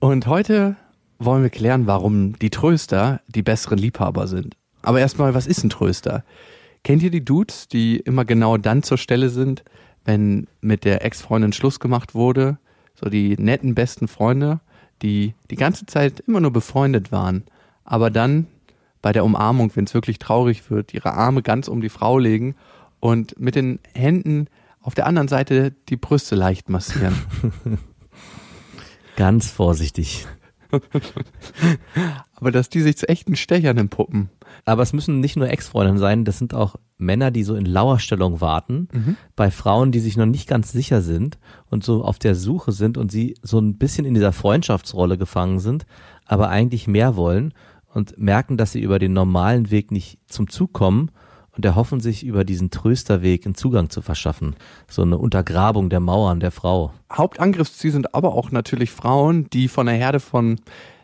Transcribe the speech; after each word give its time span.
Und 0.00 0.26
heute 0.26 0.76
wollen 1.18 1.42
wir 1.42 1.50
klären, 1.50 1.86
warum 1.86 2.38
die 2.38 2.50
Tröster 2.50 3.20
die 3.28 3.42
besseren 3.42 3.78
Liebhaber 3.78 4.26
sind. 4.26 4.56
Aber 4.82 5.00
erstmal, 5.00 5.34
was 5.34 5.46
ist 5.46 5.62
ein 5.62 5.70
Tröster? 5.70 6.24
Kennt 6.82 7.02
ihr 7.02 7.10
die 7.10 7.24
Dudes, 7.24 7.68
die 7.68 7.98
immer 7.98 8.24
genau 8.24 8.56
dann 8.56 8.82
zur 8.82 8.96
Stelle 8.96 9.28
sind, 9.28 9.62
wenn 10.04 10.46
mit 10.60 10.84
der 10.84 11.04
Ex-Freundin 11.04 11.52
Schluss 11.52 11.78
gemacht 11.78 12.14
wurde? 12.14 12.58
So 12.94 13.10
die 13.10 13.36
netten 13.38 13.74
besten 13.74 14.08
Freunde, 14.08 14.60
die 15.02 15.34
die 15.50 15.56
ganze 15.56 15.86
Zeit 15.86 16.20
immer 16.20 16.40
nur 16.40 16.52
befreundet 16.52 17.12
waren, 17.12 17.44
aber 17.84 18.10
dann 18.10 18.46
bei 19.02 19.12
der 19.12 19.24
Umarmung, 19.24 19.70
wenn 19.74 19.84
es 19.84 19.94
wirklich 19.94 20.18
traurig 20.18 20.70
wird, 20.70 20.92
ihre 20.92 21.14
Arme 21.14 21.42
ganz 21.42 21.68
um 21.68 21.80
die 21.80 21.88
Frau 21.88 22.18
legen 22.18 22.54
und 23.00 23.38
mit 23.38 23.54
den 23.54 23.78
Händen 23.94 24.46
auf 24.82 24.94
der 24.94 25.06
anderen 25.06 25.28
Seite 25.28 25.72
die 25.88 25.96
Brüste 25.96 26.34
leicht 26.34 26.68
massieren. 26.68 27.14
Ganz 29.20 29.50
vorsichtig. 29.50 30.26
aber 32.36 32.50
dass 32.50 32.70
die 32.70 32.80
sich 32.80 32.96
zu 32.96 33.06
echten 33.06 33.36
Stechern 33.36 33.76
empuppen. 33.76 34.30
Aber 34.64 34.82
es 34.82 34.94
müssen 34.94 35.20
nicht 35.20 35.36
nur 35.36 35.50
Ex-Freundinnen 35.50 35.98
sein, 35.98 36.24
das 36.24 36.38
sind 36.38 36.54
auch 36.54 36.76
Männer, 36.96 37.30
die 37.30 37.42
so 37.42 37.54
in 37.54 37.66
Lauerstellung 37.66 38.40
warten, 38.40 38.88
bei 39.36 39.50
Frauen, 39.50 39.92
die 39.92 39.98
sich 39.98 40.16
noch 40.16 40.24
nicht 40.24 40.48
ganz 40.48 40.72
sicher 40.72 41.02
sind 41.02 41.38
und 41.68 41.84
so 41.84 42.02
auf 42.02 42.18
der 42.18 42.34
Suche 42.34 42.72
sind 42.72 42.96
und 42.96 43.12
sie 43.12 43.34
so 43.42 43.58
ein 43.58 43.76
bisschen 43.76 44.06
in 44.06 44.14
dieser 44.14 44.32
Freundschaftsrolle 44.32 45.18
gefangen 45.18 45.60
sind, 45.60 45.84
aber 46.24 46.48
eigentlich 46.48 46.86
mehr 46.86 47.14
wollen 47.14 47.52
und 47.92 48.16
merken, 48.16 48.56
dass 48.56 48.72
sie 48.72 48.80
über 48.80 48.98
den 48.98 49.12
normalen 49.12 49.70
Weg 49.70 49.90
nicht 49.90 50.18
zum 50.28 50.48
Zug 50.48 50.72
kommen 50.72 51.10
und 51.60 51.66
erhoffen 51.66 52.00
sich 52.00 52.24
über 52.24 52.42
diesen 52.42 52.70
Trösterweg 52.70 53.44
einen 53.44 53.54
Zugang 53.54 53.90
zu 53.90 54.00
verschaffen. 54.00 54.56
So 54.88 55.02
eine 55.02 55.18
Untergrabung 55.18 55.90
der 55.90 56.00
Mauern 56.00 56.40
der 56.40 56.52
Frau. 56.52 56.94
Hauptangriffsziel 57.12 57.92
sind 57.92 58.14
aber 58.14 58.32
auch 58.32 58.50
natürlich 58.50 58.90
Frauen, 58.90 59.50
die 59.50 59.68
von 59.68 59.86
einer 59.86 59.98
Herde 59.98 60.20
von 60.20 60.58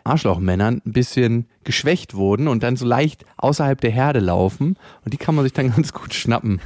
Arschlochmännern 0.05 0.81
ein 0.87 0.93
bisschen 0.93 1.45
geschwächt 1.65 2.15
wurden 2.15 2.49
und 2.49 2.63
dann 2.63 2.77
so 2.77 2.87
leicht 2.87 3.27
außerhalb 3.37 3.79
der 3.79 3.91
Herde 3.91 4.21
laufen. 4.21 4.79
Und 5.05 5.13
die 5.13 5.19
kann 5.19 5.35
man 5.35 5.45
sich 5.45 5.53
dann 5.53 5.71
ganz 5.75 5.93
gut 5.93 6.15
schnappen. 6.15 6.63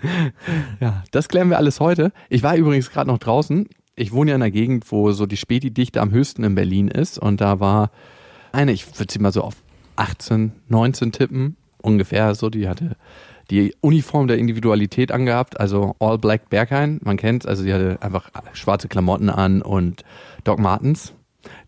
ja, 0.80 1.04
das 1.10 1.28
klären 1.28 1.50
wir 1.50 1.58
alles 1.58 1.78
heute. 1.80 2.12
Ich 2.30 2.42
war 2.42 2.56
übrigens 2.56 2.90
gerade 2.90 3.10
noch 3.10 3.18
draußen. 3.18 3.68
Ich 3.94 4.12
wohne 4.12 4.30
ja 4.30 4.36
in 4.36 4.42
einer 4.42 4.50
Gegend, 4.50 4.90
wo 4.90 5.12
so 5.12 5.26
die 5.26 5.36
Späti-Dichte 5.36 6.00
am 6.00 6.12
höchsten 6.12 6.44
in 6.44 6.54
Berlin 6.54 6.88
ist. 6.88 7.18
Und 7.18 7.42
da 7.42 7.60
war 7.60 7.90
eine, 8.52 8.72
ich 8.72 8.86
würde 8.98 9.12
sie 9.12 9.18
mal 9.18 9.32
so 9.32 9.42
auf 9.42 9.56
18, 9.96 10.52
19 10.70 11.12
tippen, 11.12 11.56
ungefähr 11.86 12.34
so, 12.34 12.50
die 12.50 12.68
hatte 12.68 12.96
die 13.50 13.74
Uniform 13.80 14.26
der 14.26 14.38
Individualität 14.38 15.12
angehabt, 15.12 15.60
also 15.60 15.94
All 16.00 16.18
Black 16.18 16.50
Berghain, 16.50 17.00
man 17.04 17.16
kennt's, 17.16 17.46
also 17.46 17.62
sie 17.62 17.72
hatte 17.72 17.98
einfach 18.00 18.30
schwarze 18.54 18.88
Klamotten 18.88 19.30
an 19.30 19.62
und 19.62 20.04
Doc 20.44 20.58
Martens. 20.58 21.14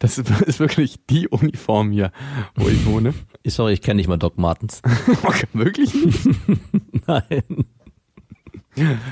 Das 0.01 0.19
ist 0.19 0.59
wirklich 0.59 0.97
die 1.09 1.29
Uniform 1.29 1.93
hier, 1.93 2.11
wo 2.57 2.69
ich 2.69 2.85
wohne. 2.85 3.15
Sorry, 3.47 3.73
ich 3.73 3.81
kenne 3.81 3.97
nicht 3.97 4.09
mal 4.09 4.19
Doc 4.19 4.39
Martens. 4.39 4.83
Okay, 5.23 5.47
wirklich 5.53 5.95
nicht? 5.95 6.29
Nein. 7.07 7.65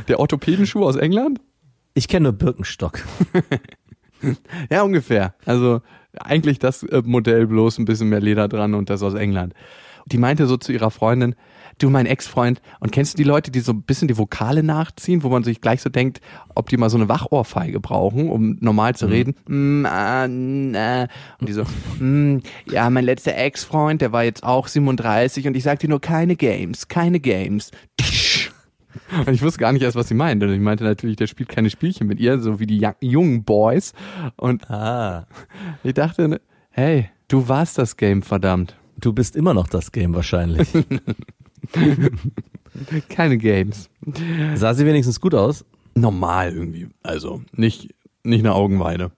Der 0.09 0.21
Orthopädenschuh 0.21 0.85
aus 0.85 0.97
England? 0.97 1.41
Ich 1.95 2.09
kenne 2.09 2.25
nur 2.25 2.33
Birkenstock. 2.33 3.01
Ja, 4.71 4.83
ungefähr. 4.83 5.35
Also 5.45 5.81
eigentlich 6.19 6.59
das 6.59 6.83
äh, 6.83 7.03
Modell 7.05 7.47
bloß 7.47 7.79
ein 7.79 7.85
bisschen 7.85 8.09
mehr 8.09 8.21
Leder 8.21 8.49
dran 8.49 8.75
und 8.75 8.91
das 8.91 9.03
aus 9.03 9.15
England. 9.15 9.55
Die 10.07 10.19
meinte 10.19 10.47
so 10.47 10.57
zu 10.57 10.73
ihrer 10.73 10.91
Freundin, 10.91 11.35
du 11.79 11.91
mein 11.91 12.07
Ex-Freund, 12.07 12.63
und 12.81 12.93
kennst 12.93 13.15
du 13.15 13.17
die 13.19 13.29
Leute, 13.29 13.51
die 13.51 13.61
so 13.61 13.73
ein 13.73 13.83
bisschen 13.83 14.09
die 14.09 14.17
Vokale 14.17 14.63
nachziehen, 14.63 15.23
wo 15.23 15.29
man 15.29 15.45
sich 15.45 15.61
gleich 15.61 15.83
so 15.83 15.91
denkt, 15.91 16.21
ob 16.55 16.69
die 16.69 16.77
mal 16.77 16.91
so 16.91 16.97
eine 16.97 17.09
Wachohrfeige 17.09 17.81
brauchen, 17.81 18.31
um 18.31 18.57
normal 18.61 18.95
zu 18.95 19.07
reden? 19.07 19.35
Mm, 19.47 19.85
ah, 19.85 20.25
äh. 20.25 21.09
Und 21.41 21.49
die 21.49 21.53
so, 21.53 21.65
mm, 21.99 22.39
ja, 22.71 22.89
mein 22.89 23.05
letzter 23.05 23.37
Ex-Freund, 23.37 24.01
der 24.01 24.13
war 24.13 24.25
jetzt 24.25 24.43
auch 24.43 24.69
37 24.69 25.47
und 25.49 25.57
ich 25.57 25.65
sag 25.65 25.81
dir 25.81 25.89
nur 25.89 26.01
keine 26.01 26.37
Games, 26.37 26.89
keine 26.89 27.21
Games. 27.21 27.71
Und 29.27 29.35
ich 29.35 29.43
wusste 29.43 29.61
gar 29.61 29.73
nicht 29.73 29.83
erst, 29.83 29.97
was 29.97 30.09
sie 30.09 30.15
meint. 30.15 30.43
Und 30.43 30.53
ich 30.53 30.61
meinte 30.61 30.85
natürlich, 30.85 31.17
der 31.17 31.27
spielt 31.27 31.49
keine 31.49 31.71
Spielchen 31.71 32.07
mit 32.07 32.19
ihr, 32.19 32.41
so 32.41 32.59
wie 32.61 32.67
die 32.67 32.87
jungen 33.01 33.45
Boys. 33.45 33.93
Und 34.37 34.71
Ah, 34.71 35.27
ich 35.85 35.95
dachte, 35.95 36.41
hey, 36.71 37.11
du 37.29 37.49
warst 37.49 37.79
das 37.79 37.97
Game, 37.97 38.23
verdammt. 38.23 38.77
Du 39.01 39.13
bist 39.13 39.37
immer 39.37 39.55
noch 39.55 39.69
das 39.69 39.93
Game 39.93 40.15
wahrscheinlich. 40.15 40.69
Keine 43.09 43.39
Games. 43.39 43.89
Sah 44.55 44.75
sie 44.75 44.87
wenigstens 44.87 45.21
gut 45.21 45.35
aus? 45.35 45.65
Normal 45.95 46.53
irgendwie. 46.53 46.89
Also 47.03 47.43
nicht, 47.53 47.95
nicht 48.23 48.41
eine 48.41 48.55
Augenweide. 48.55 49.13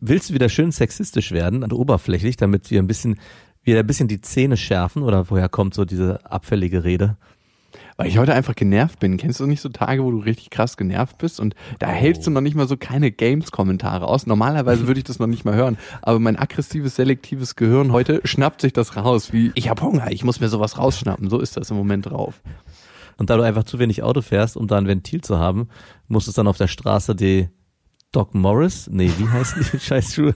Willst 0.00 0.30
du 0.30 0.34
wieder 0.34 0.48
schön 0.48 0.72
sexistisch 0.72 1.32
werden 1.32 1.62
und 1.62 1.72
oberflächlich, 1.72 2.36
damit 2.36 2.70
wir 2.70 2.80
ein 2.80 2.86
bisschen, 2.86 3.18
wieder 3.62 3.80
ein 3.80 3.86
bisschen 3.86 4.08
die 4.08 4.20
Zähne 4.20 4.56
schärfen? 4.56 5.02
Oder 5.02 5.30
woher 5.30 5.48
kommt 5.48 5.74
so 5.74 5.84
diese 5.84 6.30
abfällige 6.30 6.84
Rede? 6.84 7.16
Weil 7.96 8.08
ich 8.08 8.18
heute 8.18 8.34
einfach 8.34 8.54
genervt 8.54 9.00
bin. 9.00 9.16
Kennst 9.16 9.40
du 9.40 9.46
nicht 9.46 9.62
so 9.62 9.70
Tage, 9.70 10.04
wo 10.04 10.10
du 10.10 10.18
richtig 10.18 10.50
krass 10.50 10.76
genervt 10.76 11.16
bist 11.18 11.40
und 11.40 11.54
da 11.78 11.88
hältst 11.88 12.26
du 12.26 12.30
noch 12.30 12.42
nicht 12.42 12.54
mal 12.54 12.68
so 12.68 12.76
keine 12.76 13.10
Games-Kommentare 13.10 14.06
aus? 14.06 14.26
Normalerweise 14.26 14.86
würde 14.86 14.98
ich 14.98 15.04
das 15.04 15.18
noch 15.18 15.26
nicht 15.26 15.44
mal 15.44 15.54
hören, 15.54 15.78
aber 16.02 16.18
mein 16.18 16.36
aggressives, 16.36 16.96
selektives 16.96 17.56
Gehirn 17.56 17.92
heute 17.92 18.20
schnappt 18.24 18.60
sich 18.60 18.72
das 18.74 18.96
raus, 18.96 19.32
wie 19.32 19.50
ich 19.54 19.70
hab 19.70 19.80
Hunger, 19.80 20.10
ich 20.10 20.24
muss 20.24 20.40
mir 20.40 20.48
sowas 20.48 20.78
rausschnappen. 20.78 21.30
So 21.30 21.40
ist 21.40 21.56
das 21.56 21.70
im 21.70 21.76
Moment 21.76 22.06
drauf. 22.06 22.42
Und 23.16 23.30
da 23.30 23.36
du 23.36 23.42
einfach 23.42 23.64
zu 23.64 23.78
wenig 23.78 24.02
Auto 24.02 24.20
fährst, 24.20 24.58
um 24.58 24.66
da 24.66 24.76
ein 24.76 24.86
Ventil 24.86 25.22
zu 25.22 25.38
haben, 25.38 25.68
musst 26.06 26.28
du 26.28 26.32
dann 26.32 26.48
auf 26.48 26.58
der 26.58 26.68
Straße 26.68 27.14
die 27.14 27.48
Doc 28.12 28.34
Morris, 28.34 28.88
nee, 28.90 29.10
wie 29.18 29.28
heißen 29.28 29.64
die 29.72 29.78
Scheißschuhe? 29.80 30.34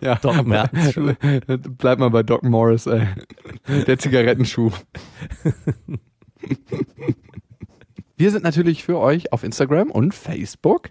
Ja, 0.00 0.14
Doc 0.14 0.46
Martens 0.46 0.92
Schuhe. 0.92 1.16
Bleib 1.78 1.98
mal 1.98 2.10
bei 2.10 2.22
Doc 2.22 2.44
Morris, 2.44 2.86
ey. 2.86 3.08
Der 3.86 3.98
Zigarettenschuh. 3.98 4.70
Wir 8.16 8.30
sind 8.30 8.44
natürlich 8.44 8.82
für 8.82 8.98
euch 8.98 9.32
auf 9.32 9.44
Instagram 9.44 9.90
und 9.90 10.14
Facebook 10.14 10.90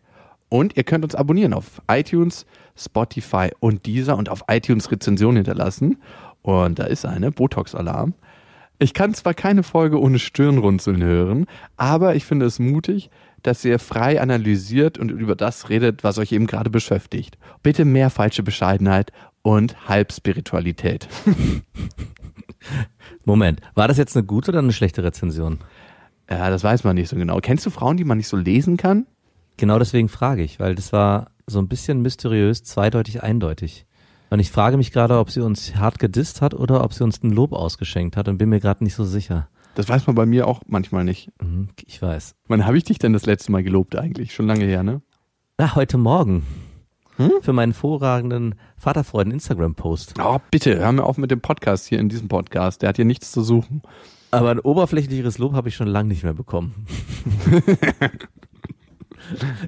und 0.49 0.77
ihr 0.77 0.83
könnt 0.83 1.03
uns 1.03 1.15
abonnieren 1.15 1.53
auf 1.53 1.81
iTunes, 1.89 2.45
Spotify 2.75 3.49
und 3.59 3.85
dieser 3.87 4.15
und 4.15 4.29
auf 4.29 4.43
iTunes 4.47 4.91
Rezension 4.91 5.35
hinterlassen. 5.35 5.97
Und 6.43 6.77
da 6.77 6.83
ist 6.83 7.05
eine 7.05 7.31
Botox-Alarm. 7.31 8.13
Ich 8.77 8.93
kann 8.93 9.13
zwar 9.13 9.33
keine 9.33 9.63
Folge 9.63 9.99
ohne 9.99 10.19
Stirnrunzeln 10.19 11.01
hören, 11.01 11.45
aber 11.77 12.15
ich 12.15 12.25
finde 12.25 12.45
es 12.45 12.59
mutig, 12.59 13.09
dass 13.41 13.63
ihr 13.63 13.79
frei 13.79 14.19
analysiert 14.19 14.97
und 14.97 15.11
über 15.11 15.35
das 15.35 15.69
redet, 15.69 16.03
was 16.03 16.17
euch 16.17 16.31
eben 16.31 16.47
gerade 16.47 16.69
beschäftigt. 16.69 17.37
Bitte 17.63 17.85
mehr 17.85 18.09
falsche 18.09 18.43
Bescheidenheit 18.43 19.11
und 19.43 19.87
Halbspiritualität. 19.87 21.07
Moment, 23.25 23.61
war 23.75 23.87
das 23.87 23.97
jetzt 23.97 24.17
eine 24.17 24.25
gute 24.25 24.51
oder 24.51 24.59
eine 24.59 24.73
schlechte 24.73 25.03
Rezension? 25.03 25.59
Ja, 26.29 26.49
das 26.49 26.63
weiß 26.63 26.83
man 26.83 26.95
nicht 26.95 27.09
so 27.09 27.15
genau. 27.15 27.39
Kennst 27.39 27.65
du 27.65 27.69
Frauen, 27.69 27.97
die 27.97 28.03
man 28.03 28.17
nicht 28.17 28.27
so 28.27 28.37
lesen 28.37 28.77
kann? 28.77 29.05
Genau 29.57 29.79
deswegen 29.79 30.09
frage 30.09 30.43
ich, 30.43 30.59
weil 30.59 30.75
das 30.75 30.91
war 30.91 31.31
so 31.47 31.59
ein 31.59 31.67
bisschen 31.67 32.01
mysteriös, 32.01 32.63
zweideutig, 32.63 33.23
eindeutig. 33.23 33.85
Und 34.29 34.39
ich 34.39 34.51
frage 34.51 34.77
mich 34.77 34.91
gerade, 34.91 35.17
ob 35.19 35.29
sie 35.29 35.41
uns 35.41 35.75
hart 35.75 35.99
gedisst 35.99 36.41
hat 36.41 36.53
oder 36.53 36.83
ob 36.83 36.93
sie 36.93 37.03
uns 37.03 37.21
ein 37.23 37.31
Lob 37.31 37.53
ausgeschenkt 37.53 38.17
hat 38.17 38.27
und 38.27 38.37
bin 38.37 38.49
mir 38.49 38.59
gerade 38.59 38.83
nicht 38.83 38.95
so 38.95 39.05
sicher. 39.05 39.47
Das 39.75 39.87
weiß 39.89 40.07
man 40.07 40.15
bei 40.15 40.25
mir 40.25 40.47
auch 40.47 40.61
manchmal 40.67 41.03
nicht. 41.03 41.29
Mhm, 41.41 41.69
Ich 41.85 42.01
weiß. 42.01 42.35
Wann 42.47 42.65
habe 42.65 42.77
ich 42.77 42.83
dich 42.85 42.97
denn 42.97 43.13
das 43.13 43.25
letzte 43.25 43.51
Mal 43.51 43.63
gelobt 43.63 43.95
eigentlich? 43.95 44.33
Schon 44.33 44.47
lange 44.47 44.65
her, 44.65 44.83
ne? 44.83 45.01
Na, 45.57 45.75
heute 45.75 45.97
Morgen. 45.97 46.43
Für 47.41 47.53
meinen 47.53 47.71
vorragenden 47.73 48.55
Vaterfreuden 48.77 49.31
Instagram-Post. 49.31 50.15
Oh, 50.21 50.39
bitte, 50.51 50.77
hör 50.77 50.91
mir 50.91 51.03
auf 51.05 51.17
mit 51.17 51.31
dem 51.31 51.39
Podcast 51.39 51.87
hier 51.87 51.99
in 51.99 52.09
diesem 52.09 52.27
Podcast. 52.27 52.81
Der 52.81 52.89
hat 52.89 52.97
hier 52.97 53.05
nichts 53.05 53.31
zu 53.31 53.41
suchen. 53.41 53.81
Aber 54.31 54.51
ein 54.51 54.59
oberflächlicheres 54.59 55.37
Lob 55.37 55.53
habe 55.53 55.69
ich 55.69 55.75
schon 55.75 55.87
lange 55.87 56.09
nicht 56.09 56.23
mehr 56.23 56.33
bekommen. 56.33 56.85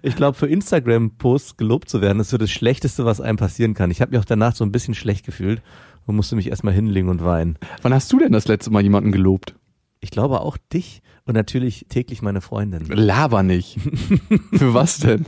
ich 0.01 0.15
glaube, 0.15 0.37
für 0.37 0.47
Instagram-Posts 0.47 1.57
gelobt 1.57 1.89
zu 1.89 2.01
werden, 2.01 2.19
ist 2.19 2.29
so 2.29 2.37
das 2.37 2.51
Schlechteste, 2.51 3.05
was 3.05 3.21
einem 3.21 3.37
passieren 3.37 3.73
kann. 3.73 3.91
Ich 3.91 4.01
habe 4.01 4.11
mich 4.11 4.19
auch 4.19 4.25
danach 4.25 4.55
so 4.55 4.63
ein 4.63 4.71
bisschen 4.71 4.93
schlecht 4.93 5.25
gefühlt 5.25 5.61
und 6.05 6.15
musste 6.15 6.35
mich 6.35 6.49
erstmal 6.49 6.73
hinlegen 6.73 7.09
und 7.09 7.23
weinen. 7.23 7.57
Wann 7.81 7.93
hast 7.93 8.11
du 8.11 8.19
denn 8.19 8.31
das 8.31 8.47
letzte 8.47 8.71
Mal 8.71 8.81
jemanden 8.81 9.11
gelobt? 9.11 9.55
Ich 9.99 10.11
glaube 10.11 10.41
auch 10.41 10.57
dich 10.73 11.01
und 11.25 11.35
natürlich 11.35 11.85
täglich 11.89 12.21
meine 12.21 12.41
Freundin. 12.41 12.85
Laber 12.85 13.43
nicht. 13.43 13.79
Für 14.53 14.73
was 14.73 14.99
denn? 14.99 15.25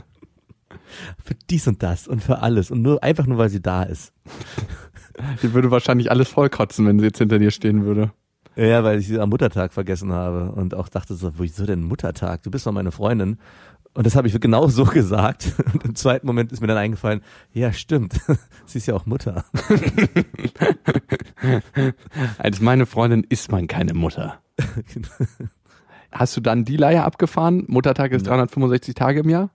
Für 1.22 1.34
dies 1.50 1.66
und 1.68 1.82
das 1.82 2.08
und 2.08 2.22
für 2.22 2.40
alles. 2.40 2.70
Und 2.70 2.82
nur 2.82 3.02
einfach 3.02 3.26
nur, 3.26 3.38
weil 3.38 3.50
sie 3.50 3.62
da 3.62 3.82
ist. 3.82 4.12
Die 5.42 5.52
würde 5.52 5.70
wahrscheinlich 5.70 6.10
alles 6.10 6.28
vollkotzen, 6.28 6.86
wenn 6.86 6.98
sie 6.98 7.06
jetzt 7.06 7.18
hinter 7.18 7.38
dir 7.38 7.50
stehen 7.50 7.84
würde. 7.84 8.12
Ja, 8.56 8.82
weil 8.82 8.98
ich 8.98 9.06
sie 9.06 9.18
am 9.18 9.30
Muttertag 9.30 9.72
vergessen 9.72 10.12
habe 10.12 10.52
und 10.52 10.74
auch 10.74 10.88
dachte 10.88 11.14
so, 11.14 11.32
wieso 11.38 11.66
denn 11.66 11.82
Muttertag? 11.82 12.42
Du 12.42 12.50
bist 12.50 12.66
doch 12.66 12.72
meine 12.72 12.90
Freundin. 12.90 13.38
Und 13.92 14.06
das 14.06 14.14
habe 14.14 14.28
ich 14.28 14.40
genau 14.40 14.68
so 14.68 14.84
gesagt. 14.84 15.52
Und 15.72 15.84
im 15.84 15.94
zweiten 15.94 16.26
Moment 16.26 16.52
ist 16.52 16.60
mir 16.60 16.68
dann 16.68 16.76
eingefallen, 16.76 17.22
ja, 17.52 17.72
stimmt. 17.72 18.20
Sie 18.66 18.78
ist 18.78 18.86
ja 18.86 18.94
auch 18.94 19.06
Mutter. 19.06 19.44
Als 22.38 22.60
meine 22.60 22.86
Freundin 22.86 23.26
ist 23.28 23.50
man 23.50 23.66
keine 23.66 23.94
Mutter. 23.94 24.40
Hast 26.12 26.36
du 26.36 26.40
dann 26.40 26.64
die 26.64 26.76
Leier 26.76 27.04
abgefahren? 27.04 27.64
Muttertag 27.66 28.12
ist 28.12 28.26
365 28.26 28.94
Tage 28.94 29.20
im 29.20 29.28
Jahr? 29.28 29.50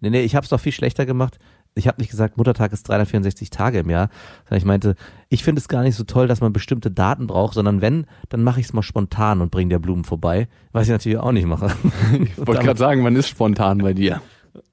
Nee, 0.00 0.10
nee, 0.10 0.22
ich 0.22 0.34
habe 0.34 0.44
es 0.44 0.50
doch 0.50 0.60
viel 0.60 0.72
schlechter 0.72 1.06
gemacht. 1.06 1.38
Ich 1.78 1.86
habe 1.86 2.00
nicht 2.00 2.10
gesagt, 2.10 2.38
Muttertag 2.38 2.72
ist 2.72 2.88
364 2.88 3.50
Tage 3.50 3.80
im 3.80 3.90
Jahr, 3.90 4.08
sondern 4.44 4.58
ich 4.58 4.64
meinte, 4.64 4.94
ich 5.28 5.44
finde 5.44 5.60
es 5.60 5.68
gar 5.68 5.82
nicht 5.82 5.94
so 5.94 6.04
toll, 6.04 6.26
dass 6.26 6.40
man 6.40 6.52
bestimmte 6.52 6.90
Daten 6.90 7.26
braucht, 7.26 7.52
sondern 7.52 7.82
wenn, 7.82 8.06
dann 8.30 8.42
mache 8.42 8.60
ich 8.60 8.66
es 8.66 8.72
mal 8.72 8.82
spontan 8.82 9.42
und 9.42 9.50
bringe 9.50 9.68
dir 9.68 9.78
Blumen 9.78 10.04
vorbei, 10.04 10.48
was 10.72 10.84
ich 10.84 10.90
natürlich 10.90 11.18
auch 11.18 11.32
nicht 11.32 11.46
mache. 11.46 11.70
Ich 12.18 12.38
wollte 12.38 12.64
gerade 12.64 12.78
sagen, 12.78 13.02
man 13.02 13.14
ist 13.14 13.28
spontan 13.28 13.78
bei 13.78 13.92
dir. 13.92 14.22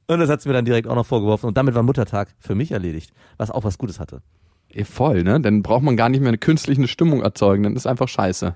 Und 0.08 0.20
das 0.20 0.30
hat 0.30 0.42
sie 0.42 0.50
mir 0.50 0.54
dann 0.54 0.66
direkt 0.66 0.88
auch 0.88 0.96
noch 0.96 1.06
vorgeworfen 1.06 1.48
und 1.48 1.58
damit 1.58 1.76
war 1.76 1.84
Muttertag 1.84 2.30
für 2.40 2.56
mich 2.56 2.72
erledigt, 2.72 3.12
was 3.38 3.52
auch 3.52 3.64
was 3.66 3.78
Gutes 3.78 4.00
hatte. 4.00 4.22
Eh, 4.70 4.86
Voll, 4.86 5.24
ne? 5.24 5.40
Dann 5.42 5.62
braucht 5.62 5.84
man 5.84 5.98
gar 5.98 6.10
nicht 6.10 6.22
mehr 6.22 6.30
eine 6.30 6.38
künstliche 6.38 6.88
Stimmung 6.88 7.22
erzeugen, 7.22 7.64
dann 7.64 7.76
ist 7.76 7.86
einfach 7.86 8.08
scheiße. 8.08 8.56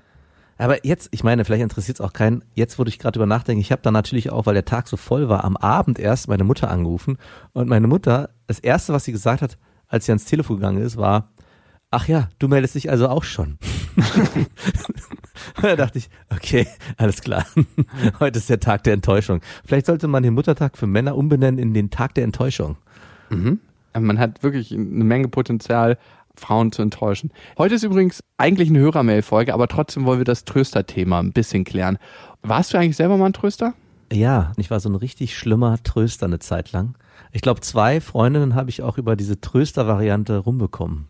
Aber 0.58 0.84
jetzt, 0.84 1.08
ich 1.12 1.22
meine, 1.22 1.44
vielleicht 1.44 1.62
interessiert 1.62 1.98
es 1.98 2.00
auch 2.04 2.12
keinen, 2.12 2.44
jetzt 2.54 2.78
wo 2.78 2.84
ich 2.84 2.98
gerade 2.98 3.12
drüber 3.12 3.26
nachdenke, 3.26 3.60
ich 3.60 3.70
habe 3.70 3.82
dann 3.82 3.94
natürlich 3.94 4.30
auch, 4.30 4.46
weil 4.46 4.54
der 4.54 4.64
Tag 4.64 4.88
so 4.88 4.96
voll 4.96 5.28
war, 5.28 5.44
am 5.44 5.56
Abend 5.56 5.98
erst 5.98 6.28
meine 6.28 6.44
Mutter 6.44 6.70
angerufen 6.70 7.16
und 7.52 7.68
meine 7.68 7.86
Mutter, 7.86 8.30
das 8.48 8.58
Erste, 8.58 8.92
was 8.92 9.04
sie 9.04 9.12
gesagt 9.12 9.40
hat, 9.40 9.56
als 9.86 10.06
sie 10.06 10.12
ans 10.12 10.24
Telefon 10.24 10.56
gegangen 10.56 10.82
ist, 10.82 10.96
war, 10.96 11.30
ach 11.90 12.08
ja, 12.08 12.28
du 12.40 12.48
meldest 12.48 12.74
dich 12.74 12.90
also 12.90 13.08
auch 13.08 13.22
schon. 13.22 13.58
da 15.62 15.76
dachte 15.76 15.98
ich, 15.98 16.10
okay, 16.30 16.66
alles 16.96 17.22
klar, 17.22 17.46
heute 18.20 18.38
ist 18.38 18.50
der 18.50 18.60
Tag 18.60 18.82
der 18.82 18.94
Enttäuschung. 18.94 19.40
Vielleicht 19.64 19.86
sollte 19.86 20.08
man 20.08 20.24
den 20.24 20.34
Muttertag 20.34 20.76
für 20.76 20.88
Männer 20.88 21.16
umbenennen 21.16 21.58
in 21.58 21.72
den 21.72 21.90
Tag 21.90 22.14
der 22.14 22.24
Enttäuschung. 22.24 22.76
Man 23.98 24.18
hat 24.18 24.42
wirklich 24.42 24.72
eine 24.72 25.04
Menge 25.04 25.28
Potenzial, 25.28 25.98
Frauen 26.38 26.72
zu 26.72 26.82
enttäuschen. 26.82 27.32
Heute 27.58 27.74
ist 27.74 27.82
übrigens 27.82 28.22
eigentlich 28.36 28.68
eine 28.68 28.78
Hörermail-Folge, 28.78 29.52
aber 29.52 29.68
trotzdem 29.68 30.06
wollen 30.06 30.18
wir 30.18 30.24
das 30.24 30.44
Tröster-Thema 30.44 31.20
ein 31.20 31.32
bisschen 31.32 31.64
klären. 31.64 31.98
Warst 32.42 32.72
du 32.72 32.78
eigentlich 32.78 32.96
selber 32.96 33.16
mal 33.16 33.26
ein 33.26 33.32
Tröster? 33.32 33.74
Ja, 34.12 34.52
ich 34.56 34.70
war 34.70 34.80
so 34.80 34.88
ein 34.88 34.94
richtig 34.94 35.36
schlimmer 35.36 35.82
Tröster 35.82 36.26
eine 36.26 36.38
Zeit 36.38 36.72
lang. 36.72 36.96
Ich 37.32 37.42
glaube, 37.42 37.60
zwei 37.60 38.00
Freundinnen 38.00 38.54
habe 38.54 38.70
ich 38.70 38.82
auch 38.82 38.96
über 38.96 39.16
diese 39.16 39.40
Tröster-Variante 39.40 40.38
rumbekommen. 40.38 41.08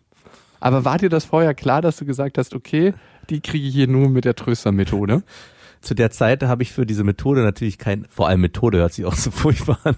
Aber 0.59 0.83
war 0.83 0.97
dir 0.97 1.09
das 1.09 1.25
vorher 1.25 1.53
klar, 1.53 1.81
dass 1.81 1.97
du 1.97 2.05
gesagt 2.05 2.37
hast, 2.37 2.53
okay, 2.53 2.93
die 3.29 3.39
kriege 3.39 3.67
ich 3.67 3.73
hier 3.73 3.87
nur 3.87 4.09
mit 4.09 4.25
der 4.25 4.35
Tröster-Methode? 4.35 5.23
Zu 5.81 5.93
der 5.93 6.11
Zeit 6.11 6.43
habe 6.43 6.61
ich 6.61 6.73
für 6.73 6.85
diese 6.85 7.03
Methode 7.03 7.41
natürlich 7.41 7.77
kein, 7.77 8.05
vor 8.09 8.27
allem 8.27 8.41
Methode 8.41 8.79
hört 8.79 8.93
sich 8.93 9.05
auch 9.05 9.13
so 9.13 9.31
furchtbar 9.31 9.79
an. 9.83 9.95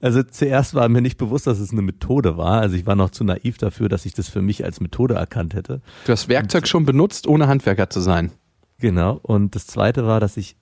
also 0.00 0.22
zuerst 0.22 0.74
war 0.74 0.88
mir 0.88 1.00
nicht 1.00 1.18
bewusst, 1.18 1.46
dass 1.46 1.60
es 1.60 1.70
eine 1.70 1.82
Methode 1.82 2.36
war. 2.36 2.60
Also 2.60 2.76
ich 2.76 2.86
war 2.86 2.96
noch 2.96 3.10
zu 3.10 3.22
naiv 3.24 3.58
dafür, 3.58 3.88
dass 3.88 4.06
ich 4.06 4.14
das 4.14 4.28
für 4.28 4.42
mich 4.42 4.64
als 4.64 4.80
Methode 4.80 5.14
erkannt 5.14 5.54
hätte. 5.54 5.80
Du 6.04 6.12
hast 6.12 6.28
Werkzeug 6.28 6.66
schon 6.66 6.84
benutzt, 6.84 7.26
ohne 7.26 7.46
Handwerker 7.46 7.90
zu 7.90 8.00
sein. 8.00 8.32
Genau. 8.78 9.20
Und 9.22 9.54
das 9.54 9.66
zweite 9.66 10.06
war, 10.06 10.20
dass 10.20 10.36
ich 10.36 10.56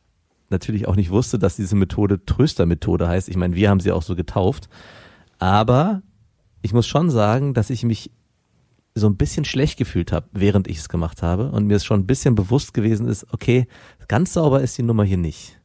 natürlich 0.51 0.89
auch 0.89 0.97
nicht 0.97 1.11
wusste, 1.11 1.39
dass 1.39 1.57
diese 1.57 1.77
Methode 1.77 2.25
Tröstermethode 2.25 3.09
heißt. 3.09 3.29
Ich 3.29 3.37
meine, 3.37 3.55
wir 3.55 3.71
haben 3.71 3.81
sie 3.81 3.93
auch 3.93 4.03
so 4.03 4.17
getauft. 4.17 4.69
Aber 5.39 6.03
ich 6.63 6.73
muss 6.73 6.87
schon 6.87 7.11
sagen, 7.11 7.55
dass 7.55 7.71
ich 7.71 7.85
mich 7.85 8.11
so 8.99 9.09
ein 9.09 9.17
bisschen 9.17 9.45
schlecht 9.45 9.79
gefühlt 9.79 10.13
habe, 10.13 10.29
während 10.33 10.69
ich 10.69 10.79
es 10.79 10.89
gemacht 10.89 11.23
habe 11.23 11.51
und 11.51 11.67
mir 11.67 11.77
es 11.77 11.85
schon 11.85 12.01
ein 12.01 12.07
bisschen 12.07 12.35
bewusst 12.35 12.75
gewesen 12.75 13.09
ist, 13.09 13.27
okay, 13.33 13.67
ganz 14.09 14.33
sauber 14.33 14.61
ist 14.61 14.77
die 14.79 14.83
Nummer 14.83 15.05
hier 15.05 15.17
nicht. 15.19 15.59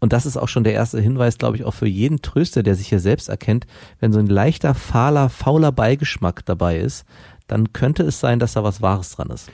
Und 0.00 0.12
das 0.12 0.26
ist 0.26 0.36
auch 0.36 0.48
schon 0.48 0.64
der 0.64 0.74
erste 0.74 1.00
Hinweis, 1.00 1.38
glaube 1.38 1.56
ich, 1.56 1.64
auch 1.64 1.74
für 1.74 1.86
jeden 1.86 2.22
Tröster, 2.22 2.62
der 2.62 2.74
sich 2.74 2.88
hier 2.88 3.00
selbst 3.00 3.28
erkennt, 3.28 3.66
wenn 4.00 4.12
so 4.12 4.18
ein 4.18 4.26
leichter, 4.26 4.74
fahler, 4.74 5.28
fauler 5.30 5.72
Beigeschmack 5.72 6.44
dabei 6.44 6.78
ist, 6.78 7.04
dann 7.46 7.72
könnte 7.72 8.02
es 8.02 8.20
sein, 8.20 8.38
dass 8.38 8.54
da 8.54 8.64
was 8.64 8.82
Wahres 8.82 9.12
dran 9.12 9.30
ist. 9.30 9.50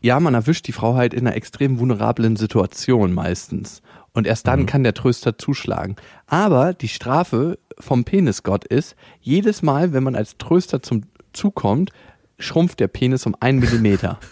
Ja, 0.00 0.18
man 0.18 0.34
erwischt 0.34 0.66
die 0.66 0.72
Frau 0.72 0.96
halt 0.96 1.14
in 1.14 1.26
einer 1.26 1.36
extrem 1.36 1.78
vulnerablen 1.78 2.36
Situation 2.36 3.14
meistens. 3.14 3.82
Und 4.12 4.26
erst 4.26 4.46
dann 4.46 4.66
kann 4.66 4.82
der 4.82 4.94
Tröster 4.94 5.38
zuschlagen. 5.38 5.96
Aber 6.26 6.74
die 6.74 6.88
Strafe 6.88 7.58
vom 7.78 8.04
Penisgott 8.04 8.64
ist, 8.64 8.96
jedes 9.20 9.62
Mal, 9.62 9.92
wenn 9.92 10.02
man 10.02 10.16
als 10.16 10.36
Tröster 10.36 10.82
zum 10.82 11.04
Zug 11.32 11.54
kommt, 11.54 11.90
schrumpft 12.38 12.80
der 12.80 12.88
Penis 12.88 13.26
um 13.26 13.36
einen 13.40 13.58
Millimeter. 13.60 14.18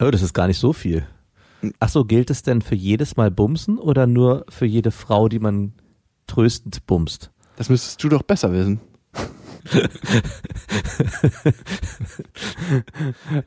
Oh, 0.00 0.10
das 0.10 0.22
ist 0.22 0.32
gar 0.32 0.48
nicht 0.48 0.58
so 0.58 0.72
viel. 0.72 1.06
Ach 1.78 1.88
so, 1.88 2.04
gilt 2.04 2.30
es 2.30 2.42
denn 2.42 2.60
für 2.60 2.74
jedes 2.74 3.16
Mal 3.16 3.30
bumsen 3.30 3.78
oder 3.78 4.06
nur 4.06 4.44
für 4.48 4.66
jede 4.66 4.90
Frau, 4.90 5.28
die 5.28 5.38
man 5.38 5.74
tröstend 6.26 6.86
bumst? 6.86 7.30
Das 7.56 7.68
müsstest 7.68 8.02
du 8.02 8.08
doch 8.08 8.22
besser 8.22 8.52
wissen. 8.52 8.80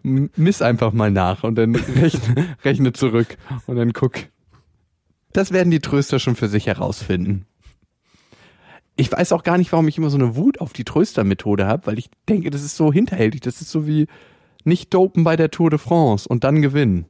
Miss 0.04 0.62
einfach 0.62 0.94
mal 0.94 1.12
nach 1.12 1.44
und 1.44 1.56
dann 1.56 1.75
rechne, 1.75 2.56
rechne 2.63 2.94
zurück 2.94 3.38
und 3.66 3.75
dann 3.75 3.92
guck. 3.92 4.13
Das 5.33 5.51
werden 5.51 5.72
die 5.72 5.81
Tröster 5.81 6.19
schon 6.19 6.38
für 6.38 6.48
sich 6.48 6.68
herausfinden. 6.68 7.45
Ich 8.96 9.12
weiß 9.12 9.34
auch 9.34 9.44
gar 9.44 9.58
nicht, 9.58 9.72
warum 9.72 9.88
ich 9.88 9.98
immer 9.98 10.10
so 10.10 10.18
eine 10.18 10.36
Wut 10.36 10.62
auf 10.62 10.72
die 10.72 10.86
Tröstermethode 10.86 11.68
habe, 11.68 11.88
weil 11.88 12.00
ich 12.00 12.10
denke, 12.30 12.50
das 12.50 12.64
ist 12.64 12.78
so 12.78 12.94
hinterhältig. 12.94 13.42
Das 13.42 13.62
ist 13.62 13.70
so 13.70 13.86
wie 13.86 14.08
nicht 14.64 14.94
dopen 14.94 15.24
bei 15.24 15.36
der 15.36 15.52
Tour 15.52 15.70
de 15.70 15.80
France 15.80 16.28
und 16.28 16.44
dann 16.44 16.62
gewinnen. 16.62 17.06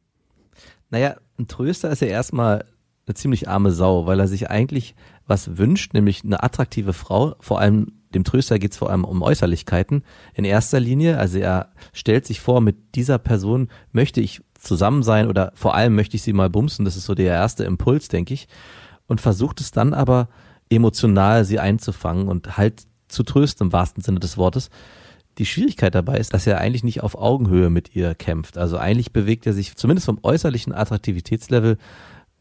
Naja, 0.89 1.15
ein 1.37 1.47
Tröster 1.47 1.89
ist 1.89 2.01
ja 2.01 2.07
erstmal 2.07 2.65
eine 3.05 3.13
ziemlich 3.13 3.47
arme 3.49 3.71
Sau, 3.71 4.07
weil 4.07 4.19
er 4.19 4.27
sich 4.27 4.49
eigentlich 4.49 4.95
was 5.27 5.57
wünscht, 5.57 5.93
nämlich 5.93 6.23
eine 6.23 6.43
attraktive 6.43 6.93
Frau. 6.93 7.35
Vor 7.39 7.59
allem 7.59 7.91
dem 8.13 8.23
Tröster 8.23 8.57
geht's 8.59 8.77
vor 8.77 8.89
allem 8.89 9.03
um 9.03 9.21
Äußerlichkeiten 9.21 10.03
in 10.33 10.45
erster 10.45 10.79
Linie. 10.79 11.17
Also 11.17 11.37
er 11.37 11.69
stellt 11.93 12.25
sich 12.25 12.39
vor, 12.39 12.61
mit 12.61 12.95
dieser 12.95 13.19
Person 13.19 13.69
möchte 13.91 14.21
ich 14.21 14.41
zusammen 14.59 15.03
sein 15.03 15.27
oder 15.27 15.51
vor 15.53 15.75
allem 15.75 15.95
möchte 15.95 16.15
ich 16.15 16.23
sie 16.23 16.33
mal 16.33 16.49
bumsen. 16.49 16.85
Das 16.85 16.97
ist 16.97 17.05
so 17.05 17.13
der 17.13 17.33
erste 17.33 17.63
Impuls, 17.63 18.07
denke 18.07 18.33
ich. 18.33 18.47
Und 19.07 19.21
versucht 19.21 19.61
es 19.61 19.71
dann 19.71 19.93
aber 19.93 20.29
emotional 20.69 21.45
sie 21.45 21.59
einzufangen 21.59 22.27
und 22.27 22.57
halt 22.57 22.83
zu 23.07 23.23
trösten 23.23 23.67
im 23.67 23.73
wahrsten 23.73 24.03
Sinne 24.03 24.19
des 24.19 24.37
Wortes. 24.37 24.69
Die 25.37 25.45
Schwierigkeit 25.45 25.93
dabei 25.93 26.17
ist, 26.17 26.33
dass 26.33 26.47
er 26.47 26.59
eigentlich 26.59 26.83
nicht 26.83 27.03
auf 27.03 27.15
Augenhöhe 27.15 27.69
mit 27.69 27.95
ihr 27.95 28.15
kämpft. 28.15 28.57
Also 28.57 28.77
eigentlich 28.77 29.11
bewegt 29.11 29.45
er 29.45 29.53
sich 29.53 29.75
zumindest 29.75 30.05
vom 30.05 30.19
äußerlichen 30.23 30.73
Attraktivitätslevel 30.73 31.77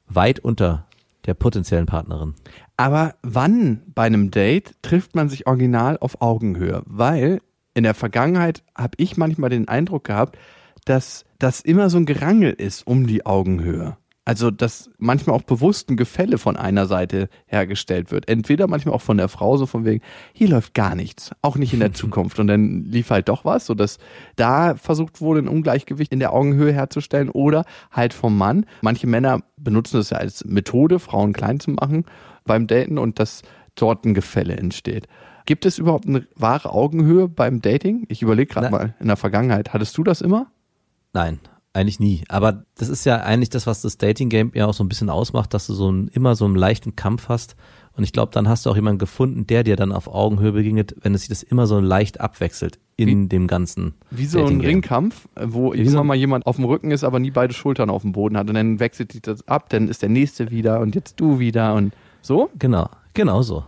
weit 0.06 0.38
unter 0.38 0.86
der 1.26 1.34
potenziellen 1.34 1.86
Partnerin. 1.86 2.34
Aber 2.76 3.14
wann 3.22 3.82
bei 3.86 4.04
einem 4.04 4.30
Date 4.30 4.74
trifft 4.82 5.14
man 5.14 5.28
sich 5.28 5.46
original 5.46 5.98
auf 5.98 6.20
Augenhöhe? 6.20 6.82
Weil 6.86 7.40
in 7.72 7.82
der 7.82 7.94
Vergangenheit 7.94 8.62
habe 8.76 8.94
ich 8.98 9.16
manchmal 9.16 9.50
den 9.50 9.68
Eindruck 9.68 10.04
gehabt, 10.04 10.38
dass 10.84 11.24
das 11.38 11.60
immer 11.60 11.90
so 11.90 11.96
ein 11.96 12.06
Gerangel 12.06 12.52
ist 12.52 12.86
um 12.86 13.06
die 13.06 13.26
Augenhöhe. 13.26 13.96
Also, 14.26 14.50
dass 14.50 14.90
manchmal 14.96 15.36
auch 15.36 15.42
bewusst 15.42 15.90
ein 15.90 15.96
Gefälle 15.96 16.38
von 16.38 16.56
einer 16.56 16.86
Seite 16.86 17.28
hergestellt 17.46 18.10
wird. 18.10 18.26
Entweder 18.28 18.66
manchmal 18.66 18.94
auch 18.94 19.02
von 19.02 19.18
der 19.18 19.28
Frau, 19.28 19.58
so 19.58 19.66
von 19.66 19.84
wegen, 19.84 20.02
hier 20.32 20.48
läuft 20.48 20.72
gar 20.72 20.94
nichts, 20.94 21.32
auch 21.42 21.56
nicht 21.56 21.74
in 21.74 21.80
der 21.80 21.92
Zukunft. 21.94 22.38
Und 22.38 22.46
dann 22.46 22.84
lief 22.84 23.10
halt 23.10 23.28
doch 23.28 23.44
was, 23.44 23.66
sodass 23.66 23.98
da 24.36 24.76
versucht 24.76 25.20
wurde, 25.20 25.40
ein 25.40 25.48
Ungleichgewicht 25.48 26.12
in 26.12 26.20
der 26.20 26.32
Augenhöhe 26.32 26.72
herzustellen. 26.72 27.28
Oder 27.28 27.64
halt 27.90 28.14
vom 28.14 28.38
Mann. 28.38 28.64
Manche 28.80 29.06
Männer 29.06 29.42
benutzen 29.58 29.98
das 29.98 30.10
ja 30.10 30.18
als 30.18 30.44
Methode, 30.46 30.98
Frauen 30.98 31.34
klein 31.34 31.60
zu 31.60 31.72
machen 31.72 32.04
beim 32.44 32.66
Daten 32.66 32.98
und 32.98 33.18
dass 33.18 33.42
dort 33.74 34.06
ein 34.06 34.14
Gefälle 34.14 34.56
entsteht. 34.56 35.06
Gibt 35.46 35.66
es 35.66 35.78
überhaupt 35.78 36.06
eine 36.06 36.26
wahre 36.36 36.70
Augenhöhe 36.70 37.28
beim 37.28 37.60
Dating? 37.60 38.06
Ich 38.08 38.22
überlege 38.22 38.54
gerade 38.54 38.70
mal 38.70 38.94
in 39.00 39.08
der 39.08 39.16
Vergangenheit. 39.16 39.74
Hattest 39.74 39.98
du 39.98 40.04
das 40.04 40.22
immer? 40.22 40.46
Nein, 41.12 41.38
eigentlich 41.74 42.00
nie. 42.00 42.24
Aber 42.28 42.64
das 42.76 42.88
ist 42.88 43.04
ja 43.04 43.16
eigentlich 43.16 43.50
das, 43.50 43.66
was 43.66 43.82
das 43.82 43.98
Dating-Game 43.98 44.52
ja 44.54 44.66
auch 44.66 44.74
so 44.74 44.84
ein 44.84 44.88
bisschen 44.88 45.10
ausmacht, 45.10 45.52
dass 45.52 45.66
du 45.66 45.74
so 45.74 45.90
ein, 45.90 46.08
immer 46.08 46.36
so 46.36 46.44
einen 46.44 46.54
leichten 46.54 46.96
Kampf 46.96 47.28
hast. 47.28 47.56
Und 47.96 48.04
ich 48.04 48.12
glaube, 48.12 48.32
dann 48.32 48.48
hast 48.48 48.64
du 48.64 48.70
auch 48.70 48.76
jemanden 48.76 48.98
gefunden, 48.98 49.46
der 49.46 49.62
dir 49.62 49.76
dann 49.76 49.92
auf 49.92 50.08
Augenhöhe 50.08 50.52
begegnet, 50.52 50.96
wenn 51.02 51.14
es 51.14 51.22
sich 51.22 51.28
das 51.28 51.42
immer 51.42 51.66
so 51.66 51.78
leicht 51.78 52.20
abwechselt 52.20 52.78
in 52.96 53.28
dem 53.28 53.46
ganzen 53.46 53.94
Wie 54.10 54.26
so 54.26 54.44
ein. 54.44 54.60
Ringkampf, 54.60 55.28
wo 55.40 55.72
Wie 55.72 55.80
immer 55.80 55.90
so 55.90 56.04
mal 56.04 56.14
jemand 56.14 56.46
auf 56.46 56.56
dem 56.56 56.64
Rücken 56.64 56.90
ist, 56.90 57.04
aber 57.04 57.18
nie 57.18 57.30
beide 57.30 57.54
Schultern 57.54 57.90
auf 57.90 58.02
dem 58.02 58.12
Boden 58.12 58.36
hat. 58.36 58.48
Und 58.48 58.54
dann 58.54 58.80
wechselt 58.80 59.12
sich 59.12 59.22
das 59.22 59.46
ab, 59.46 59.68
dann 59.68 59.88
ist 59.88 60.02
der 60.02 60.08
nächste 60.08 60.50
wieder 60.50 60.80
und 60.80 60.94
jetzt 60.94 61.20
du 61.20 61.38
wieder 61.38 61.74
und 61.74 61.92
so. 62.22 62.50
Genau, 62.58 62.88
genau 63.14 63.42
so. 63.42 63.64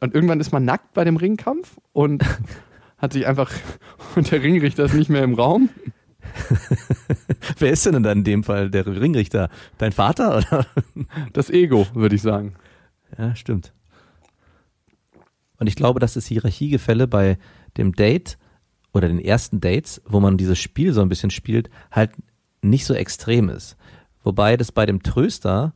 Und 0.00 0.14
irgendwann 0.14 0.40
ist 0.40 0.52
man 0.52 0.64
nackt 0.64 0.92
bei 0.94 1.04
dem 1.04 1.16
Ringkampf 1.16 1.76
und 1.92 2.24
hat 2.98 3.12
sich 3.12 3.26
einfach, 3.26 3.52
und 4.16 4.30
der 4.30 4.42
Ringrichter 4.42 4.84
ist 4.84 4.94
nicht 4.94 5.10
mehr 5.10 5.22
im 5.22 5.34
Raum. 5.34 5.68
Wer 7.58 7.70
ist 7.72 7.86
denn 7.86 8.02
dann 8.02 8.18
in 8.18 8.24
dem 8.24 8.44
Fall 8.44 8.70
der 8.70 8.86
Ringrichter? 8.86 9.48
Dein 9.78 9.92
Vater 9.92 10.38
oder? 10.38 10.66
Das 11.32 11.50
Ego, 11.50 11.86
würde 11.94 12.14
ich 12.14 12.22
sagen. 12.22 12.54
Ja, 13.18 13.34
stimmt. 13.36 13.72
Und 15.58 15.66
ich 15.66 15.76
glaube, 15.76 16.00
dass 16.00 16.14
das 16.14 16.26
Hierarchiegefälle 16.26 17.06
bei 17.06 17.38
dem 17.76 17.94
Date 17.94 18.38
oder 18.92 19.08
den 19.08 19.20
ersten 19.20 19.60
Dates, 19.60 20.02
wo 20.06 20.20
man 20.20 20.36
dieses 20.36 20.58
Spiel 20.58 20.92
so 20.92 21.02
ein 21.02 21.08
bisschen 21.08 21.30
spielt, 21.30 21.70
halt 21.90 22.10
nicht 22.62 22.86
so 22.86 22.94
extrem 22.94 23.48
ist. 23.48 23.76
Wobei 24.22 24.56
das 24.56 24.72
bei 24.72 24.86
dem 24.86 25.02
Tröster 25.02 25.74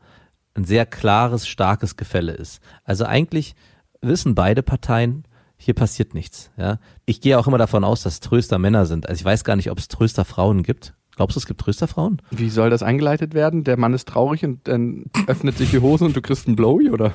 ein 0.55 0.65
sehr 0.65 0.87
klares, 0.87 1.47
starkes 1.47 1.97
Gefälle 1.97 2.33
ist. 2.33 2.61
Also 2.85 3.05
eigentlich 3.05 3.55
wissen 4.03 4.35
beide 4.35 4.63
Parteien, 4.63 5.25
hier 5.61 5.75
passiert 5.75 6.15
nichts. 6.15 6.51
Ja? 6.57 6.79
Ich 7.05 7.21
gehe 7.21 7.39
auch 7.39 7.47
immer 7.47 7.59
davon 7.59 7.85
aus, 7.85 8.03
dass 8.03 8.21
Tröster 8.21 8.59
Männer 8.59 8.87
sind. 8.87 9.09
Also 9.09 9.21
ich 9.21 9.25
weiß 9.25 9.45
gar 9.45 9.57
nicht, 9.57 9.71
ob 9.71 9.79
es 9.79 9.89
Tröster 9.89 10.25
Frauen 10.25 10.63
gibt. 10.63 10.95
Glaubst 11.17 11.37
du, 11.37 11.41
es 11.41 11.47
gibt 11.47 11.61
Trösterfrauen? 11.61 12.23
Wie 12.31 12.49
soll 12.49 12.71
das 12.71 12.83
eingeleitet 12.83 13.35
werden? 13.35 13.63
Der 13.63 13.77
Mann 13.77 13.93
ist 13.93 14.09
traurig 14.09 14.43
und 14.43 14.67
dann 14.67 15.05
öffnet 15.27 15.59
sich 15.59 15.71
die 15.71 15.81
Hose 15.81 16.07
und 16.07 16.17
du 16.17 16.23
kriegst 16.23 16.47
einen 16.47 16.57
Blowy, 16.57 16.89
oder? 16.89 17.13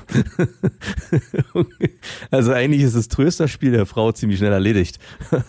also 2.30 2.52
eigentlich 2.52 2.82
ist 2.82 2.94
das 2.94 3.08
Trösterspiel 3.08 3.72
der 3.72 3.84
Frau 3.84 4.12
ziemlich 4.12 4.38
schnell 4.38 4.52
erledigt. 4.52 5.00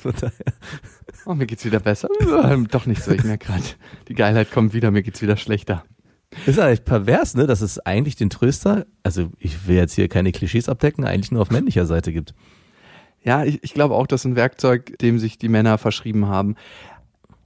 oh, 1.27 1.35
mir 1.35 1.45
geht's 1.45 1.65
wieder 1.65 1.79
besser. 1.79 2.07
Ähm, 2.19 2.67
doch 2.67 2.87
nicht 2.87 3.03
so, 3.03 3.11
ich 3.11 3.23
merke 3.23 3.45
gerade, 3.45 3.63
die 4.07 4.15
Geilheit 4.15 4.49
kommt 4.49 4.73
wieder, 4.73 4.89
mir 4.89 5.03
geht's 5.03 5.21
wieder 5.21 5.37
schlechter. 5.37 5.83
Ist 6.47 6.57
eigentlich 6.57 6.83
pervers, 6.83 7.35
ne, 7.35 7.45
dass 7.45 7.61
es 7.61 7.77
eigentlich 7.79 8.15
den 8.15 8.31
Tröster, 8.31 8.87
also 9.03 9.29
ich 9.37 9.67
will 9.67 9.75
jetzt 9.75 9.93
hier 9.93 10.07
keine 10.07 10.31
Klischees 10.31 10.67
abdecken, 10.67 11.05
eigentlich 11.05 11.31
nur 11.31 11.43
auf 11.43 11.51
männlicher 11.51 11.85
Seite 11.85 12.11
gibt. 12.11 12.33
Ja, 13.23 13.43
ich, 13.43 13.63
ich 13.63 13.73
glaube 13.73 13.95
auch, 13.95 14.07
das 14.07 14.21
ist 14.21 14.25
ein 14.25 14.35
Werkzeug, 14.35 14.97
dem 14.99 15.19
sich 15.19 15.37
die 15.37 15.49
Männer 15.49 15.77
verschrieben 15.77 16.27
haben. 16.27 16.55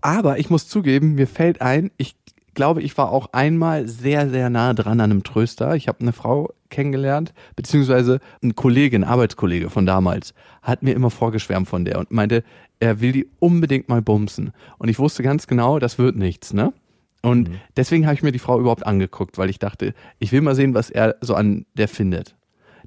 Aber 0.02 0.40
ich 0.40 0.50
muss 0.50 0.68
zugeben, 0.68 1.16
mir 1.16 1.28
fällt 1.28 1.62
ein, 1.62 1.92
ich 1.98 2.16
glaube, 2.54 2.82
ich 2.82 2.98
war 2.98 3.12
auch 3.12 3.30
einmal 3.34 3.88
sehr, 3.88 4.30
sehr 4.30 4.50
nah 4.50 4.74
dran 4.74 5.00
an 5.00 5.12
einem 5.12 5.24
Tröster. 5.24 5.76
Ich 5.76 5.88
habe 5.88 6.02
eine 6.02 6.14
Frau 6.14 6.54
kennengelernt, 6.70 7.34
beziehungsweise 7.56 8.20
ein 8.44 8.56
Kollege, 8.56 8.98
ein 8.98 9.04
Arbeitskollege 9.04 9.70
von 9.70 9.86
damals, 9.86 10.34
hat 10.62 10.84
mir 10.84 10.94
immer 10.94 11.10
vorgeschwärmt 11.10 11.68
von 11.68 11.86
der 11.86 12.00
und 12.00 12.12
meinte, 12.12 12.44
er 12.80 13.00
will 13.00 13.12
die 13.12 13.28
unbedingt 13.40 13.90
mal 13.90 14.02
bumsen. 14.02 14.52
Und 14.78 14.90
ich 14.90 15.00
wusste 15.00 15.24
ganz 15.24 15.48
genau, 15.48 15.80
das 15.80 15.98
wird 15.98 16.16
nichts, 16.16 16.54
ne? 16.54 16.74
Und 17.22 17.50
mhm. 17.50 17.56
deswegen 17.78 18.06
habe 18.06 18.16
ich 18.16 18.24
mir 18.24 18.32
die 18.32 18.40
Frau 18.40 18.60
überhaupt 18.60 18.86
angeguckt, 18.86 19.38
weil 19.38 19.50
ich 19.50 19.60
dachte, 19.60 19.94
ich 20.18 20.32
will 20.32 20.42
mal 20.42 20.56
sehen, 20.56 20.74
was 20.74 20.90
er 20.90 21.18
so 21.22 21.36
an 21.36 21.66
der 21.76 21.88
findet. 21.88 22.36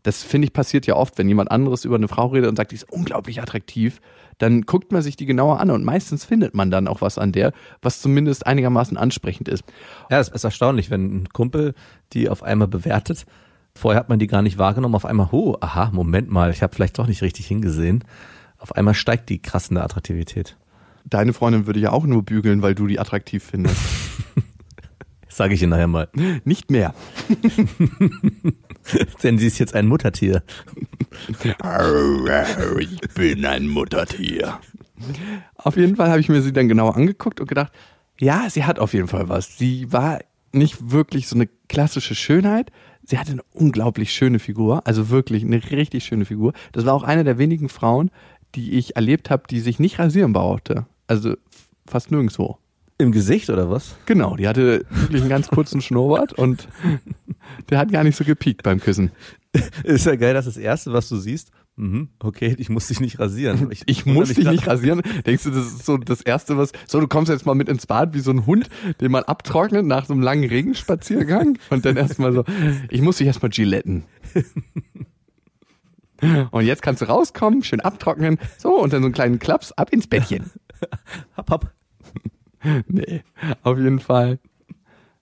Das 0.04 0.22
finde 0.22 0.46
ich 0.46 0.52
passiert 0.52 0.86
ja 0.86 0.94
oft, 0.94 1.18
wenn 1.18 1.28
jemand 1.28 1.50
anderes 1.50 1.84
über 1.84 1.96
eine 1.96 2.08
Frau 2.08 2.28
redet 2.28 2.48
und 2.48 2.56
sagt, 2.56 2.70
die 2.70 2.76
ist 2.76 2.90
unglaublich 2.90 3.42
attraktiv 3.42 4.00
dann 4.38 4.62
guckt 4.62 4.92
man 4.92 5.02
sich 5.02 5.16
die 5.16 5.26
genauer 5.26 5.60
an 5.60 5.70
und 5.70 5.84
meistens 5.84 6.24
findet 6.24 6.54
man 6.54 6.70
dann 6.70 6.88
auch 6.88 7.00
was 7.00 7.18
an 7.18 7.32
der, 7.32 7.52
was 7.82 8.00
zumindest 8.00 8.46
einigermaßen 8.46 8.96
ansprechend 8.96 9.48
ist. 9.48 9.64
Ja, 10.10 10.20
es 10.20 10.28
ist 10.28 10.44
erstaunlich, 10.44 10.90
wenn 10.90 11.22
ein 11.22 11.28
Kumpel 11.32 11.74
die 12.12 12.28
auf 12.28 12.42
einmal 12.42 12.68
bewertet. 12.68 13.26
Vorher 13.74 13.98
hat 13.98 14.08
man 14.08 14.18
die 14.18 14.26
gar 14.26 14.42
nicht 14.42 14.58
wahrgenommen, 14.58 14.94
auf 14.94 15.04
einmal, 15.04 15.28
oh, 15.32 15.56
aha, 15.60 15.90
Moment 15.92 16.30
mal, 16.30 16.50
ich 16.50 16.62
habe 16.62 16.74
vielleicht 16.74 16.98
doch 16.98 17.08
nicht 17.08 17.22
richtig 17.22 17.46
hingesehen. 17.46 18.04
Auf 18.58 18.72
einmal 18.72 18.94
steigt 18.94 19.28
die 19.28 19.42
krassende 19.42 19.82
Attraktivität. 19.82 20.56
Deine 21.04 21.32
Freundin 21.32 21.66
würde 21.66 21.80
ja 21.80 21.90
auch 21.90 22.04
nur 22.06 22.22
bügeln, 22.22 22.62
weil 22.62 22.74
du 22.74 22.86
die 22.86 23.00
attraktiv 23.00 23.42
findest. 23.44 23.76
Sage 25.28 25.54
ich 25.54 25.62
Ihnen 25.62 25.70
nachher 25.70 25.88
mal. 25.88 26.08
Nicht 26.44 26.70
mehr. 26.70 26.94
Denn 29.22 29.38
sie 29.38 29.46
ist 29.46 29.58
jetzt 29.58 29.74
ein 29.74 29.86
Muttertier. 29.86 30.42
ich 32.78 32.98
bin 33.14 33.44
ein 33.44 33.68
Muttertier. 33.68 34.58
Auf 35.56 35.76
jeden 35.76 35.96
Fall 35.96 36.10
habe 36.10 36.20
ich 36.20 36.28
mir 36.28 36.42
sie 36.42 36.52
dann 36.52 36.68
genau 36.68 36.90
angeguckt 36.90 37.40
und 37.40 37.48
gedacht, 37.48 37.72
ja, 38.18 38.48
sie 38.48 38.64
hat 38.64 38.78
auf 38.78 38.94
jeden 38.94 39.08
Fall 39.08 39.28
was. 39.28 39.58
Sie 39.58 39.92
war 39.92 40.20
nicht 40.52 40.90
wirklich 40.90 41.28
so 41.28 41.34
eine 41.34 41.48
klassische 41.68 42.14
Schönheit. 42.14 42.70
Sie 43.04 43.18
hatte 43.18 43.32
eine 43.32 43.42
unglaublich 43.52 44.12
schöne 44.12 44.38
Figur, 44.38 44.86
also 44.86 45.10
wirklich 45.10 45.44
eine 45.44 45.62
richtig 45.70 46.04
schöne 46.04 46.24
Figur. 46.24 46.52
Das 46.72 46.86
war 46.86 46.94
auch 46.94 47.02
eine 47.02 47.24
der 47.24 47.38
wenigen 47.38 47.68
Frauen, 47.68 48.10
die 48.54 48.72
ich 48.72 48.96
erlebt 48.96 49.30
habe, 49.30 49.44
die 49.50 49.60
sich 49.60 49.78
nicht 49.78 49.98
rasieren 49.98 50.32
brauchte. 50.32 50.86
Also 51.06 51.34
fast 51.86 52.10
nirgendwo. 52.10 52.58
Im 52.96 53.10
Gesicht 53.10 53.50
oder 53.50 53.70
was? 53.70 53.96
Genau, 54.06 54.36
die 54.36 54.46
hatte 54.46 54.86
wirklich 54.90 55.22
einen 55.22 55.30
ganz 55.30 55.48
kurzen 55.48 55.80
Schnurrbart 55.80 56.32
und 56.32 56.68
der 57.70 57.78
hat 57.78 57.90
gar 57.90 58.04
nicht 58.04 58.16
so 58.16 58.24
gepiekt 58.24 58.62
beim 58.62 58.80
Küssen. 58.80 59.10
Ist 59.82 60.06
ja 60.06 60.14
geil, 60.16 60.34
dass 60.34 60.44
das 60.44 60.56
Erste, 60.56 60.92
was 60.92 61.08
du 61.08 61.16
siehst, 61.16 61.50
mhm, 61.76 62.08
okay, 62.20 62.54
ich 62.56 62.68
muss 62.68 62.88
dich 62.88 63.00
nicht 63.00 63.18
rasieren. 63.18 63.68
Ich, 63.70 63.82
ich 63.86 64.06
muss 64.06 64.32
dich 64.32 64.46
nicht 64.46 64.66
rasieren. 64.66 65.02
Denkst 65.26 65.42
du, 65.42 65.50
das 65.50 65.66
ist 65.66 65.86
so 65.86 65.96
das 65.96 66.20
Erste, 66.20 66.56
was, 66.56 66.72
so 66.86 67.00
du 67.00 67.08
kommst 67.08 67.30
jetzt 67.30 67.46
mal 67.46 67.54
mit 67.54 67.68
ins 67.68 67.86
Bad 67.86 68.14
wie 68.14 68.20
so 68.20 68.30
ein 68.30 68.46
Hund, 68.46 68.68
den 69.00 69.10
man 69.10 69.24
abtrocknet 69.24 69.84
nach 69.84 70.06
so 70.06 70.12
einem 70.12 70.22
langen 70.22 70.48
Regenspaziergang 70.48 71.58
und 71.70 71.84
dann 71.84 71.96
erstmal 71.96 72.32
so, 72.32 72.44
ich 72.90 73.02
muss 73.02 73.16
dich 73.16 73.26
erstmal 73.26 73.50
giletten. 73.50 74.04
Und 76.52 76.64
jetzt 76.64 76.80
kannst 76.80 77.02
du 77.02 77.06
rauskommen, 77.06 77.64
schön 77.64 77.80
abtrocknen, 77.80 78.38
so 78.56 78.80
und 78.80 78.92
dann 78.92 79.02
so 79.02 79.06
einen 79.06 79.14
kleinen 79.14 79.38
Klaps 79.40 79.72
ab 79.72 79.92
ins 79.92 80.06
Bettchen. 80.06 80.50
Hopp, 81.36 81.50
hopp. 81.50 81.72
nee, 82.88 83.22
auf 83.62 83.78
jeden 83.78 84.00
Fall 84.00 84.38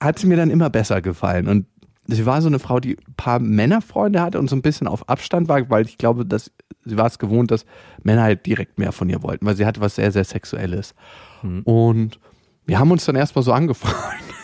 hat 0.00 0.18
sie 0.18 0.26
mir 0.26 0.37
dann 0.37 0.50
immer 0.50 0.70
besser 0.70 1.00
gefallen. 1.00 1.49
Und 1.49 1.66
sie 2.06 2.26
war 2.26 2.42
so 2.42 2.49
eine 2.49 2.58
Frau, 2.58 2.80
die 2.80 2.96
ein 2.96 3.14
paar 3.16 3.38
Männerfreunde 3.38 4.20
hatte 4.20 4.38
und 4.38 4.49
so 4.49 4.56
ein 4.56 4.62
bisschen 4.62 4.87
auf 4.87 5.08
Abstand 5.08 5.49
war, 5.49 5.68
weil 5.70 5.87
ich 5.87 5.99
glaube, 5.99 6.26
dass 6.26 6.50
sie 6.84 6.96
war 6.96 7.06
es 7.06 7.18
gewohnt, 7.18 7.50
dass 7.50 7.64
Männer 8.02 8.22
halt 8.22 8.46
direkt 8.46 8.78
mehr 8.78 8.92
von 8.92 9.08
ihr 9.08 9.22
wollten, 9.22 9.46
weil 9.46 9.56
sie 9.56 9.66
hatte 9.66 9.80
was 9.80 9.94
sehr, 9.94 10.11
sehr 10.11 10.25
Sexuelles. 10.25 10.94
Mhm. 11.42 11.62
Und 11.62 12.20
wir 12.66 12.78
haben 12.78 12.90
uns 12.90 13.04
dann 13.04 13.16
erstmal 13.16 13.42
so 13.42 13.52
angefreundet. 13.52 14.34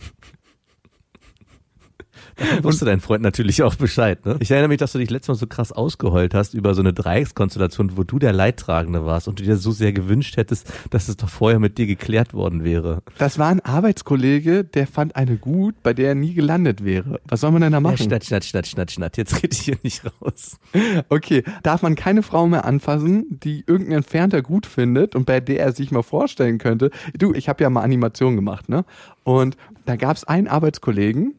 Wusste 2.62 2.86
dein 2.86 3.00
Freund 3.00 3.24
natürlich 3.24 3.64
auch 3.64 3.76
Bescheid, 3.76 4.26
ne? 4.26 4.38
Ich 4.40 4.52
erinnere 4.52 4.70
mich, 4.70 4.78
dass 4.78 4.92
du 4.92 5.00
dich 5.00 5.10
letztes 5.10 5.30
Mal 5.30 5.36
so 5.36 5.48
krass 5.48 5.72
ausgeheult 5.72 6.34
hast 6.34 6.54
über 6.54 6.74
so 6.74 6.82
eine 6.82 6.94
Dreieckskonstellation, 6.94 7.98
wo 7.98 8.04
du 8.04 8.20
der 8.20 8.34
Leidtragende 8.34 9.06
warst 9.06 9.28
und 9.28 9.40
du 9.40 9.44
dir 9.44 9.58
so 9.58 9.72
sehr 9.72 9.94
gewünscht 9.94 10.38
hättest, 10.38 10.72
dass 10.90 11.08
es 11.08 11.18
doch 11.18 11.30
vorher 11.30 11.60
mit 11.60 11.78
dir 11.78 11.88
geklärt 11.88 12.34
worden 12.34 12.64
wäre. 12.64 13.02
Das 13.18 13.40
war 13.40 13.50
ein 13.50 13.60
Arbeitskollege, 13.60 14.64
der 14.64 14.88
fand 14.88 15.16
eine 15.16 15.38
gut, 15.38 15.76
bei 15.84 15.94
der 15.94 16.10
er 16.10 16.16
nie 16.16 16.34
gelandet 16.34 16.84
wäre. 16.84 17.20
Was 17.28 17.42
soll 17.42 17.52
man 17.52 17.62
denn 17.62 17.72
da 17.72 17.80
machen? 17.80 17.98
Ja, 17.98 18.06
schnatt, 18.06 18.26
schnatt, 18.26 18.46
schnatt, 18.46 18.68
schnatt, 18.68 18.92
schnatt. 18.92 19.18
Jetzt 19.18 19.36
rede 19.44 19.50
ich 19.52 19.60
hier 19.60 19.78
nicht 19.84 20.04
raus. 20.22 20.58
Okay, 21.10 21.44
darf 21.64 21.82
man 21.82 21.96
keine 21.96 22.24
Frau 22.24 22.48
mehr 22.48 22.66
anfassen, 22.66 23.40
die 23.44 23.64
irgendein 23.68 23.98
Entfernter 23.98 24.42
gut 24.42 24.66
findet 24.66 25.16
und 25.16 25.26
bei 25.26 25.40
der 25.40 25.60
er 25.60 25.72
sich 25.72 25.92
mal 25.92 26.04
vorstellen 26.04 26.58
könnte. 26.58 26.92
Du, 27.18 27.34
ich 27.34 27.50
habe 27.50 27.64
ja 27.64 27.70
mal 27.70 27.82
Animation 27.82 28.36
gemacht, 28.36 28.70
ne? 28.70 28.86
Und 29.24 29.58
da 29.86 29.96
gab 29.96 30.16
es 30.16 30.24
einen 30.24 30.48
Arbeitskollegen, 30.48 31.36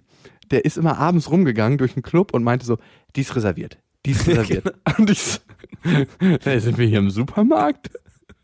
der 0.51 0.65
ist 0.65 0.77
immer 0.77 0.99
abends 0.99 1.31
rumgegangen 1.31 1.79
durch 1.79 1.95
den 1.95 2.03
Club 2.03 2.35
und 2.35 2.43
meinte 2.43 2.67
so, 2.67 2.79
die 3.17 3.23
ist 3.23 3.35
reserviert. 3.37 3.79
Die 4.07 4.13
ist 4.13 4.27
reserviert. 4.27 4.65
genau. 4.65 4.97
Und 4.99 5.11
ich 5.11 5.21
so, 5.23 5.39
sind 6.59 6.79
wir 6.79 6.87
hier 6.87 6.99
im 6.99 7.11
Supermarkt? 7.11 7.91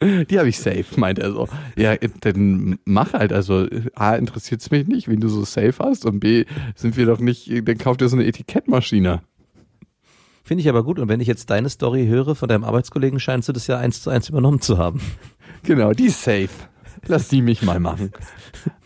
Die 0.03 0.39
habe 0.39 0.49
ich 0.49 0.59
safe, 0.59 0.85
meint 0.97 1.19
er 1.19 1.33
so. 1.33 1.47
Ja, 1.77 1.95
dann 1.97 2.79
mach 2.87 3.13
halt. 3.13 3.35
Also 3.35 3.67
A, 3.95 4.15
interessiert 4.15 4.63
es 4.63 4.71
mich 4.71 4.87
nicht, 4.89 5.09
wen 5.09 5.21
du 5.21 5.29
so 5.29 5.45
safe 5.45 5.75
hast. 5.79 6.07
Und 6.07 6.21
B, 6.21 6.47
sind 6.75 6.97
wir 6.97 7.05
doch 7.05 7.21
nicht, 7.21 7.51
dann 7.69 7.77
kauft 7.77 8.01
ihr 8.01 8.09
so 8.09 8.17
eine 8.17 8.27
Etikettmaschine. 8.27 9.21
Finde 10.43 10.63
ich 10.63 10.69
aber 10.71 10.85
gut. 10.85 10.99
Und 10.99 11.09
wenn 11.09 11.21
ich 11.21 11.29
jetzt 11.29 11.51
deine 11.51 11.69
Story 11.69 12.07
höre 12.07 12.35
von 12.35 12.49
deinem 12.49 12.65
Arbeitskollegen, 12.65 13.21
scheinst 13.21 13.51
du 13.51 13.53
das 13.53 13.67
ja 13.67 13.77
eins 13.77 14.03
zu 14.03 14.09
eins 14.09 14.31
übernommen 14.31 14.63
zu 14.63 14.79
haben. 14.79 15.01
Genau, 15.65 15.93
die 15.93 16.07
ist 16.07 16.23
safe. 16.23 16.49
Lass 17.07 17.29
die 17.29 17.43
mich 17.43 17.63
mal 17.63 17.81
machen. 17.81 18.13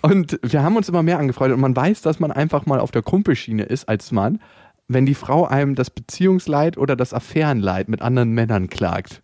Und 0.03 0.39
wir 0.43 0.63
haben 0.63 0.77
uns 0.77 0.89
immer 0.89 1.03
mehr 1.03 1.19
angefreundet 1.19 1.57
und 1.57 1.61
man 1.61 1.77
weiß, 1.77 2.03
dass 2.03 2.21
man 2.21 2.31
einfach 2.31 2.67
mal 2.67 2.81
auf 2.81 2.91
der 2.91 3.03
Kumpelschiene 3.03 3.65
ist 3.65 3.89
als 3.89 4.13
Mann, 4.13 4.41
wenn 4.89 5.07
die 5.07 5.15
Frau 5.15 5.47
einem 5.47 5.75
das 5.75 5.91
Beziehungsleid 5.91 6.77
oder 6.77 6.97
das 6.97 7.15
Affärenleid 7.15 7.89
mit 7.89 8.03
anderen 8.03 8.33
Männern 8.33 8.69
klagt. 8.69 9.23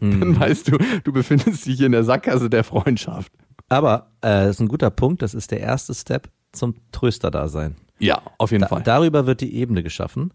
Mhm. 0.00 0.20
Dann 0.20 0.40
weißt 0.40 0.68
du, 0.68 0.78
du 1.04 1.12
befindest 1.12 1.66
dich 1.66 1.80
in 1.80 1.92
der 1.92 2.04
Sackgasse 2.04 2.50
der 2.50 2.64
Freundschaft. 2.64 3.32
Aber 3.68 4.10
äh, 4.20 4.46
das 4.46 4.50
ist 4.50 4.60
ein 4.60 4.68
guter 4.68 4.90
Punkt, 4.90 5.22
das 5.22 5.34
ist 5.34 5.50
der 5.50 5.60
erste 5.60 5.94
Step 5.94 6.28
zum 6.52 6.74
Tröster-Dasein. 6.92 7.76
Ja, 7.98 8.20
auf 8.38 8.50
jeden 8.50 8.62
da, 8.62 8.68
Fall. 8.68 8.82
Darüber 8.82 9.26
wird 9.26 9.40
die 9.40 9.54
Ebene 9.54 9.82
geschaffen. 9.82 10.32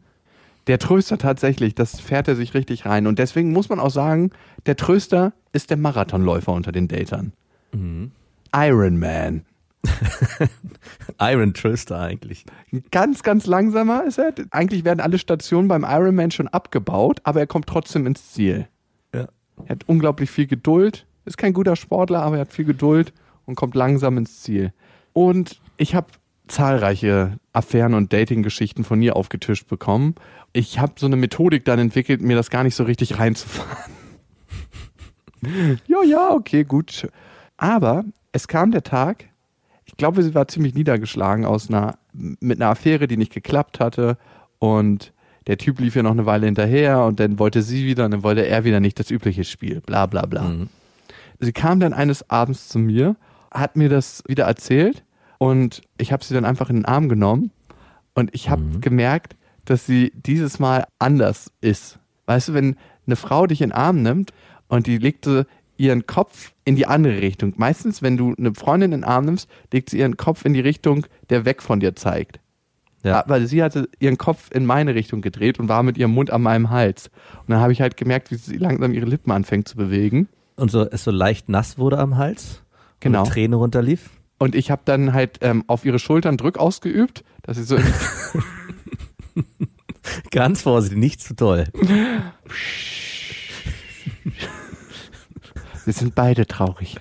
Der 0.67 0.79
Tröster 0.79 1.17
tatsächlich, 1.17 1.75
das 1.75 1.99
fährt 1.99 2.27
er 2.27 2.35
sich 2.35 2.53
richtig 2.53 2.85
rein. 2.85 3.07
Und 3.07 3.19
deswegen 3.19 3.51
muss 3.51 3.69
man 3.69 3.79
auch 3.79 3.89
sagen, 3.89 4.31
der 4.65 4.75
Tröster 4.75 5.33
ist 5.53 5.69
der 5.69 5.77
Marathonläufer 5.77 6.53
unter 6.53 6.71
den 6.71 6.87
Datern. 6.87 7.33
Mhm. 7.73 8.11
Iron 8.53 8.99
Man. 8.99 9.45
Iron 11.19 11.53
Tröster 11.53 11.99
eigentlich. 11.99 12.45
Ganz, 12.91 13.23
ganz 13.23 13.47
langsamer 13.47 14.03
ist 14.05 14.19
er. 14.19 14.33
Eigentlich 14.51 14.85
werden 14.85 14.99
alle 14.99 15.17
Stationen 15.17 15.67
beim 15.67 15.83
Iron 15.87 16.15
Man 16.15 16.31
schon 16.31 16.47
abgebaut, 16.47 17.19
aber 17.23 17.39
er 17.39 17.47
kommt 17.47 17.67
trotzdem 17.67 18.05
ins 18.05 18.31
Ziel. 18.31 18.67
Ja. 19.13 19.27
Er 19.65 19.69
hat 19.69 19.87
unglaublich 19.87 20.29
viel 20.29 20.47
Geduld, 20.47 21.05
ist 21.25 21.37
kein 21.37 21.53
guter 21.53 21.75
Sportler, 21.75 22.21
aber 22.21 22.35
er 22.37 22.41
hat 22.41 22.53
viel 22.53 22.65
Geduld 22.65 23.13
und 23.45 23.55
kommt 23.55 23.75
langsam 23.75 24.17
ins 24.17 24.41
Ziel. 24.41 24.73
Und 25.13 25.59
ich 25.77 25.95
habe 25.95 26.07
zahlreiche 26.47 27.39
Affären 27.53 27.93
und 27.93 28.13
Dating-Geschichten 28.13 28.83
von 28.83 29.01
ihr 29.01 29.15
aufgetischt 29.15 29.67
bekommen. 29.67 30.15
Ich 30.53 30.79
habe 30.79 30.93
so 30.97 31.05
eine 31.05 31.15
Methodik 31.15 31.65
dann 31.65 31.79
entwickelt, 31.79 32.21
mir 32.21 32.35
das 32.35 32.49
gar 32.49 32.63
nicht 32.63 32.75
so 32.75 32.83
richtig 32.83 33.19
reinzufahren. 33.19 33.93
ja, 35.87 36.03
ja, 36.03 36.31
okay, 36.31 36.63
gut. 36.63 37.07
Aber 37.61 38.05
es 38.31 38.47
kam 38.47 38.71
der 38.71 38.81
Tag, 38.81 39.25
ich 39.85 39.95
glaube, 39.95 40.23
sie 40.23 40.33
war 40.33 40.47
ziemlich 40.47 40.73
niedergeschlagen 40.73 41.45
aus 41.45 41.69
einer, 41.69 41.95
mit 42.11 42.59
einer 42.59 42.71
Affäre, 42.71 43.07
die 43.07 43.17
nicht 43.17 43.31
geklappt 43.33 43.79
hatte. 43.79 44.17
Und 44.57 45.13
der 45.45 45.57
Typ 45.59 45.79
lief 45.79 45.95
ja 45.95 46.01
noch 46.01 46.11
eine 46.11 46.25
Weile 46.25 46.47
hinterher 46.47 47.03
und 47.05 47.19
dann 47.19 47.37
wollte 47.37 47.61
sie 47.61 47.85
wieder 47.85 48.05
und 48.05 48.11
dann 48.11 48.23
wollte 48.23 48.45
er 48.47 48.63
wieder 48.63 48.79
nicht 48.79 48.99
das 48.99 49.11
übliche 49.11 49.43
Spiel, 49.43 49.79
bla 49.81 50.07
bla 50.07 50.25
bla. 50.25 50.43
Mhm. 50.43 50.69
Sie 51.39 51.51
kam 51.53 51.79
dann 51.79 51.93
eines 51.93 52.27
Abends 52.31 52.67
zu 52.67 52.79
mir, 52.79 53.15
hat 53.51 53.75
mir 53.75 53.89
das 53.89 54.23
wieder 54.27 54.45
erzählt 54.45 55.03
und 55.37 55.81
ich 55.99 56.11
habe 56.11 56.23
sie 56.23 56.33
dann 56.33 56.45
einfach 56.45 56.69
in 56.69 56.77
den 56.77 56.85
Arm 56.85 57.09
genommen 57.09 57.51
und 58.15 58.33
ich 58.33 58.49
habe 58.49 58.61
Mhm. 58.63 58.81
gemerkt, 58.81 59.35
dass 59.65 59.85
sie 59.85 60.11
dieses 60.15 60.57
Mal 60.59 60.85
anders 60.97 61.51
ist. 61.61 61.99
Weißt 62.25 62.49
du, 62.49 62.53
wenn 62.55 62.75
eine 63.05 63.15
Frau 63.15 63.45
dich 63.45 63.61
in 63.61 63.69
den 63.69 63.75
Arm 63.75 64.01
nimmt 64.01 64.31
und 64.67 64.87
die 64.87 64.97
legte 64.97 65.45
ihren 65.81 66.05
Kopf 66.05 66.53
in 66.63 66.75
die 66.75 66.85
andere 66.85 67.21
Richtung. 67.21 67.53
Meistens, 67.57 68.01
wenn 68.01 68.15
du 68.15 68.35
eine 68.37 68.53
Freundin 68.53 68.91
in 68.91 69.01
den 69.01 69.03
Arm 69.03 69.25
nimmst, 69.25 69.49
legt 69.73 69.89
sie 69.89 69.99
ihren 69.99 70.15
Kopf 70.15 70.45
in 70.45 70.53
die 70.53 70.59
Richtung, 70.59 71.05
der 71.29 71.43
weg 71.45 71.61
von 71.61 71.79
dir 71.79 71.95
zeigt. 71.95 72.39
Ja. 73.03 73.23
Weil 73.25 73.47
sie 73.47 73.63
hatte 73.63 73.89
ihren 73.99 74.19
Kopf 74.19 74.51
in 74.51 74.65
meine 74.65 74.93
Richtung 74.93 75.21
gedreht 75.21 75.59
und 75.59 75.69
war 75.69 75.81
mit 75.81 75.97
ihrem 75.97 76.11
Mund 76.11 76.29
an 76.29 76.43
meinem 76.43 76.69
Hals. 76.69 77.09
Und 77.41 77.49
dann 77.49 77.59
habe 77.59 77.73
ich 77.73 77.81
halt 77.81 77.97
gemerkt, 77.97 78.29
wie 78.29 78.35
sie 78.35 78.57
langsam 78.57 78.93
ihre 78.93 79.07
Lippen 79.07 79.31
anfängt 79.31 79.67
zu 79.67 79.75
bewegen. 79.75 80.27
Und 80.55 80.69
so, 80.69 80.87
es 80.87 81.03
so 81.03 81.11
leicht 81.11 81.49
nass 81.49 81.79
wurde 81.79 81.97
am 81.97 82.17
Hals. 82.17 82.61
Genau. 82.99 83.21
Und 83.21 83.25
eine 83.25 83.33
Träne 83.33 83.55
runterlief. 83.55 84.11
Und 84.37 84.53
ich 84.53 84.69
habe 84.69 84.83
dann 84.85 85.13
halt 85.13 85.39
ähm, 85.41 85.63
auf 85.65 85.83
ihre 85.83 85.97
Schultern 85.97 86.37
Druck 86.37 86.59
ausgeübt, 86.59 87.23
dass 87.41 87.57
sie 87.57 87.63
so 87.63 87.77
Ganz 90.31 90.61
vorsichtig, 90.61 90.99
nicht 90.99 91.21
zu 91.21 91.33
doll. 91.33 91.65
Wir 95.91 95.97
sind 95.97 96.15
beide 96.15 96.47
traurig. 96.47 96.95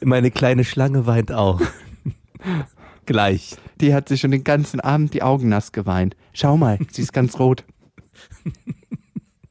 Meine 0.00 0.30
kleine 0.30 0.62
Schlange 0.62 1.06
weint 1.06 1.32
auch. 1.32 1.60
Gleich. 3.04 3.56
Die 3.80 3.92
hat 3.92 4.08
sich 4.08 4.20
schon 4.20 4.30
den 4.30 4.44
ganzen 4.44 4.78
Abend 4.78 5.12
die 5.12 5.24
Augen 5.24 5.48
nass 5.48 5.72
geweint. 5.72 6.14
Schau 6.32 6.56
mal, 6.56 6.78
sie 6.92 7.02
ist 7.02 7.12
ganz 7.12 7.40
rot. 7.40 7.64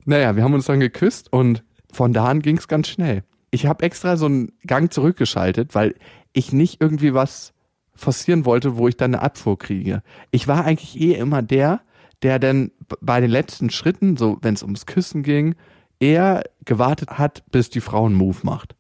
naja, 0.06 0.38
wir 0.38 0.44
haben 0.46 0.54
uns 0.54 0.68
dann 0.68 0.80
geküsst 0.80 1.34
und 1.34 1.66
von 1.92 2.14
da 2.14 2.28
an 2.28 2.42
ging 2.42 2.56
es 2.56 2.70
ganz 2.70 2.88
schnell. 2.88 3.26
Ich 3.52 3.66
habe 3.66 3.84
extra 3.84 4.16
so 4.16 4.28
einen 4.28 4.54
Gang 4.66 4.90
zurückgeschaltet, 4.90 5.76
weil 5.76 5.94
ich 6.32 6.54
nicht 6.54 6.80
irgendwie 6.80 7.14
was 7.14 7.52
forcieren 7.94 8.46
wollte, 8.46 8.78
wo 8.78 8.88
ich 8.88 8.96
dann 8.96 9.16
eine 9.16 9.22
Abfuhr 9.22 9.60
kriege. 9.60 10.02
Ich 10.32 10.48
war 10.48 10.64
eigentlich 10.64 10.98
eh 10.98 11.16
immer 11.16 11.42
der, 11.42 11.82
der 12.22 12.40
dann 12.40 12.72
bei 13.02 13.20
den 13.20 13.32
letzten 13.32 13.70
Schritten, 13.70 14.16
so 14.16 14.38
wenn 14.44 14.54
es 14.54 14.64
ums 14.64 14.86
Küssen 14.86 15.24
ging, 15.24 15.56
eher 16.00 16.44
gewartet 16.66 17.12
hat, 17.12 17.44
bis 17.52 17.70
die 17.70 17.82
Frau 17.82 18.06
einen 18.06 18.16
Move 18.16 18.38
macht. 18.44 18.76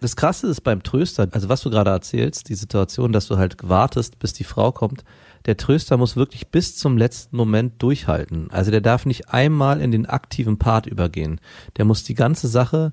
Das 0.00 0.16
Krasse 0.16 0.48
ist 0.48 0.62
beim 0.62 0.82
Tröster, 0.82 1.28
also 1.30 1.48
was 1.48 1.62
du 1.62 1.70
gerade 1.70 1.90
erzählst, 1.90 2.48
die 2.48 2.56
Situation, 2.56 3.12
dass 3.12 3.28
du 3.28 3.36
halt 3.36 3.56
wartest, 3.62 4.18
bis 4.18 4.32
die 4.32 4.42
Frau 4.42 4.72
kommt. 4.72 5.04
Der 5.46 5.56
Tröster 5.56 5.96
muss 5.96 6.16
wirklich 6.16 6.48
bis 6.48 6.76
zum 6.76 6.98
letzten 6.98 7.36
Moment 7.36 7.80
durchhalten. 7.80 8.50
Also 8.50 8.72
der 8.72 8.80
darf 8.80 9.06
nicht 9.06 9.28
einmal 9.28 9.80
in 9.80 9.92
den 9.92 10.06
aktiven 10.06 10.58
Part 10.58 10.86
übergehen. 10.86 11.40
Der 11.76 11.84
muss 11.84 12.02
die 12.02 12.14
ganze 12.14 12.48
Sache 12.48 12.92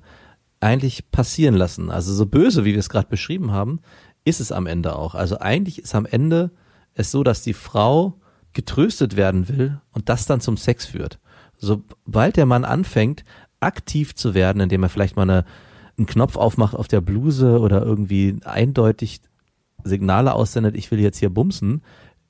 eigentlich 0.60 1.10
passieren 1.10 1.56
lassen. 1.56 1.90
Also 1.90 2.14
so 2.14 2.26
böse, 2.26 2.64
wie 2.64 2.74
wir 2.74 2.78
es 2.78 2.88
gerade 2.88 3.08
beschrieben 3.08 3.50
haben, 3.50 3.80
ist 4.24 4.38
es 4.38 4.52
am 4.52 4.66
Ende 4.66 4.94
auch. 4.94 5.16
Also 5.16 5.40
eigentlich 5.40 5.80
ist 5.80 5.96
am 5.96 6.06
Ende 6.06 6.52
es 6.94 7.10
so, 7.10 7.24
dass 7.24 7.42
die 7.42 7.54
Frau 7.54 8.20
getröstet 8.52 9.16
werden 9.16 9.48
will 9.48 9.80
und 9.90 10.08
das 10.08 10.26
dann 10.26 10.40
zum 10.40 10.56
Sex 10.56 10.86
führt. 10.86 11.18
Sobald 11.60 12.36
der 12.36 12.46
Mann 12.46 12.64
anfängt, 12.64 13.24
aktiv 13.60 14.14
zu 14.14 14.34
werden, 14.34 14.60
indem 14.60 14.82
er 14.82 14.88
vielleicht 14.88 15.16
mal 15.16 15.22
eine, 15.22 15.44
einen 15.98 16.06
Knopf 16.06 16.36
aufmacht 16.36 16.74
auf 16.74 16.88
der 16.88 17.00
Bluse 17.00 17.60
oder 17.60 17.82
irgendwie 17.82 18.36
eindeutig 18.44 19.20
Signale 19.84 20.32
aussendet, 20.34 20.74
ich 20.76 20.90
will 20.90 20.98
jetzt 21.00 21.18
hier 21.18 21.30
bumsen, 21.30 21.82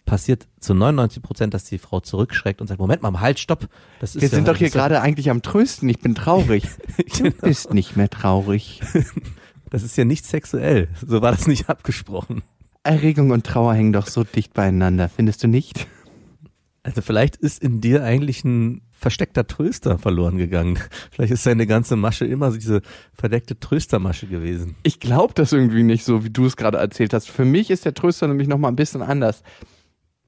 passiert 0.06 0.48
zu 0.58 0.74
99 0.74 1.22
Prozent, 1.22 1.54
dass 1.54 1.64
die 1.64 1.78
Frau 1.78 2.00
zurückschreckt 2.00 2.60
und 2.60 2.66
sagt, 2.66 2.80
Moment 2.80 3.02
mal, 3.02 3.20
halt, 3.20 3.38
stopp. 3.38 3.68
Das 4.00 4.16
ist 4.16 4.22
Wir 4.22 4.28
ja, 4.28 4.34
sind 4.34 4.48
doch 4.48 4.56
hier 4.56 4.66
ist 4.66 4.74
ja- 4.74 4.80
gerade 4.80 5.00
eigentlich 5.00 5.30
am 5.30 5.42
Trösten. 5.42 5.88
Ich 5.88 6.00
bin 6.00 6.14
traurig. 6.14 6.64
Du 7.18 7.30
bist 7.30 7.72
nicht 7.72 7.96
mehr 7.96 8.10
traurig. 8.10 8.80
Das 9.72 9.84
ist 9.84 9.96
ja 9.96 10.04
nicht 10.04 10.26
sexuell. 10.26 10.88
So 11.06 11.22
war 11.22 11.30
das 11.30 11.46
nicht 11.46 11.68
abgesprochen. 11.70 12.42
Erregung 12.82 13.30
und 13.30 13.46
Trauer 13.46 13.72
hängen 13.74 13.92
doch 13.92 14.08
so 14.08 14.24
dicht 14.24 14.52
beieinander, 14.52 15.08
findest 15.08 15.44
du 15.44 15.46
nicht? 15.46 15.86
Also 16.82 17.02
vielleicht 17.02 17.36
ist 17.36 17.62
in 17.62 17.80
dir 17.80 18.04
eigentlich 18.04 18.44
ein 18.44 18.82
versteckter 18.90 19.46
Tröster 19.46 19.98
verloren 19.98 20.36
gegangen. 20.36 20.78
Vielleicht 21.10 21.32
ist 21.32 21.46
deine 21.46 21.66
ganze 21.66 21.96
Masche 21.96 22.26
immer 22.26 22.50
diese 22.50 22.82
verdeckte 23.14 23.58
Tröstermasche 23.58 24.26
gewesen. 24.26 24.76
Ich 24.82 25.00
glaube 25.00 25.34
das 25.34 25.52
irgendwie 25.52 25.82
nicht 25.82 26.04
so, 26.04 26.24
wie 26.24 26.30
du 26.30 26.46
es 26.46 26.56
gerade 26.56 26.78
erzählt 26.78 27.14
hast. 27.14 27.30
Für 27.30 27.44
mich 27.44 27.70
ist 27.70 27.84
der 27.84 27.94
Tröster 27.94 28.28
nämlich 28.28 28.48
noch 28.48 28.58
mal 28.58 28.68
ein 28.68 28.76
bisschen 28.76 29.02
anders. 29.02 29.42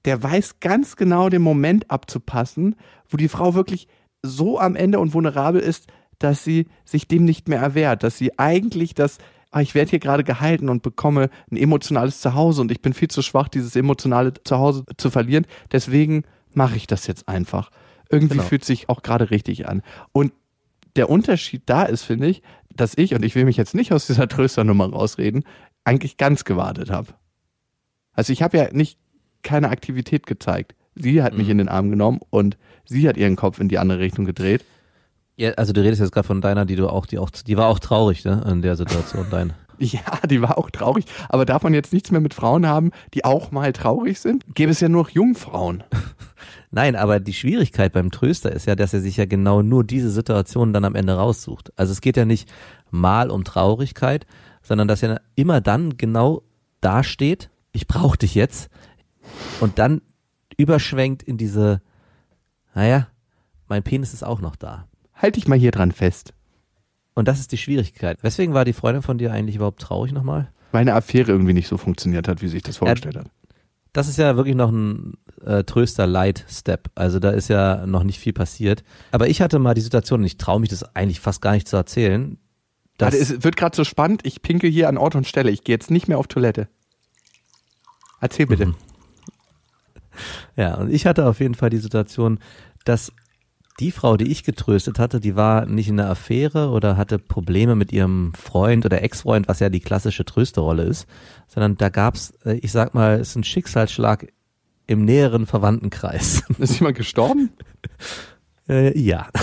Der 0.05 0.23
weiß 0.23 0.61
ganz 0.61 0.97
genau 0.97 1.29
den 1.29 1.43
Moment 1.43 1.91
abzupassen, 1.91 2.77
wo 3.09 3.17
die 3.17 3.29
Frau 3.29 3.55
wirklich 3.55 3.89
so 4.23 4.59
am 4.59 4.75
Ende 4.75 4.99
und 4.99 5.15
vulnerabel 5.15 5.61
ist, 5.61 5.89
dass 6.19 6.45
sie 6.45 6.67
sich 6.85 7.09
dem 7.09 7.25
nicht 7.25 7.49
mehr 7.49 7.61
erwehrt, 7.61 8.03
dass 8.03 8.17
sie 8.17 8.39
eigentlich 8.39 8.95
das, 8.95 9.19
ah, 9.51 9.61
ich 9.61 9.75
werde 9.75 9.91
hier 9.91 9.99
gerade 9.99 10.25
gehalten 10.25 10.69
und 10.69 10.83
bekomme 10.83 11.29
ein 11.51 11.57
emotionales 11.57 12.21
Zuhause 12.21 12.63
und 12.63 12.71
ich 12.71 12.81
bin 12.81 12.95
viel 12.95 13.09
zu 13.09 13.23
schwach, 13.23 13.49
dieses 13.49 13.77
emotionale 13.77 14.33
Zuhause 14.45 14.85
zu 14.97 15.11
verlieren. 15.11 15.47
Deswegen 15.73 16.25
mache 16.57 16.77
ich 16.77 16.87
das 16.87 17.07
jetzt 17.07 17.29
einfach. 17.29 17.71
Irgendwie 18.11 18.37
Genau. 18.37 18.49
fühlt 18.49 18.65
sich 18.65 18.89
auch 18.89 19.03
gerade 19.03 19.31
richtig 19.31 19.69
an. 19.69 19.83
Und 20.13 20.33
der 20.97 21.09
Unterschied 21.09 21.63
da 21.67 21.85
ist, 21.85 22.03
finde 22.03 22.27
ich, 22.29 22.43
dass 22.75 22.97
ich, 22.97 23.15
und 23.15 23.25
ich 23.25 23.35
will 23.35 23.45
mich 23.45 23.57
jetzt 23.57 23.75
nicht 23.75 23.93
aus 23.93 24.07
dieser 24.07 24.29
Trösternummer 24.29 24.91
rausreden, 24.91 25.45
eigentlich 25.85 26.17
ganz 26.17 26.45
gewartet 26.45 26.91
habe. 26.91 27.09
Also 28.13 28.33
ich 28.33 28.43
habe 28.43 28.59
ja 28.59 28.69
nicht 28.73 28.99
keine 29.43 29.71
Aktivität 29.71 30.27
gezeigt. 30.27 30.75
Sie 30.95 31.23
hat 31.23 31.35
mich 31.37 31.49
in 31.49 31.59
den 31.59 31.69
Arm 31.69 31.91
genommen 31.91 32.21
und 32.31 32.59
sie 32.85 33.09
hat 33.09 33.17
ihren 33.17 33.37
Kopf 33.37 33.59
in 33.59 33.69
die 33.69 33.79
andere 33.79 33.99
Richtung 33.99 34.27
gedreht. 34.27 34.65
Ja, 35.37 35.53
also 35.53 35.73
du 35.73 35.83
redest 35.83 36.03
jetzt 36.03 36.13
gerade 36.13 36.27
von 36.27 36.43
deiner, 36.43 36.67
die 36.67 36.77
du 36.77 36.89
auch, 36.89 37.07
die 37.07 37.19
auch, 37.19 37.31
die 37.31 37.57
war 37.57 37.69
auch 37.69 37.79
traurig, 37.79 38.25
ne, 38.27 38.45
in 38.49 38.61
der 38.63 38.77
Situation, 38.77 39.27
deine. 39.31 39.55
Ja, 39.79 40.01
die 40.31 40.41
war 40.41 40.59
auch 40.59 40.71
traurig. 40.71 41.07
Aber 41.29 41.45
darf 41.45 41.65
man 41.65 41.75
jetzt 41.75 41.93
nichts 41.93 42.13
mehr 42.13 42.21
mit 42.21 42.35
Frauen 42.35 42.69
haben, 42.69 42.93
die 43.15 43.25
auch 43.25 43.51
mal 43.51 43.73
traurig 43.73 44.21
sind? 44.21 44.45
Gäbe 44.55 44.71
es 44.71 44.79
ja 44.79 44.89
nur 44.89 45.03
noch 45.03 45.11
Jungfrauen. 45.11 45.83
Nein, 46.75 46.97
aber 46.97 47.21
die 47.21 47.35
Schwierigkeit 47.35 47.93
beim 47.93 48.11
Tröster 48.11 48.51
ist 48.51 48.67
ja, 48.67 48.75
dass 48.75 48.95
er 48.95 49.01
sich 49.01 49.19
ja 49.19 49.27
genau 49.27 49.61
nur 49.61 49.85
diese 49.85 50.11
Situation 50.11 50.73
dann 50.73 50.87
am 50.87 50.95
Ende 50.95 51.15
raussucht. 51.15 51.71
Also 51.77 51.93
es 51.93 52.01
geht 52.01 52.17
ja 52.17 52.25
nicht 52.25 52.51
mal 52.91 53.31
um 53.31 53.45
Traurigkeit, 53.45 54.27
sondern 54.63 54.89
dass 54.89 55.03
er 55.03 55.21
immer 55.35 55.61
dann 55.61 55.99
genau 55.99 56.43
dasteht, 56.81 57.51
ich 57.73 57.87
brauche 57.87 58.17
dich 58.17 58.35
jetzt, 58.35 58.71
und 59.61 59.79
dann 59.79 60.01
überschwenkt 60.57 61.23
in 61.23 61.37
diese, 61.37 61.83
naja, 62.75 63.07
mein 63.69 63.83
Penis 63.83 64.15
ist 64.15 64.25
auch 64.25 64.41
noch 64.41 64.57
da. 64.57 64.89
Halt 65.15 65.37
dich 65.37 65.47
mal 65.47 65.59
hier 65.59 65.71
dran 65.73 65.93
fest. 65.93 66.33
Und 67.15 67.29
das 67.29 67.39
ist 67.39 67.53
die 67.53 67.59
Schwierigkeit. 67.59 68.23
Weswegen 68.23 68.55
war 68.55 68.65
die 68.65 68.73
Freundin 68.73 69.03
von 69.03 69.19
dir 69.19 69.31
eigentlich 69.31 69.57
überhaupt 69.57 69.83
traurig 69.83 70.13
nochmal? 70.13 70.51
Weil 70.73 70.81
eine 70.81 70.95
Affäre 70.95 71.33
irgendwie 71.33 71.53
nicht 71.53 71.69
so 71.69 71.77
funktioniert 71.77 72.29
hat, 72.29 72.41
wie 72.41 72.49
sich 72.49 72.63
das 72.63 72.79
vorgestellt 72.79 73.17
hat. 73.17 73.27
Das 73.93 74.09
ist 74.09 74.19
ja 74.19 74.37
wirklich 74.37 74.55
noch 74.55 74.71
ein 74.71 75.19
äh, 75.45 75.65
Tröster-Light-Step. 75.65 76.91
Also 76.95 77.19
da 77.19 77.31
ist 77.31 77.49
ja 77.49 77.87
noch 77.87 78.05
nicht 78.05 78.19
viel 78.19 78.33
passiert. 78.33 78.85
Aber 79.11 79.29
ich 79.29 79.43
hatte 79.43 79.59
mal 79.59 79.75
die 79.75 79.83
Situation, 79.83 80.21
und 80.21 80.27
ich 80.27 80.39
traue 80.39 80.61
mich 80.61 80.71
das 80.71 80.83
eigentlich 80.97 81.21
fast 81.21 81.43
gar 81.43 81.53
nicht 81.53 81.69
zu 81.69 81.77
erzählen. 81.77 82.39
Dass, 82.97 83.13
Warte, 83.13 83.19
es 83.19 83.45
wird 83.45 83.57
gerade 83.57 83.77
so 83.77 83.85
spannend. 83.85 84.23
Ich 84.25 84.43
pinkel 84.43 84.71
hier 84.71 84.89
an 84.89 84.97
Ort 84.97 85.15
und 85.15 85.27
Stelle. 85.27 85.51
Ich 85.51 85.65
gehe 85.65 85.75
jetzt 85.75 85.91
nicht 85.91 86.09
mehr 86.09 86.19
auf 86.19 86.27
Toilette. 86.27 86.69
Erzähl 88.21 88.47
bitte. 88.47 88.67
Mhm. 88.67 88.77
Ja, 90.57 90.75
und 90.75 90.93
ich 90.93 91.07
hatte 91.07 91.27
auf 91.27 91.41
jeden 91.41 91.55
Fall 91.55 91.71
die 91.71 91.79
Situation, 91.79 92.39
dass 92.85 93.15
die 93.81 93.91
Frau, 93.91 94.17
die 94.17 94.31
ich 94.31 94.45
getröstet 94.45 94.99
hatte, 94.99 95.19
die 95.19 95.35
war 95.35 95.67
nicht 95.67 95.89
in 95.89 95.99
einer 95.99 96.11
Affäre 96.11 96.69
oder 96.71 96.97
hatte 96.97 97.19
Probleme 97.19 97.75
mit 97.75 97.91
ihrem 97.93 98.33
Freund 98.35 98.85
oder 98.85 99.03
Ex-Freund, 99.03 99.49
was 99.49 99.61
ja 99.61 99.71
die 99.71 99.81
klassische 99.81 100.25
Trösterrolle 100.25 100.83
ist, 100.85 101.07
sondern 101.49 101.77
da 101.77 101.89
gab's, 101.89 102.33
äh, 102.45 102.55
ich 102.59 102.71
sag 102.73 102.95
mal, 102.95 103.15
es 103.21 103.31
ist 103.31 103.37
ein 103.37 103.45
Schicksalsschlag 103.45 104.27
im 104.87 105.05
näheren 105.05 105.47
Verwandtenkreis. 105.47 106.43
Ist 106.59 106.79
jemand 106.81 106.97
gestorben? 106.97 107.51
äh, 108.69 108.99
ja. 108.99 109.29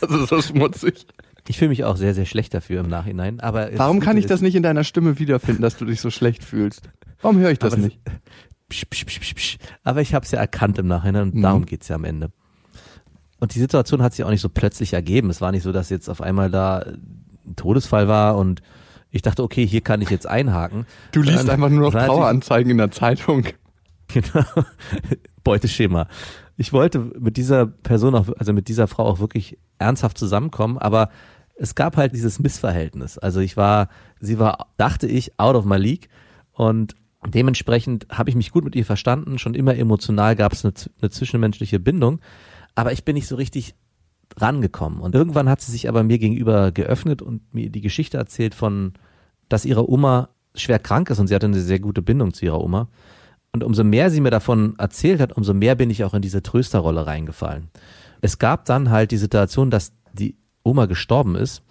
Das 0.00 0.10
ist 0.10 0.28
so 0.30 0.42
schmutzig. 0.42 1.06
Ich 1.46 1.58
fühle 1.58 1.68
mich 1.68 1.84
auch 1.84 1.96
sehr, 1.96 2.12
sehr 2.14 2.24
schlecht 2.24 2.54
dafür 2.54 2.80
im 2.80 2.88
Nachhinein. 2.88 3.38
Aber 3.40 3.70
Warum 3.74 4.00
kann 4.00 4.16
ich 4.16 4.26
das 4.26 4.40
nicht 4.40 4.56
in 4.56 4.62
deiner 4.64 4.82
Stimme 4.84 5.18
wiederfinden, 5.20 5.62
dass 5.62 5.76
du 5.76 5.84
dich 5.84 6.00
so 6.00 6.10
schlecht 6.10 6.42
fühlst? 6.42 6.88
Warum 7.20 7.38
höre 7.38 7.50
ich 7.52 7.58
das 7.60 7.74
Aber- 7.74 7.82
nicht? 7.82 8.00
Psch, 8.68 8.84
psch, 8.90 9.04
psch, 9.04 9.20
psch, 9.20 9.34
psch. 9.34 9.58
Aber 9.84 10.00
ich 10.00 10.14
habe 10.14 10.24
es 10.24 10.30
ja 10.32 10.40
erkannt 10.40 10.78
im 10.78 10.88
Nachhinein 10.88 11.22
und 11.24 11.34
Mhm. 11.36 11.42
darum 11.42 11.66
geht's 11.66 11.86
ja 11.88 11.96
am 11.96 12.04
Ende. 12.04 12.32
Und 13.42 13.56
die 13.56 13.58
Situation 13.58 14.02
hat 14.02 14.14
sich 14.14 14.24
auch 14.24 14.30
nicht 14.30 14.40
so 14.40 14.48
plötzlich 14.48 14.92
ergeben. 14.92 15.28
Es 15.28 15.40
war 15.40 15.50
nicht 15.50 15.64
so, 15.64 15.72
dass 15.72 15.90
jetzt 15.90 16.08
auf 16.08 16.20
einmal 16.20 16.48
da 16.48 16.78
ein 16.78 17.56
Todesfall 17.56 18.06
war 18.06 18.36
und 18.36 18.62
ich 19.10 19.20
dachte, 19.20 19.42
okay, 19.42 19.66
hier 19.66 19.80
kann 19.80 20.00
ich 20.00 20.10
jetzt 20.10 20.28
einhaken. 20.28 20.86
Du 21.10 21.22
liest 21.22 21.50
einfach 21.50 21.68
nur 21.68 21.80
noch 21.80 21.90
Traueranzeigen 21.90 22.70
in 22.70 22.78
der 22.78 22.92
Zeitung. 22.92 23.44
Genau. 24.08 24.44
Beuteschema. 25.42 26.06
Ich 26.58 26.74
wollte 26.74 26.98
mit 26.98 27.38
dieser 27.38 27.66
Person 27.66 28.14
auch, 28.14 28.28
also 28.38 28.52
mit 28.52 28.68
dieser 28.68 28.86
Frau 28.86 29.06
auch 29.06 29.20
wirklich 29.20 29.58
ernsthaft 29.78 30.18
zusammenkommen, 30.18 30.76
aber 30.76 31.08
es 31.56 31.74
gab 31.74 31.96
halt 31.96 32.12
dieses 32.12 32.38
Missverhältnis. 32.38 33.16
Also 33.16 33.40
ich 33.40 33.56
war, 33.56 33.88
sie 34.20 34.38
war, 34.38 34.66
dachte 34.76 35.06
ich, 35.06 35.40
out 35.40 35.56
of 35.56 35.64
my 35.64 35.78
league 35.78 36.10
und 36.52 36.94
Dementsprechend 37.24 38.06
habe 38.10 38.30
ich 38.30 38.36
mich 38.36 38.50
gut 38.50 38.64
mit 38.64 38.74
ihr 38.74 38.84
verstanden, 38.84 39.38
schon 39.38 39.54
immer 39.54 39.76
emotional 39.76 40.34
gab 40.34 40.52
es 40.52 40.64
eine, 40.64 40.74
eine 41.00 41.10
zwischenmenschliche 41.10 41.78
Bindung, 41.78 42.20
aber 42.74 42.92
ich 42.92 43.04
bin 43.04 43.14
nicht 43.14 43.26
so 43.28 43.36
richtig 43.36 43.74
rangekommen. 44.38 45.00
Und 45.00 45.14
irgendwann 45.14 45.48
hat 45.48 45.60
sie 45.60 45.72
sich 45.72 45.88
aber 45.88 46.02
mir 46.02 46.18
gegenüber 46.18 46.72
geöffnet 46.72 47.22
und 47.22 47.54
mir 47.54 47.70
die 47.70 47.80
Geschichte 47.80 48.16
erzählt 48.16 48.54
von, 48.54 48.94
dass 49.48 49.64
ihre 49.64 49.90
Oma 49.90 50.30
schwer 50.54 50.78
krank 50.78 51.10
ist 51.10 51.18
und 51.18 51.26
sie 51.26 51.34
hatte 51.34 51.46
eine 51.46 51.60
sehr 51.60 51.80
gute 51.80 52.02
Bindung 52.02 52.32
zu 52.32 52.44
ihrer 52.44 52.60
Oma. 52.60 52.88
Und 53.52 53.64
umso 53.64 53.84
mehr 53.84 54.10
sie 54.10 54.20
mir 54.20 54.30
davon 54.30 54.74
erzählt 54.78 55.20
hat, 55.20 55.32
umso 55.32 55.52
mehr 55.52 55.74
bin 55.74 55.90
ich 55.90 56.04
auch 56.04 56.14
in 56.14 56.22
diese 56.22 56.42
Trösterrolle 56.42 57.06
reingefallen. 57.06 57.68
Es 58.22 58.38
gab 58.38 58.64
dann 58.64 58.90
halt 58.90 59.10
die 59.10 59.18
Situation, 59.18 59.70
dass 59.70 59.92
die 60.12 60.36
Oma 60.62 60.86
gestorben 60.86 61.34
ist 61.34 61.62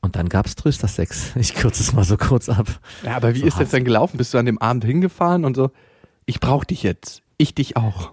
und 0.00 0.16
dann 0.16 0.28
gab's 0.28 0.54
Tröstersex. 0.54 1.32
Ich 1.36 1.54
kürze 1.54 1.82
es 1.82 1.92
mal 1.92 2.04
so 2.04 2.16
kurz 2.16 2.48
ab. 2.48 2.66
Ja, 3.04 3.16
aber 3.16 3.34
wie 3.34 3.40
So 3.40 3.46
ist 3.46 3.58
das 3.58 3.70
denn 3.70 3.84
gelaufen? 3.84 4.16
Bist 4.18 4.32
du 4.34 4.38
an 4.38 4.46
dem 4.46 4.58
Abend 4.58 4.84
hingefahren 4.84 5.44
und 5.44 5.56
so, 5.56 5.70
ich 6.26 6.38
brauch 6.38 6.64
dich 6.64 6.82
jetzt. 6.82 7.22
Ich 7.38 7.54
dich 7.54 7.76
auch. 7.76 8.12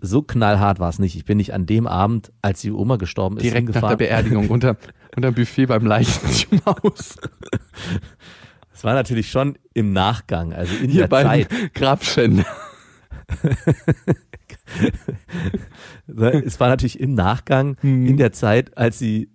So 0.00 0.22
knallhart 0.22 0.78
war 0.78 0.90
es 0.90 0.98
nicht. 0.98 1.16
Ich 1.16 1.24
bin 1.24 1.38
nicht 1.38 1.52
an 1.54 1.66
dem 1.66 1.86
Abend, 1.86 2.32
als 2.42 2.60
die 2.60 2.70
Oma 2.70 2.96
gestorben 2.96 3.36
ist, 3.36 3.42
Direkt 3.42 3.68
nach 3.68 3.74
der 3.74 3.80
hingefahren. 3.90 3.98
Beerdigung 3.98 4.48
unter, 4.48 4.76
unter 5.16 5.32
dem 5.32 5.34
Buffet 5.34 5.66
beim 5.66 5.86
Leichenschmaus. 5.86 7.16
Es 8.72 8.84
war 8.84 8.94
natürlich 8.94 9.28
schon 9.28 9.58
im 9.74 9.92
Nachgang, 9.92 10.52
also 10.52 10.72
in 10.76 10.88
Hier 10.90 11.00
der 11.02 11.08
beim 11.08 11.26
Zeit. 11.26 11.48
Grabschänder. 11.74 12.44
Es 16.06 16.60
war 16.60 16.68
natürlich 16.68 17.00
im 17.00 17.14
Nachgang, 17.14 17.76
Mhm. 17.82 18.06
in 18.06 18.16
der 18.16 18.32
Zeit, 18.32 18.76
als 18.78 18.98
sie 18.98 19.30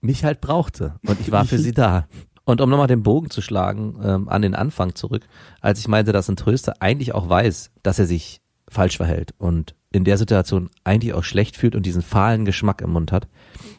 mich 0.00 0.24
halt 0.24 0.40
brauchte. 0.40 0.96
Und 1.06 1.20
ich 1.20 1.32
war 1.32 1.44
für 1.44 1.58
sie 1.58 1.72
da. 1.72 2.06
Und 2.44 2.60
um 2.60 2.68
nochmal 2.68 2.86
den 2.88 3.02
Bogen 3.02 3.30
zu 3.30 3.40
schlagen, 3.40 3.98
ähm, 4.04 4.28
an 4.28 4.42
den 4.42 4.54
Anfang 4.54 4.94
zurück, 4.94 5.24
als 5.62 5.78
ich 5.78 5.88
meinte, 5.88 6.12
dass 6.12 6.28
ein 6.28 6.36
Tröster 6.36 6.74
eigentlich 6.80 7.14
auch 7.14 7.28
weiß, 7.28 7.70
dass 7.82 7.98
er 7.98 8.06
sich 8.06 8.42
falsch 8.74 8.96
verhält 8.96 9.34
und 9.38 9.74
in 9.90 10.04
der 10.04 10.18
Situation 10.18 10.70
eigentlich 10.82 11.14
auch 11.14 11.24
schlecht 11.24 11.56
fühlt 11.56 11.76
und 11.76 11.86
diesen 11.86 12.02
fahlen 12.02 12.44
Geschmack 12.44 12.80
im 12.82 12.90
Mund 12.90 13.12
hat. 13.12 13.28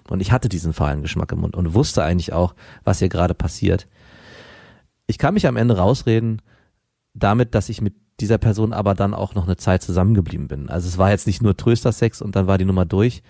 Und 0.10 0.22
ich 0.22 0.32
hatte 0.32 0.50
diesen 0.50 0.74
fahlen 0.74 1.02
Geschmack 1.02 1.32
im 1.34 1.42
Mund 1.42 1.56
und 1.56 1.74
wusste 1.74 2.04
eigentlich 2.04 2.34
auch, 2.34 2.56
was 2.84 3.00
hier 3.00 3.10
gerade 3.10 3.34
passiert. 3.34 3.88
Ich 5.08 5.18
kann 5.18 5.34
mich 5.34 5.46
am 5.46 5.58
Ende 5.58 5.78
rausreden 5.78 6.42
damit, 7.14 7.54
dass 7.54 7.70
ich 7.70 7.82
mit 7.82 7.96
dieser 8.20 8.38
Person 8.38 8.72
aber 8.72 8.94
dann 8.94 9.14
auch 9.14 9.36
noch 9.36 9.46
eine 9.46 9.58
Zeit 9.58 9.84
zusammengeblieben 9.84 10.48
bin. 10.48 10.70
Also 10.70 10.88
es 10.88 10.98
war 10.98 11.12
jetzt 11.12 11.28
nicht 11.28 11.42
nur 11.42 11.58
Tröstersex 11.58 12.22
und 12.22 12.36
dann 12.36 12.48
war 12.48 12.58
die 12.58 12.66
Nummer 12.66 12.86
durch. 12.86 13.22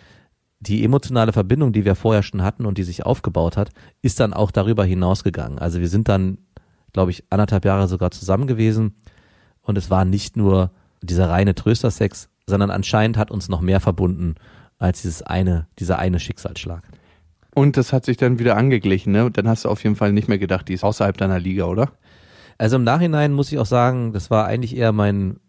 Die 0.59 0.83
emotionale 0.83 1.33
Verbindung, 1.33 1.73
die 1.73 1.85
wir 1.85 1.95
vorher 1.95 2.23
schon 2.23 2.43
hatten 2.43 2.65
und 2.65 2.77
die 2.77 2.83
sich 2.83 3.05
aufgebaut 3.05 3.57
hat, 3.57 3.71
ist 4.01 4.19
dann 4.19 4.33
auch 4.33 4.51
darüber 4.51 4.85
hinausgegangen. 4.85 5.59
Also 5.59 5.79
wir 5.79 5.89
sind 5.89 6.07
dann, 6.07 6.37
glaube 6.93 7.11
ich, 7.11 7.23
anderthalb 7.29 7.65
Jahre 7.65 7.87
sogar 7.87 8.11
zusammen 8.11 8.47
gewesen 8.47 8.95
und 9.61 9.77
es 9.77 9.89
war 9.89 10.05
nicht 10.05 10.37
nur 10.37 10.71
dieser 11.05 11.29
reine 11.29 11.55
Tröstersex, 11.55 12.29
sondern 12.47 12.71
anscheinend 12.71 13.17
hat 13.17 13.31
uns 13.31 13.49
noch 13.49 13.61
mehr 13.61 13.79
verbunden 13.79 14.35
als 14.77 15.01
dieses 15.01 15.21
eine, 15.21 15.67
dieser 15.79 15.99
eine 15.99 16.19
Schicksalsschlag. 16.19 16.83
Und 17.53 17.77
das 17.77 17.93
hat 17.93 18.05
sich 18.05 18.17
dann 18.17 18.39
wieder 18.39 18.57
angeglichen, 18.57 19.13
ne? 19.13 19.31
Dann 19.31 19.47
hast 19.47 19.63
du 19.63 19.69
auf 19.69 19.83
jeden 19.83 19.95
Fall 19.95 20.11
nicht 20.11 20.27
mehr 20.27 20.37
gedacht, 20.37 20.67
die 20.67 20.73
ist 20.73 20.83
außerhalb 20.83 21.17
deiner 21.17 21.39
Liga, 21.39 21.65
oder? 21.65 21.93
Also 22.57 22.75
im 22.75 22.83
Nachhinein 22.83 23.33
muss 23.33 23.51
ich 23.51 23.59
auch 23.59 23.65
sagen, 23.65 24.11
das 24.11 24.29
war 24.29 24.45
eigentlich 24.45 24.75
eher 24.75 24.91
mein 24.91 25.39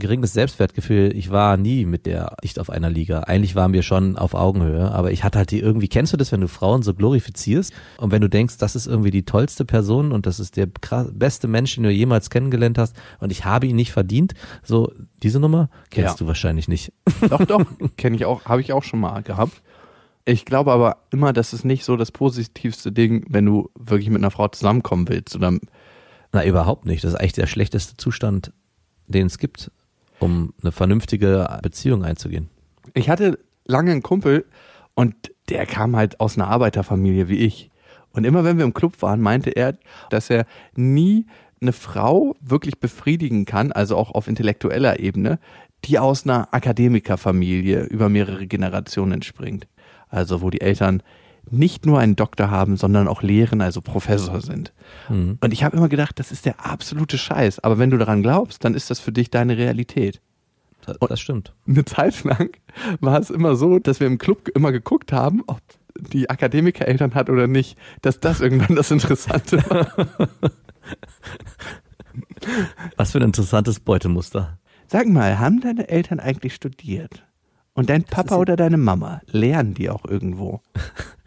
geringes 0.00 0.32
Selbstwertgefühl. 0.32 1.14
Ich 1.16 1.30
war 1.30 1.56
nie 1.56 1.84
mit 1.84 2.04
der 2.06 2.36
nicht 2.42 2.58
auf 2.58 2.68
einer 2.70 2.90
Liga. 2.90 3.20
Eigentlich 3.20 3.54
waren 3.54 3.72
wir 3.72 3.82
schon 3.82 4.16
auf 4.16 4.34
Augenhöhe, 4.34 4.90
aber 4.90 5.12
ich 5.12 5.22
hatte 5.22 5.38
halt 5.38 5.52
die 5.52 5.60
irgendwie, 5.60 5.86
kennst 5.86 6.12
du 6.12 6.16
das, 6.16 6.32
wenn 6.32 6.40
du 6.40 6.48
Frauen 6.48 6.82
so 6.82 6.92
glorifizierst 6.92 7.72
und 7.98 8.10
wenn 8.10 8.20
du 8.20 8.28
denkst, 8.28 8.58
das 8.58 8.74
ist 8.74 8.86
irgendwie 8.88 9.12
die 9.12 9.24
tollste 9.24 9.64
Person 9.64 10.10
und 10.10 10.26
das 10.26 10.40
ist 10.40 10.56
der 10.56 10.66
beste 10.66 11.46
Mensch, 11.46 11.76
den 11.76 11.84
du 11.84 11.90
jemals 11.90 12.28
kennengelernt 12.30 12.78
hast 12.78 12.96
und 13.20 13.30
ich 13.30 13.44
habe 13.44 13.66
ihn 13.68 13.76
nicht 13.76 13.92
verdient. 13.92 14.32
So, 14.64 14.92
diese 15.22 15.38
Nummer 15.38 15.70
kennst 15.90 16.14
Ja. 16.14 16.18
du 16.18 16.26
wahrscheinlich 16.26 16.66
nicht. 16.66 16.92
Doch, 17.28 17.44
doch, 17.44 17.64
kenne 17.96 18.16
ich 18.16 18.24
auch, 18.24 18.46
habe 18.46 18.60
ich 18.60 18.72
auch 18.72 18.82
schon 18.82 18.98
mal 19.00 19.22
gehabt. 19.22 19.62
Ich 20.24 20.44
glaube 20.44 20.72
aber 20.72 20.98
immer, 21.10 21.32
das 21.32 21.52
ist 21.52 21.64
nicht 21.64 21.84
so 21.84 21.96
das 21.96 22.12
positivste 22.12 22.92
Ding, 22.92 23.24
wenn 23.28 23.46
du 23.46 23.70
wirklich 23.78 24.10
mit 24.10 24.18
einer 24.18 24.30
Frau 24.30 24.48
zusammenkommen 24.48 25.08
willst. 25.08 25.34
Oder 25.34 25.58
Na, 26.32 26.44
überhaupt 26.44 26.84
nicht. 26.86 27.02
Das 27.02 27.12
ist 27.12 27.18
eigentlich 27.18 27.32
der 27.32 27.46
schlechteste 27.46 27.96
Zustand, 27.96 28.52
den 29.08 29.26
es 29.26 29.38
gibt, 29.38 29.72
um 30.20 30.54
eine 30.62 30.72
vernünftige 30.72 31.58
Beziehung 31.62 32.04
einzugehen. 32.04 32.48
ich 32.94 33.10
hatte 33.10 33.38
lange 33.64 33.90
einen 33.90 34.02
Kumpel 34.02 34.44
und 34.94 35.14
der 35.48 35.66
kam 35.66 35.96
halt 35.96 36.20
aus 36.20 36.36
einer 36.36 36.48
Arbeiterfamilie 36.48 37.28
wie 37.28 37.38
ich. 37.38 37.70
Und 38.12 38.24
immer 38.24 38.44
wenn 38.44 38.58
wir 38.58 38.64
im 38.64 38.74
Club 38.74 39.02
waren, 39.02 39.20
meinte 39.20 39.50
er, 39.50 39.76
dass 40.10 40.30
er 40.30 40.46
nie 40.74 41.26
eine 41.60 41.72
Frau 41.72 42.34
wirklich 42.40 42.80
befriedigen 42.80 43.44
kann, 43.44 43.72
also 43.72 43.96
auch 43.96 44.12
auf 44.12 44.28
intellektueller 44.28 44.98
Ebene, 44.98 45.38
die 45.84 45.98
aus 45.98 46.24
einer 46.24 46.52
Akademikerfamilie 46.52 47.84
über 47.84 48.08
mehrere 48.08 48.46
Generationen 48.46 49.12
entspringt. 49.12 49.66
Also 50.08 50.42
wo 50.42 50.50
die 50.50 50.60
Eltern 50.60 51.02
nicht 51.50 51.86
nur 51.86 51.98
einen 51.98 52.16
Doktor 52.16 52.50
haben, 52.50 52.76
sondern 52.76 53.08
auch 53.08 53.22
lehren, 53.22 53.60
also 53.60 53.80
Professor 53.80 54.40
sind. 54.40 54.72
Und 55.08 55.52
ich 55.52 55.64
habe 55.64 55.76
immer 55.76 55.88
gedacht, 55.88 56.18
das 56.18 56.32
ist 56.32 56.46
der 56.46 56.64
absolute 56.64 57.18
Scheiß. 57.18 57.60
Aber 57.60 57.78
wenn 57.78 57.90
du 57.90 57.98
daran 57.98 58.22
glaubst, 58.22 58.64
dann 58.64 58.74
ist 58.74 58.90
das 58.90 59.00
für 59.00 59.12
dich 59.12 59.30
deine 59.30 59.56
Realität 59.56 60.20
Das, 60.86 60.96
das 60.98 61.20
stimmt. 61.20 61.54
eine 61.66 61.84
Zeit 61.84 62.22
lang 62.24 62.50
war 63.00 63.18
es 63.18 63.30
immer 63.30 63.56
so, 63.56 63.78
dass 63.78 64.00
wir 64.00 64.06
im 64.06 64.18
Club 64.18 64.48
immer 64.54 64.72
geguckt 64.72 65.12
haben, 65.12 65.42
ob 65.46 65.60
die 65.98 66.30
Akademikereltern 66.30 67.14
hat 67.14 67.28
oder 67.30 67.46
nicht, 67.46 67.76
dass 68.02 68.20
das 68.20 68.40
irgendwann 68.40 68.76
das 68.76 68.90
Interessante 68.90 69.58
war. 69.68 70.08
Was 72.96 73.12
für 73.12 73.18
ein 73.18 73.24
interessantes 73.24 73.80
Beutemuster. 73.80 74.58
Sag 74.86 75.06
mal, 75.08 75.38
haben 75.38 75.60
deine 75.60 75.88
Eltern 75.88 76.20
eigentlich 76.20 76.54
studiert? 76.54 77.24
Und 77.74 77.88
dein 77.90 78.02
Papa 78.04 78.36
oder 78.36 78.56
deine 78.56 78.76
Mama, 78.76 79.20
lernen 79.26 79.74
die 79.74 79.88
auch 79.90 80.04
irgendwo? 80.04 80.60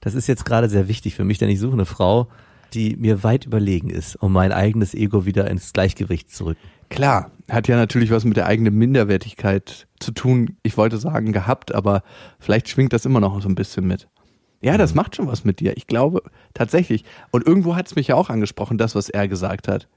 Das 0.00 0.14
ist 0.14 0.26
jetzt 0.26 0.44
gerade 0.44 0.68
sehr 0.68 0.88
wichtig 0.88 1.14
für 1.14 1.24
mich, 1.24 1.38
denn 1.38 1.48
ich 1.48 1.60
suche 1.60 1.74
eine 1.74 1.86
Frau, 1.86 2.28
die 2.74 2.96
mir 2.96 3.22
weit 3.22 3.46
überlegen 3.46 3.90
ist, 3.90 4.16
um 4.16 4.32
mein 4.32 4.52
eigenes 4.52 4.94
Ego 4.94 5.24
wieder 5.24 5.50
ins 5.50 5.72
Gleichgewicht 5.72 6.30
zu 6.30 6.46
rücken. 6.46 6.60
Klar, 6.90 7.30
hat 7.50 7.68
ja 7.68 7.76
natürlich 7.76 8.10
was 8.10 8.24
mit 8.24 8.36
der 8.36 8.46
eigenen 8.46 8.74
Minderwertigkeit 8.74 9.86
zu 10.00 10.12
tun. 10.12 10.56
Ich 10.62 10.76
wollte 10.76 10.98
sagen 10.98 11.32
gehabt, 11.32 11.74
aber 11.74 12.02
vielleicht 12.38 12.68
schwingt 12.68 12.92
das 12.92 13.04
immer 13.04 13.20
noch 13.20 13.40
so 13.42 13.48
ein 13.48 13.54
bisschen 13.54 13.86
mit. 13.86 14.08
Ja, 14.60 14.76
das 14.76 14.94
macht 14.94 15.16
schon 15.16 15.26
was 15.28 15.44
mit 15.44 15.60
dir. 15.60 15.76
Ich 15.76 15.86
glaube 15.86 16.22
tatsächlich. 16.54 17.04
Und 17.30 17.46
irgendwo 17.46 17.76
hat 17.76 17.86
es 17.86 17.96
mich 17.96 18.08
ja 18.08 18.16
auch 18.16 18.30
angesprochen, 18.30 18.78
das, 18.78 18.94
was 18.94 19.08
er 19.08 19.28
gesagt 19.28 19.68
hat. 19.68 19.88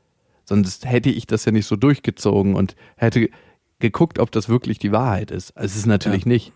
Sonst 0.46 0.86
hätte 0.86 1.10
ich 1.10 1.28
das 1.28 1.46
ja 1.46 1.52
nicht 1.52 1.66
so 1.66 1.76
durchgezogen 1.76 2.56
und 2.56 2.76
hätte 2.96 3.30
geguckt, 3.80 4.20
ob 4.20 4.32
das 4.32 4.50
wirklich 4.50 4.78
die 4.78 4.92
Wahrheit 4.92 5.32
ist. 5.32 5.56
Also 5.58 5.68
es 5.68 5.78
ist 5.78 5.86
natürlich 5.88 6.26
nicht. 6.26 6.52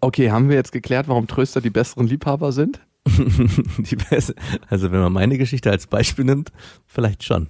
Okay, 0.00 0.30
haben 0.30 0.48
wir 0.48 0.56
jetzt 0.56 0.72
geklärt, 0.72 1.08
warum 1.08 1.26
Tröster 1.26 1.60
die 1.60 1.70
besseren 1.70 2.06
Liebhaber 2.06 2.52
sind? 2.52 2.80
Beste, 4.10 4.34
also 4.68 4.92
wenn 4.92 5.00
man 5.00 5.12
meine 5.12 5.38
Geschichte 5.38 5.70
als 5.70 5.86
Beispiel 5.86 6.24
nimmt, 6.24 6.52
vielleicht 6.86 7.24
schon. 7.24 7.48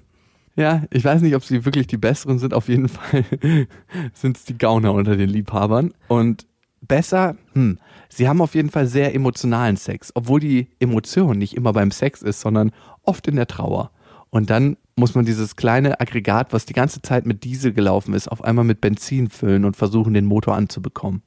Ja, 0.56 0.84
ich 0.90 1.04
weiß 1.04 1.22
nicht, 1.22 1.34
ob 1.34 1.44
sie 1.44 1.64
wirklich 1.64 1.86
die 1.86 1.96
besseren 1.96 2.38
sind. 2.38 2.54
Auf 2.54 2.68
jeden 2.68 2.88
Fall 2.88 3.24
sind 4.12 4.36
es 4.36 4.44
die 4.44 4.58
Gauner 4.58 4.92
unter 4.92 5.16
den 5.16 5.28
Liebhabern. 5.28 5.94
Und 6.08 6.46
besser, 6.80 7.36
hm, 7.54 7.78
sie 8.08 8.28
haben 8.28 8.40
auf 8.40 8.54
jeden 8.54 8.70
Fall 8.70 8.86
sehr 8.86 9.14
emotionalen 9.14 9.76
Sex, 9.76 10.12
obwohl 10.14 10.40
die 10.40 10.68
Emotion 10.78 11.38
nicht 11.38 11.56
immer 11.56 11.72
beim 11.72 11.90
Sex 11.90 12.22
ist, 12.22 12.40
sondern 12.40 12.72
oft 13.02 13.26
in 13.26 13.36
der 13.36 13.46
Trauer. 13.46 13.90
Und 14.30 14.50
dann 14.50 14.76
muss 14.96 15.14
man 15.14 15.24
dieses 15.24 15.56
kleine 15.56 16.00
Aggregat, 16.00 16.52
was 16.52 16.66
die 16.66 16.72
ganze 16.72 17.02
Zeit 17.02 17.26
mit 17.26 17.42
Diesel 17.44 17.72
gelaufen 17.72 18.14
ist, 18.14 18.28
auf 18.28 18.44
einmal 18.44 18.64
mit 18.64 18.80
Benzin 18.80 19.28
füllen 19.28 19.64
und 19.64 19.76
versuchen, 19.76 20.14
den 20.14 20.26
Motor 20.26 20.54
anzubekommen. 20.54 21.22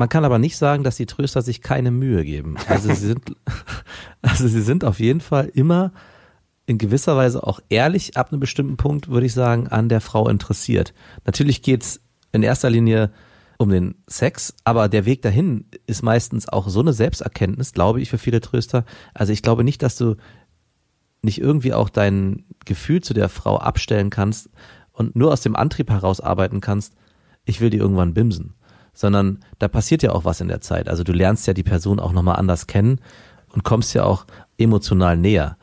Man 0.00 0.08
kann 0.08 0.24
aber 0.24 0.38
nicht 0.38 0.56
sagen, 0.56 0.82
dass 0.82 0.96
die 0.96 1.04
Tröster 1.04 1.42
sich 1.42 1.60
keine 1.60 1.90
Mühe 1.90 2.24
geben. 2.24 2.56
Also 2.68 2.88
sie 2.88 3.08
sind, 3.08 3.36
also 4.22 4.48
sie 4.48 4.62
sind 4.62 4.82
auf 4.82 4.98
jeden 4.98 5.20
Fall 5.20 5.50
immer 5.52 5.92
in 6.64 6.78
gewisser 6.78 7.18
Weise 7.18 7.46
auch 7.46 7.60
ehrlich 7.68 8.16
ab 8.16 8.32
einem 8.32 8.40
bestimmten 8.40 8.78
Punkt, 8.78 9.08
würde 9.08 9.26
ich 9.26 9.34
sagen, 9.34 9.68
an 9.68 9.90
der 9.90 10.00
Frau 10.00 10.26
interessiert. 10.26 10.94
Natürlich 11.26 11.60
geht's 11.60 12.00
in 12.32 12.42
erster 12.42 12.70
Linie 12.70 13.12
um 13.58 13.68
den 13.68 13.94
Sex, 14.06 14.54
aber 14.64 14.88
der 14.88 15.04
Weg 15.04 15.20
dahin 15.20 15.66
ist 15.86 16.02
meistens 16.02 16.48
auch 16.48 16.70
so 16.70 16.80
eine 16.80 16.94
Selbsterkenntnis, 16.94 17.74
glaube 17.74 18.00
ich, 18.00 18.08
für 18.08 18.16
viele 18.16 18.40
Tröster. 18.40 18.86
Also 19.12 19.34
ich 19.34 19.42
glaube 19.42 19.64
nicht, 19.64 19.82
dass 19.82 19.96
du 19.96 20.16
nicht 21.20 21.42
irgendwie 21.42 21.74
auch 21.74 21.90
dein 21.90 22.46
Gefühl 22.64 23.02
zu 23.02 23.12
der 23.12 23.28
Frau 23.28 23.58
abstellen 23.58 24.08
kannst 24.08 24.48
und 24.92 25.14
nur 25.14 25.30
aus 25.30 25.42
dem 25.42 25.56
Antrieb 25.56 25.90
heraus 25.90 26.22
arbeiten 26.22 26.62
kannst, 26.62 26.94
ich 27.44 27.60
will 27.60 27.68
die 27.68 27.76
irgendwann 27.76 28.14
bimsen. 28.14 28.54
Sondern 28.92 29.40
da 29.58 29.68
passiert 29.68 30.02
ja 30.02 30.12
auch 30.12 30.24
was 30.24 30.40
in 30.40 30.48
der 30.48 30.60
Zeit. 30.60 30.88
Also 30.88 31.04
du 31.04 31.12
lernst 31.12 31.46
ja 31.46 31.54
die 31.54 31.62
Person 31.62 32.00
auch 32.00 32.12
nochmal 32.12 32.36
anders 32.36 32.66
kennen 32.66 33.00
und 33.52 33.64
kommst 33.64 33.94
ja 33.94 34.04
auch 34.04 34.26
emotional 34.58 35.16
näher. 35.16 35.56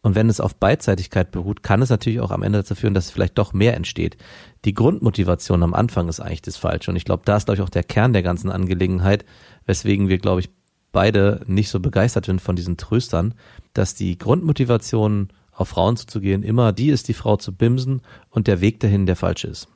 Und 0.00 0.14
wenn 0.14 0.28
es 0.28 0.40
auf 0.40 0.54
Beidseitigkeit 0.54 1.32
beruht, 1.32 1.62
kann 1.62 1.82
es 1.82 1.90
natürlich 1.90 2.20
auch 2.20 2.30
am 2.30 2.42
Ende 2.42 2.60
dazu 2.60 2.74
führen, 2.74 2.94
dass 2.94 3.10
vielleicht 3.10 3.36
doch 3.36 3.52
mehr 3.52 3.74
entsteht. 3.74 4.16
Die 4.64 4.74
Grundmotivation 4.74 5.62
am 5.62 5.74
Anfang 5.74 6.08
ist 6.08 6.20
eigentlich 6.20 6.42
das 6.42 6.56
Falsche. 6.56 6.90
Und 6.90 6.96
ich 6.96 7.04
glaube, 7.04 7.24
da 7.24 7.36
ist, 7.36 7.46
glaube 7.46 7.56
ich, 7.56 7.62
auch 7.62 7.68
der 7.68 7.82
Kern 7.82 8.12
der 8.12 8.22
ganzen 8.22 8.50
Angelegenheit, 8.50 9.24
weswegen 9.66 10.08
wir, 10.08 10.18
glaube 10.18 10.40
ich, 10.40 10.50
beide 10.92 11.42
nicht 11.46 11.68
so 11.68 11.80
begeistert 11.80 12.26
sind 12.26 12.40
von 12.40 12.56
diesen 12.56 12.76
Tröstern, 12.76 13.34
dass 13.74 13.94
die 13.94 14.18
Grundmotivation 14.18 15.28
auf 15.52 15.68
Frauen 15.68 15.96
zuzugehen, 15.96 16.42
immer 16.42 16.72
die 16.72 16.90
ist 16.90 17.08
die 17.08 17.14
Frau 17.14 17.36
zu 17.36 17.52
bimsen 17.52 18.00
und 18.30 18.46
der 18.46 18.60
Weg 18.60 18.80
dahin 18.80 19.06
der 19.06 19.16
falsche 19.16 19.48
ist. 19.48 19.68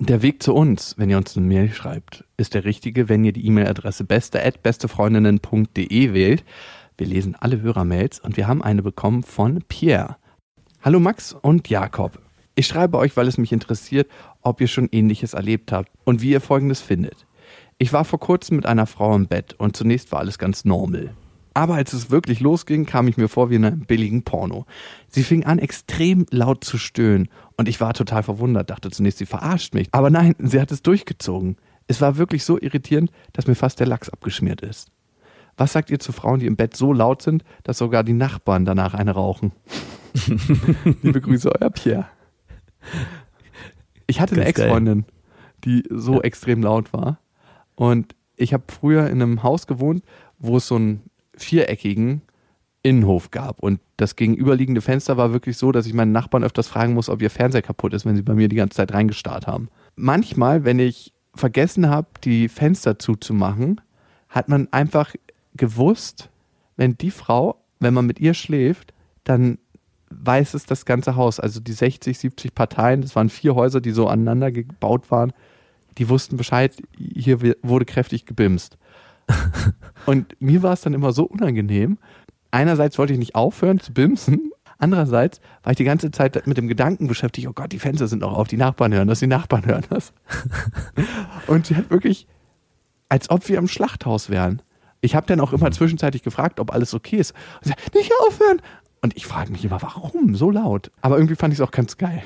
Der 0.00 0.22
Weg 0.22 0.42
zu 0.42 0.54
uns, 0.54 0.96
wenn 0.98 1.08
ihr 1.08 1.16
uns 1.16 1.36
eine 1.36 1.46
Mail 1.46 1.72
schreibt, 1.72 2.24
ist 2.36 2.54
der 2.54 2.64
richtige, 2.64 3.08
wenn 3.08 3.22
ihr 3.22 3.32
die 3.32 3.46
E-Mail-Adresse 3.46 4.02
beste@bestefreundinnen.de 4.02 6.12
wählt. 6.12 6.44
Wir 6.98 7.06
lesen 7.06 7.36
alle 7.38 7.62
Hörermails 7.62 8.18
und 8.18 8.36
wir 8.36 8.48
haben 8.48 8.60
eine 8.60 8.82
bekommen 8.82 9.22
von 9.22 9.62
Pierre. 9.68 10.16
Hallo 10.82 10.98
Max 10.98 11.32
und 11.32 11.68
Jakob. 11.68 12.20
Ich 12.56 12.66
schreibe 12.66 12.98
euch, 12.98 13.16
weil 13.16 13.28
es 13.28 13.38
mich 13.38 13.52
interessiert, 13.52 14.10
ob 14.42 14.60
ihr 14.60 14.66
schon 14.66 14.88
ähnliches 14.90 15.32
erlebt 15.32 15.70
habt 15.70 15.92
und 16.02 16.22
wie 16.22 16.30
ihr 16.30 16.40
folgendes 16.40 16.80
findet. 16.80 17.24
Ich 17.78 17.92
war 17.92 18.04
vor 18.04 18.18
kurzem 18.18 18.56
mit 18.56 18.66
einer 18.66 18.86
Frau 18.86 19.14
im 19.14 19.28
Bett 19.28 19.54
und 19.58 19.76
zunächst 19.76 20.10
war 20.10 20.18
alles 20.18 20.38
ganz 20.38 20.64
normal. 20.64 21.14
Aber 21.54 21.76
als 21.76 21.92
es 21.92 22.10
wirklich 22.10 22.40
losging, 22.40 22.84
kam 22.84 23.06
ich 23.06 23.16
mir 23.16 23.28
vor 23.28 23.48
wie 23.48 23.54
in 23.54 23.64
einem 23.64 23.86
billigen 23.86 24.24
Porno. 24.24 24.66
Sie 25.08 25.22
fing 25.22 25.44
an, 25.44 25.60
extrem 25.60 26.26
laut 26.30 26.64
zu 26.64 26.78
stöhnen 26.78 27.28
und 27.56 27.68
ich 27.68 27.80
war 27.80 27.94
total 27.94 28.22
verwundert, 28.22 28.70
dachte 28.70 28.90
zunächst, 28.90 29.18
sie 29.18 29.26
verarscht 29.26 29.74
mich. 29.74 29.88
Aber 29.92 30.10
nein, 30.10 30.34
sie 30.38 30.60
hat 30.60 30.72
es 30.72 30.82
durchgezogen. 30.82 31.56
Es 31.86 32.00
war 32.00 32.16
wirklich 32.16 32.44
so 32.44 32.58
irritierend, 32.60 33.10
dass 33.32 33.46
mir 33.46 33.54
fast 33.54 33.78
der 33.80 33.86
Lachs 33.86 34.08
abgeschmiert 34.08 34.60
ist. 34.62 34.90
Was 35.56 35.72
sagt 35.72 35.90
ihr 35.90 36.00
zu 36.00 36.12
Frauen, 36.12 36.40
die 36.40 36.46
im 36.46 36.56
Bett 36.56 36.76
so 36.76 36.92
laut 36.92 37.22
sind, 37.22 37.44
dass 37.62 37.78
sogar 37.78 38.02
die 38.02 38.12
Nachbarn 38.12 38.64
danach 38.64 38.94
eine 38.94 39.12
rauchen? 39.12 39.52
Liebe 41.02 41.20
Grüße, 41.20 41.50
euer 41.60 41.70
Pierre. 41.70 42.06
Ich 44.06 44.20
hatte 44.20 44.34
eine 44.34 44.44
Ganz 44.44 44.56
geil. 44.56 44.66
Ex-Freundin, 44.66 45.04
die 45.64 45.84
so 45.90 46.14
Ja. 46.14 46.20
extrem 46.22 46.62
laut 46.62 46.92
war. 46.92 47.18
Und 47.74 48.14
ich 48.36 48.52
habe 48.52 48.64
früher 48.68 49.08
in 49.08 49.22
einem 49.22 49.42
Haus 49.42 49.66
gewohnt, 49.66 50.02
wo 50.38 50.56
es 50.56 50.66
so 50.66 50.76
einen 50.76 51.02
viereckigen 51.36 52.22
Innenhof 52.84 53.30
gab. 53.30 53.60
Und 53.60 53.80
das 53.96 54.14
gegenüberliegende 54.14 54.82
Fenster 54.82 55.16
war 55.16 55.32
wirklich 55.32 55.56
so, 55.56 55.72
dass 55.72 55.86
ich 55.86 55.94
meinen 55.94 56.12
Nachbarn 56.12 56.44
öfters 56.44 56.68
fragen 56.68 56.92
muss, 56.92 57.08
ob 57.08 57.20
ihr 57.22 57.30
Fernseher 57.30 57.62
kaputt 57.62 57.94
ist, 57.94 58.06
wenn 58.06 58.14
sie 58.14 58.22
bei 58.22 58.34
mir 58.34 58.48
die 58.48 58.56
ganze 58.56 58.76
Zeit 58.76 58.92
reingestarrt 58.92 59.46
haben. 59.46 59.68
Manchmal, 59.96 60.64
wenn 60.64 60.78
ich 60.78 61.12
vergessen 61.34 61.88
habe, 61.88 62.08
die 62.22 62.48
Fenster 62.48 62.98
zuzumachen, 62.98 63.80
hat 64.28 64.48
man 64.48 64.68
einfach 64.70 65.14
gewusst, 65.56 66.28
wenn 66.76 66.96
die 66.98 67.10
Frau, 67.10 67.56
wenn 67.80 67.94
man 67.94 68.06
mit 68.06 68.20
ihr 68.20 68.34
schläft, 68.34 68.92
dann 69.24 69.58
weiß 70.10 70.54
es 70.54 70.66
das 70.66 70.84
ganze 70.84 71.16
Haus. 71.16 71.40
Also 71.40 71.60
die 71.60 71.72
60, 71.72 72.18
70 72.18 72.54
Parteien, 72.54 73.00
das 73.00 73.16
waren 73.16 73.30
vier 73.30 73.54
Häuser, 73.54 73.80
die 73.80 73.92
so 73.92 74.08
aneinander 74.08 74.52
gebaut 74.52 75.10
waren, 75.10 75.32
die 75.96 76.08
wussten 76.08 76.36
Bescheid, 76.36 76.74
hier 76.98 77.40
wurde 77.62 77.84
kräftig 77.84 78.26
gebimst. 78.26 78.76
Und 80.06 80.36
mir 80.40 80.62
war 80.62 80.74
es 80.74 80.82
dann 80.82 80.92
immer 80.92 81.12
so 81.12 81.24
unangenehm. 81.24 81.98
Einerseits 82.54 82.98
wollte 82.98 83.12
ich 83.12 83.18
nicht 83.18 83.34
aufhören 83.34 83.80
zu 83.80 83.92
bimsen, 83.92 84.52
andererseits 84.78 85.40
war 85.64 85.72
ich 85.72 85.76
die 85.76 85.82
ganze 85.82 86.12
Zeit 86.12 86.46
mit 86.46 86.56
dem 86.56 86.68
Gedanken 86.68 87.08
beschäftigt, 87.08 87.48
oh 87.48 87.52
Gott, 87.52 87.72
die 87.72 87.80
Fenster 87.80 88.06
sind 88.06 88.20
noch 88.20 88.32
auf, 88.32 88.46
die 88.46 88.56
Nachbarn 88.56 88.94
hören 88.94 89.08
das, 89.08 89.18
die 89.18 89.26
Nachbarn 89.26 89.66
hören 89.66 89.82
das. 89.90 90.12
Und 91.48 91.66
sie 91.66 91.74
hat 91.74 91.90
wirklich, 91.90 92.28
als 93.08 93.28
ob 93.28 93.48
wir 93.48 93.58
im 93.58 93.66
Schlachthaus 93.66 94.30
wären. 94.30 94.62
Ich 95.00 95.16
habe 95.16 95.26
dann 95.26 95.40
auch 95.40 95.52
immer 95.52 95.72
zwischenzeitlich 95.72 96.22
gefragt, 96.22 96.60
ob 96.60 96.72
alles 96.72 96.94
okay 96.94 97.16
ist. 97.16 97.32
Und 97.32 97.64
sie 97.64 97.68
sagt, 97.70 97.92
nicht 97.92 98.12
aufhören. 98.28 98.62
Und 99.02 99.16
ich 99.16 99.26
frage 99.26 99.50
mich 99.50 99.64
immer, 99.64 99.82
warum 99.82 100.36
so 100.36 100.48
laut? 100.48 100.92
Aber 101.00 101.16
irgendwie 101.16 101.34
fand 101.34 101.52
ich 101.52 101.58
es 101.58 101.66
auch 101.66 101.72
ganz 101.72 101.98
geil. 101.98 102.22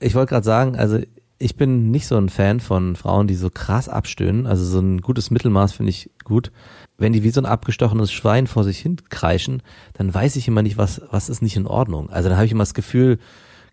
Ich 0.00 0.14
wollte 0.14 0.30
gerade 0.30 0.44
sagen, 0.46 0.76
also 0.76 1.00
ich 1.38 1.56
bin 1.56 1.90
nicht 1.90 2.06
so 2.06 2.16
ein 2.16 2.30
Fan 2.30 2.60
von 2.60 2.96
Frauen, 2.96 3.26
die 3.26 3.34
so 3.34 3.50
krass 3.50 3.90
abstöhnen. 3.90 4.46
Also 4.46 4.64
so 4.64 4.80
ein 4.80 5.02
gutes 5.02 5.30
Mittelmaß 5.30 5.74
finde 5.74 5.90
ich 5.90 6.10
gut. 6.24 6.50
Wenn 6.98 7.12
die 7.12 7.22
wie 7.22 7.30
so 7.30 7.40
ein 7.40 7.46
abgestochenes 7.46 8.10
Schwein 8.12 8.46
vor 8.46 8.64
sich 8.64 8.78
hin 8.78 8.96
kreischen, 9.10 9.62
dann 9.94 10.12
weiß 10.12 10.36
ich 10.36 10.48
immer 10.48 10.62
nicht, 10.62 10.78
was, 10.78 11.02
was 11.10 11.28
ist 11.28 11.42
nicht 11.42 11.56
in 11.56 11.66
Ordnung. 11.66 12.08
Also 12.10 12.28
dann 12.28 12.38
habe 12.38 12.46
ich 12.46 12.52
immer 12.52 12.62
das 12.62 12.74
Gefühl, 12.74 13.18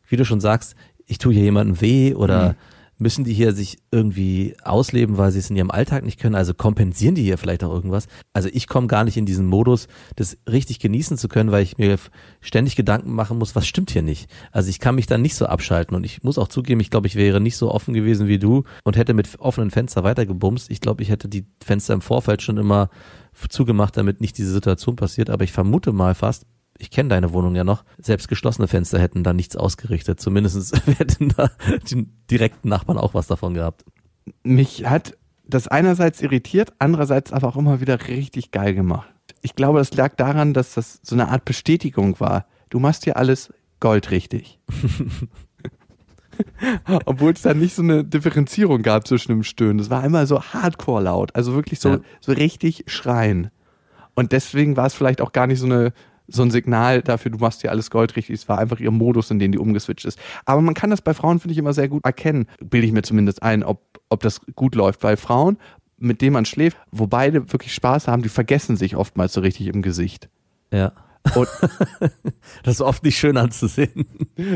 wie 0.08 0.18
du 0.18 0.26
schon 0.26 0.42
sagst, 0.42 0.76
ich 1.06 1.18
tue 1.18 1.34
hier 1.34 1.44
jemandem 1.44 1.80
weh 1.82 2.14
oder 2.14 2.56
müssen 3.04 3.24
die 3.24 3.34
hier 3.34 3.54
sich 3.54 3.78
irgendwie 3.92 4.56
ausleben, 4.64 5.18
weil 5.20 5.32
sie 5.32 5.38
es 5.38 5.52
in 5.52 5.56
ihrem 5.56 5.70
Alltag 5.70 6.04
nicht 6.04 6.20
können? 6.20 6.34
Also 6.34 6.56
kompensieren 6.56 7.14
die 7.14 7.22
hier 7.22 7.38
vielleicht 7.38 7.64
auch 7.64 7.72
irgendwas? 7.72 8.08
Also 8.34 8.50
ich 8.52 8.68
komme 8.68 8.88
gar 8.88 9.04
nicht 9.04 9.18
in 9.18 9.28
diesen 9.28 9.46
Modus, 9.46 9.88
das 10.16 10.38
richtig 10.50 10.80
genießen 10.80 11.20
zu 11.20 11.28
können, 11.28 11.52
weil 11.52 11.62
ich 11.62 11.78
mir 11.78 11.98
ständig 12.42 12.76
Gedanken 12.76 13.14
machen 13.14 13.38
muss, 13.38 13.56
was 13.56 13.68
stimmt 13.68 13.92
hier 13.92 14.02
nicht? 14.02 14.28
Also 14.52 14.70
ich 14.70 14.80
kann 14.80 14.96
mich 14.96 15.06
dann 15.06 15.22
nicht 15.22 15.36
so 15.36 15.46
abschalten 15.46 15.96
und 15.96 16.04
ich 16.04 16.24
muss 16.24 16.40
auch 16.40 16.48
zugeben, 16.48 16.80
ich 16.80 16.90
glaube, 16.90 17.06
ich 17.06 17.16
wäre 17.16 17.40
nicht 17.40 17.58
so 17.58 17.70
offen 17.70 17.94
gewesen 17.94 18.28
wie 18.28 18.40
du 18.40 18.64
und 18.84 18.98
hätte 18.98 19.14
mit 19.14 19.40
offenen 19.40 19.70
Fenster 19.70 20.04
weitergebumst. 20.04 20.72
Ich 20.72 20.82
glaube, 20.82 21.04
ich 21.04 21.10
hätte 21.10 21.30
die 21.30 21.46
Fenster 21.64 21.94
im 21.94 22.02
Vorfeld 22.02 22.42
schon 22.42 22.58
immer 22.58 22.90
zugemacht, 23.50 23.98
damit 23.98 24.22
nicht 24.22 24.38
diese 24.38 24.52
Situation 24.52 24.96
passiert. 24.96 25.30
Aber 25.30 25.44
ich 25.44 25.52
vermute 25.52 25.92
mal 25.92 26.16
fast, 26.16 26.46
ich 26.78 26.92
kenne 26.92 27.10
deine 27.10 27.34
Wohnung 27.34 27.56
ja 27.56 27.64
noch, 27.64 27.84
selbst 28.00 28.28
geschlossene 28.28 28.68
Fenster 28.68 29.00
hätten 29.00 29.24
da 29.24 29.34
nichts 29.34 29.56
ausgerichtet. 29.56 30.20
Zumindest 30.20 30.76
hätten 30.98 31.30
da 31.30 31.50
die 31.90 32.08
direkten 32.30 32.70
Nachbarn 32.70 32.98
auch 32.98 33.14
was 33.14 33.28
davon 33.28 33.54
gehabt. 33.54 33.86
Mich 34.44 34.86
hat 34.86 35.18
das 35.46 35.68
einerseits 35.68 36.22
irritiert, 36.22 36.74
andererseits 36.80 37.32
aber 37.34 37.48
auch 37.50 37.58
immer 37.58 37.82
wieder 37.82 38.08
richtig 38.08 38.52
geil 38.52 38.74
gemacht. 38.74 39.10
Ich 39.42 39.56
glaube, 39.56 39.80
das 39.80 39.94
lag 39.94 40.16
daran, 40.16 40.54
dass 40.54 40.74
das 40.74 41.00
so 41.04 41.16
eine 41.16 41.28
Art 41.30 41.46
Bestätigung 41.46 42.20
war. 42.20 42.46
Du 42.70 42.80
machst 42.80 43.04
hier 43.04 43.18
alles 43.18 43.54
goldrichtig. 43.80 44.60
Obwohl 47.06 47.34
es 47.34 47.44
da 47.44 47.54
nicht 47.54 47.76
so 47.76 47.84
eine 47.84 48.04
Differenzierung 48.04 48.82
gab 48.82 49.08
zwischen 49.08 49.32
dem 49.32 49.44
Stöhnen. 49.44 49.78
Das 49.78 49.90
war 49.90 50.02
einmal 50.02 50.26
so 50.26 50.42
hardcore 50.42 51.04
laut, 51.04 51.36
also 51.36 51.54
wirklich 51.54 51.80
so, 51.80 51.90
Ja. 51.90 52.00
so 52.22 52.32
richtig 52.32 52.86
schreien. 52.88 53.52
Und 54.16 54.32
deswegen 54.32 54.76
war 54.76 54.88
es 54.88 54.94
vielleicht 54.94 55.22
auch 55.22 55.32
gar 55.32 55.46
nicht 55.48 55.60
so 55.60 55.66
eine 55.66 55.94
so 56.28 56.42
ein 56.42 56.52
Signal 56.52 57.02
dafür, 57.02 57.32
du 57.32 57.38
machst 57.38 57.62
hier 57.62 57.72
alles 57.72 57.90
goldrichtig. 57.90 58.36
Es 58.36 58.50
war 58.50 58.60
einfach 58.60 58.80
ihr 58.80 58.92
Modus, 58.92 59.32
in 59.32 59.40
den 59.40 59.52
die 59.52 59.58
umgeswitcht 59.58 60.06
ist. 60.06 60.20
Aber 60.46 60.62
man 60.62 60.74
kann 60.74 60.90
das 60.90 61.02
bei 61.02 61.14
Frauen, 61.14 61.40
finde 61.40 61.54
ich, 61.54 61.58
immer 61.58 61.74
sehr 61.74 61.90
gut 61.90 62.06
erkennen. 62.06 62.48
Bilde 62.60 62.88
ich 62.88 62.94
mir 62.94 63.02
zumindest 63.02 63.44
ein, 63.44 63.64
ob, 63.64 63.82
ob 64.10 64.22
das 64.22 64.42
gut 64.56 64.76
läuft. 64.76 65.04
Weil 65.04 65.18
Frauen, 65.18 65.58
mit 65.98 66.22
denen 66.22 66.34
man 66.34 66.46
schläft, 66.46 66.78
wo 66.92 67.08
beide 67.08 67.52
wirklich 67.52 67.74
Spaß 67.74 68.08
haben, 68.08 68.24
die 68.24 68.30
vergessen 68.30 68.78
sich 68.78 68.96
oftmals 68.96 69.34
so 69.34 69.42
richtig 69.42 69.68
im 69.68 69.82
Gesicht. 69.82 70.30
Ja. 70.72 70.94
Und 71.36 71.48
Das 72.64 72.76
ist 72.76 72.82
oft 72.82 73.04
nicht 73.04 73.18
schön 73.18 73.38
anzusehen. 73.38 74.06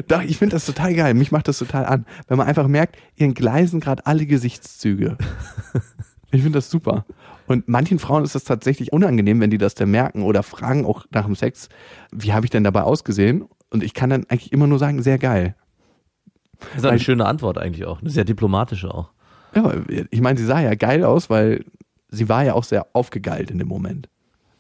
Doch, 0.08 0.22
ich 0.22 0.38
finde 0.38 0.56
das 0.56 0.66
total 0.66 0.94
geil. 0.94 1.14
Mich 1.14 1.32
macht 1.32 1.48
das 1.48 1.60
total 1.60 1.86
an. 1.86 2.06
Wenn 2.28 2.38
man 2.38 2.48
einfach 2.48 2.68
merkt, 2.68 2.98
ihren 3.16 3.34
gleisen 3.34 3.80
gerade 3.80 4.06
alle 4.06 4.26
Gesichtszüge. 4.26 5.18
Ich 6.30 6.42
finde 6.42 6.58
das 6.58 6.70
super. 6.70 7.06
Und 7.48 7.68
manchen 7.68 7.98
Frauen 7.98 8.24
ist 8.24 8.36
das 8.36 8.44
tatsächlich 8.44 8.94
unangenehm, 8.94 9.40
wenn 9.40 9.50
die 9.50 9.58
das 9.58 9.74
dann 9.74 9.90
merken 9.90 10.22
oder 10.22 10.44
fragen 10.44 10.86
auch 10.86 11.06
nach 11.12 11.26
dem 11.26 11.36
Sex, 11.36 11.70
wie 12.12 12.34
habe 12.34 12.46
ich 12.46 12.50
denn 12.50 12.64
dabei 12.64 12.84
ausgesehen? 12.84 13.46
Und 13.72 13.84
ich 13.84 13.94
kann 13.94 14.10
dann 14.10 14.26
eigentlich 14.30 14.52
immer 14.52 14.68
nur 14.68 14.80
sagen, 14.80 15.02
sehr 15.02 15.18
geil. 15.18 15.56
Das 16.74 16.84
ist 16.84 16.86
eine 16.86 17.00
schöne 17.00 17.26
Antwort 17.26 17.58
eigentlich 17.58 17.86
auch. 17.86 18.02
Eine 18.02 18.10
sehr 18.10 18.26
diplomatische 18.26 18.94
auch. 18.94 19.12
Ja, 19.56 19.74
ich 20.12 20.22
meine, 20.22 20.38
sie 20.38 20.46
sah 20.46 20.60
ja 20.60 20.76
geil 20.76 21.04
aus, 21.04 21.30
weil 21.30 21.64
sie 22.10 22.30
war 22.30 22.44
ja 22.44 22.54
auch 22.54 22.64
sehr 22.64 22.88
aufgegeilt 22.94 23.50
in 23.50 23.60
dem 23.60 23.68
Moment. 23.68 24.10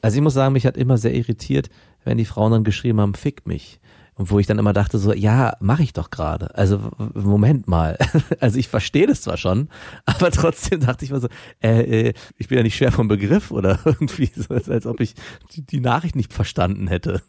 Also 0.01 0.17
ich 0.17 0.23
muss 0.23 0.33
sagen, 0.33 0.53
mich 0.53 0.65
hat 0.65 0.77
immer 0.77 0.97
sehr 0.97 1.13
irritiert, 1.13 1.69
wenn 2.03 2.17
die 2.17 2.25
Frauen 2.25 2.51
dann 2.51 2.63
geschrieben 2.63 3.01
haben, 3.01 3.15
fick 3.15 3.45
mich. 3.47 3.79
Und 4.17 4.31
wo 4.31 4.39
ich 4.39 4.47
dann 4.47 4.57
immer 4.57 4.73
dachte 4.73 4.97
so, 4.97 5.13
ja, 5.13 5.55
mache 5.59 5.83
ich 5.83 5.93
doch 5.93 6.09
gerade. 6.09 6.55
Also 6.55 6.91
Moment 7.13 7.67
mal. 7.67 7.97
Also 8.39 8.59
ich 8.59 8.67
verstehe 8.67 9.07
das 9.07 9.21
zwar 9.21 9.37
schon, 9.37 9.69
aber 10.05 10.31
trotzdem 10.31 10.79
dachte 10.79 11.05
ich 11.05 11.11
mir 11.11 11.19
so, 11.19 11.27
äh, 11.61 12.09
äh, 12.09 12.13
ich 12.37 12.47
bin 12.47 12.57
ja 12.57 12.63
nicht 12.63 12.75
schwer 12.75 12.91
vom 12.91 13.07
Begriff 13.07 13.51
oder 13.51 13.79
irgendwie 13.85 14.29
so, 14.35 14.53
als, 14.53 14.69
als 14.69 14.85
ob 14.85 14.99
ich 14.99 15.15
die, 15.53 15.65
die 15.65 15.79
Nachricht 15.79 16.15
nicht 16.15 16.33
verstanden 16.33 16.87
hätte. 16.87 17.21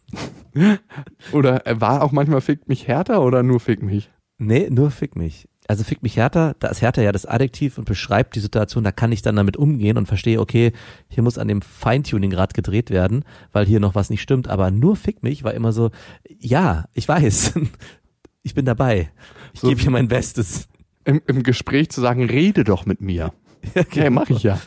Oder 1.32 1.66
äh, 1.66 1.80
war 1.80 2.02
auch 2.02 2.12
manchmal 2.12 2.40
fickt 2.40 2.68
mich 2.68 2.88
härter 2.88 3.22
oder 3.22 3.42
nur 3.42 3.60
fick 3.60 3.82
mich? 3.82 4.10
Nee, 4.38 4.68
nur 4.70 4.90
fick 4.90 5.16
mich. 5.16 5.48
Also 5.68 5.84
fick 5.84 6.02
mich 6.02 6.16
härter, 6.16 6.56
da 6.60 6.68
ist 6.68 6.80
härter 6.80 7.02
ja 7.02 7.12
das 7.12 7.26
Adjektiv 7.26 7.76
und 7.76 7.84
beschreibt 7.84 8.34
die 8.34 8.40
Situation, 8.40 8.84
da 8.84 8.90
kann 8.90 9.12
ich 9.12 9.20
dann 9.20 9.36
damit 9.36 9.58
umgehen 9.58 9.98
und 9.98 10.06
verstehe, 10.06 10.40
okay, 10.40 10.72
hier 11.08 11.22
muss 11.22 11.36
an 11.36 11.46
dem 11.46 11.60
Feintuning 11.60 12.30
gerade 12.30 12.54
gedreht 12.54 12.90
werden, 12.90 13.22
weil 13.52 13.66
hier 13.66 13.78
noch 13.78 13.94
was 13.94 14.08
nicht 14.08 14.22
stimmt, 14.22 14.48
aber 14.48 14.70
nur 14.70 14.96
fick 14.96 15.22
mich 15.22 15.44
war 15.44 15.52
immer 15.52 15.72
so, 15.72 15.90
ja, 16.26 16.86
ich 16.94 17.06
weiß, 17.06 17.52
ich 18.42 18.54
bin 18.54 18.64
dabei, 18.64 19.10
ich 19.52 19.60
So 19.60 19.68
gebe 19.68 19.82
hier 19.82 19.90
mein 19.90 20.08
Bestes. 20.08 20.68
Im, 21.04 21.20
Im 21.26 21.42
Gespräch 21.42 21.90
zu 21.90 22.00
sagen, 22.00 22.24
rede 22.24 22.64
doch 22.64 22.86
mit 22.86 23.00
mir. 23.02 23.32
Ja, 23.74 24.04
Ja, 24.04 24.10
mache 24.10 24.32
ich 24.32 24.44
ja. 24.44 24.58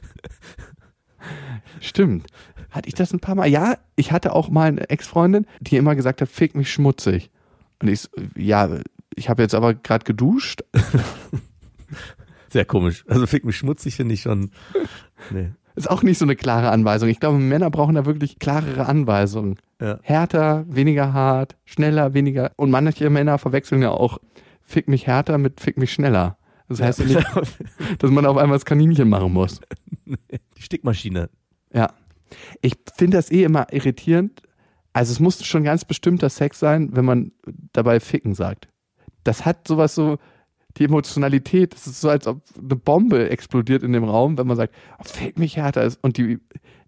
Stimmt. 1.79 2.27
Hatte 2.69 2.89
ich 2.89 2.93
das 2.93 3.13
ein 3.13 3.19
paar 3.19 3.35
Mal? 3.35 3.47
Ja, 3.47 3.77
ich 3.95 4.11
hatte 4.11 4.33
auch 4.33 4.49
mal 4.49 4.67
eine 4.67 4.89
Ex-Freundin, 4.89 5.47
die 5.61 5.77
immer 5.77 5.95
gesagt 5.95 6.21
hat, 6.21 6.29
fick 6.29 6.53
mich 6.53 6.71
schmutzig. 6.71 7.31
Und 7.81 7.87
ich, 7.87 8.07
ja, 8.35 8.69
ich 9.15 9.29
habe 9.29 9.41
jetzt 9.41 9.55
aber 9.55 9.73
gerade 9.73 10.05
geduscht. 10.05 10.63
Sehr 12.49 12.65
komisch. 12.65 13.05
Also 13.07 13.27
fick 13.27 13.45
mich 13.45 13.57
schmutzig 13.57 13.95
finde 13.95 14.13
ich 14.13 14.21
schon, 14.21 14.51
nee. 15.31 15.51
Ist 15.75 15.89
auch 15.89 16.03
nicht 16.03 16.17
so 16.17 16.25
eine 16.25 16.35
klare 16.35 16.69
Anweisung. 16.69 17.07
Ich 17.07 17.21
glaube, 17.21 17.37
Männer 17.37 17.69
brauchen 17.69 17.95
da 17.95 18.05
wirklich 18.05 18.39
klarere 18.39 18.87
Anweisungen. 18.87 19.57
Ja. 19.79 19.99
Härter, 20.01 20.65
weniger 20.67 21.13
hart, 21.13 21.55
schneller, 21.63 22.13
weniger. 22.13 22.51
Und 22.57 22.71
manche 22.71 23.09
Männer 23.09 23.37
verwechseln 23.37 23.81
ja 23.81 23.91
auch 23.91 24.19
fick 24.61 24.87
mich 24.87 25.07
härter 25.07 25.37
mit 25.37 25.61
fick 25.61 25.77
mich 25.77 25.93
schneller. 25.93 26.37
Das 26.67 26.81
heißt 26.81 26.99
ja 26.99 27.05
nicht, 27.05 27.27
dass 27.99 28.11
man 28.11 28.25
auf 28.25 28.37
einmal 28.37 28.57
das 28.57 28.65
Kaninchen 28.65 29.09
machen 29.09 29.33
muss. 29.33 29.61
Die 30.05 30.61
Stickmaschine. 30.61 31.29
Ja. 31.73 31.93
Ich 32.61 32.75
finde 32.95 33.17
das 33.17 33.31
eh 33.31 33.43
immer 33.43 33.71
irritierend, 33.71 34.41
Also 34.93 35.11
es 35.11 35.19
muss 35.19 35.45
schon 35.45 35.63
ganz 35.63 35.85
bestimmter 35.85 36.29
Sex 36.29 36.59
sein, 36.59 36.89
wenn 36.93 37.05
man 37.05 37.31
dabei 37.73 37.99
ficken 37.99 38.33
sagt. 38.33 38.67
Das 39.23 39.45
hat 39.45 39.67
sowas 39.67 39.95
so, 39.95 40.17
die 40.77 40.85
Emotionalität, 40.85 41.73
das 41.73 41.87
ist 41.87 42.01
so, 42.01 42.09
als 42.09 42.27
ob 42.27 42.41
eine 42.57 42.75
Bombe 42.75 43.29
explodiert 43.29 43.83
in 43.83 43.93
dem 43.93 44.03
Raum, 44.03 44.37
wenn 44.37 44.47
man 44.47 44.57
sagt, 44.57 44.73
oh, 44.99 45.03
fick 45.03 45.37
mich 45.37 45.57
härter 45.57 45.83
ist. 45.83 45.99
Und 46.01 46.17
die 46.17 46.39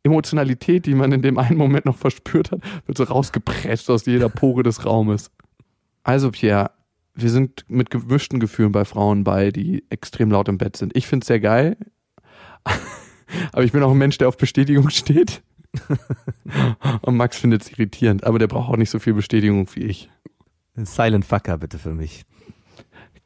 Emotionalität, 0.04 0.86
die 0.86 0.96
man 0.96 1.12
in 1.12 1.22
dem 1.22 1.38
einen 1.38 1.58
Moment 1.58 1.86
noch 1.86 1.98
verspürt 1.98 2.52
hat, 2.52 2.62
wird 2.86 2.98
so 2.98 3.04
rausgepresst 3.04 3.90
aus 3.90 4.06
jeder 4.06 4.30
Pore 4.30 4.64
des 4.64 4.86
Raumes. 4.86 5.32
Also 6.04 6.32
Pierre, 6.32 6.72
wir 7.16 7.30
sind 7.30 7.66
mit 7.68 7.90
gemischten 7.90 8.40
Gefühlen 8.40 8.72
bei 8.72 8.86
Frauen 8.86 9.24
bei, 9.24 9.52
die 9.52 9.84
extrem 9.90 10.32
laut 10.32 10.50
im 10.50 10.58
Bett 10.58 10.76
sind. 10.76 10.96
Ich 10.96 11.08
finde 11.08 11.24
es 11.24 11.28
sehr 11.28 11.40
geil, 11.40 11.78
aber 13.52 13.64
ich 13.64 13.72
bin 13.72 13.84
auch 13.84 13.92
ein 13.92 13.98
Mensch, 13.98 14.18
der 14.18 14.28
auf 14.28 14.38
Bestätigung 14.38 14.90
steht. 14.90 15.44
Und 17.02 17.18
Max 17.18 17.38
findet 17.38 17.64
es 17.64 17.72
irritierend, 17.72 18.26
aber 18.26 18.38
der 18.38 18.48
braucht 18.48 18.70
auch 18.70 18.78
nicht 18.78 18.92
so 18.92 19.00
viel 19.00 19.14
Bestätigung 19.14 19.68
wie 19.74 19.84
ich. 19.84 20.10
Silent 20.76 21.26
Fucker 21.26 21.58
bitte 21.58 21.78
für 21.78 21.94
mich. 21.94 22.26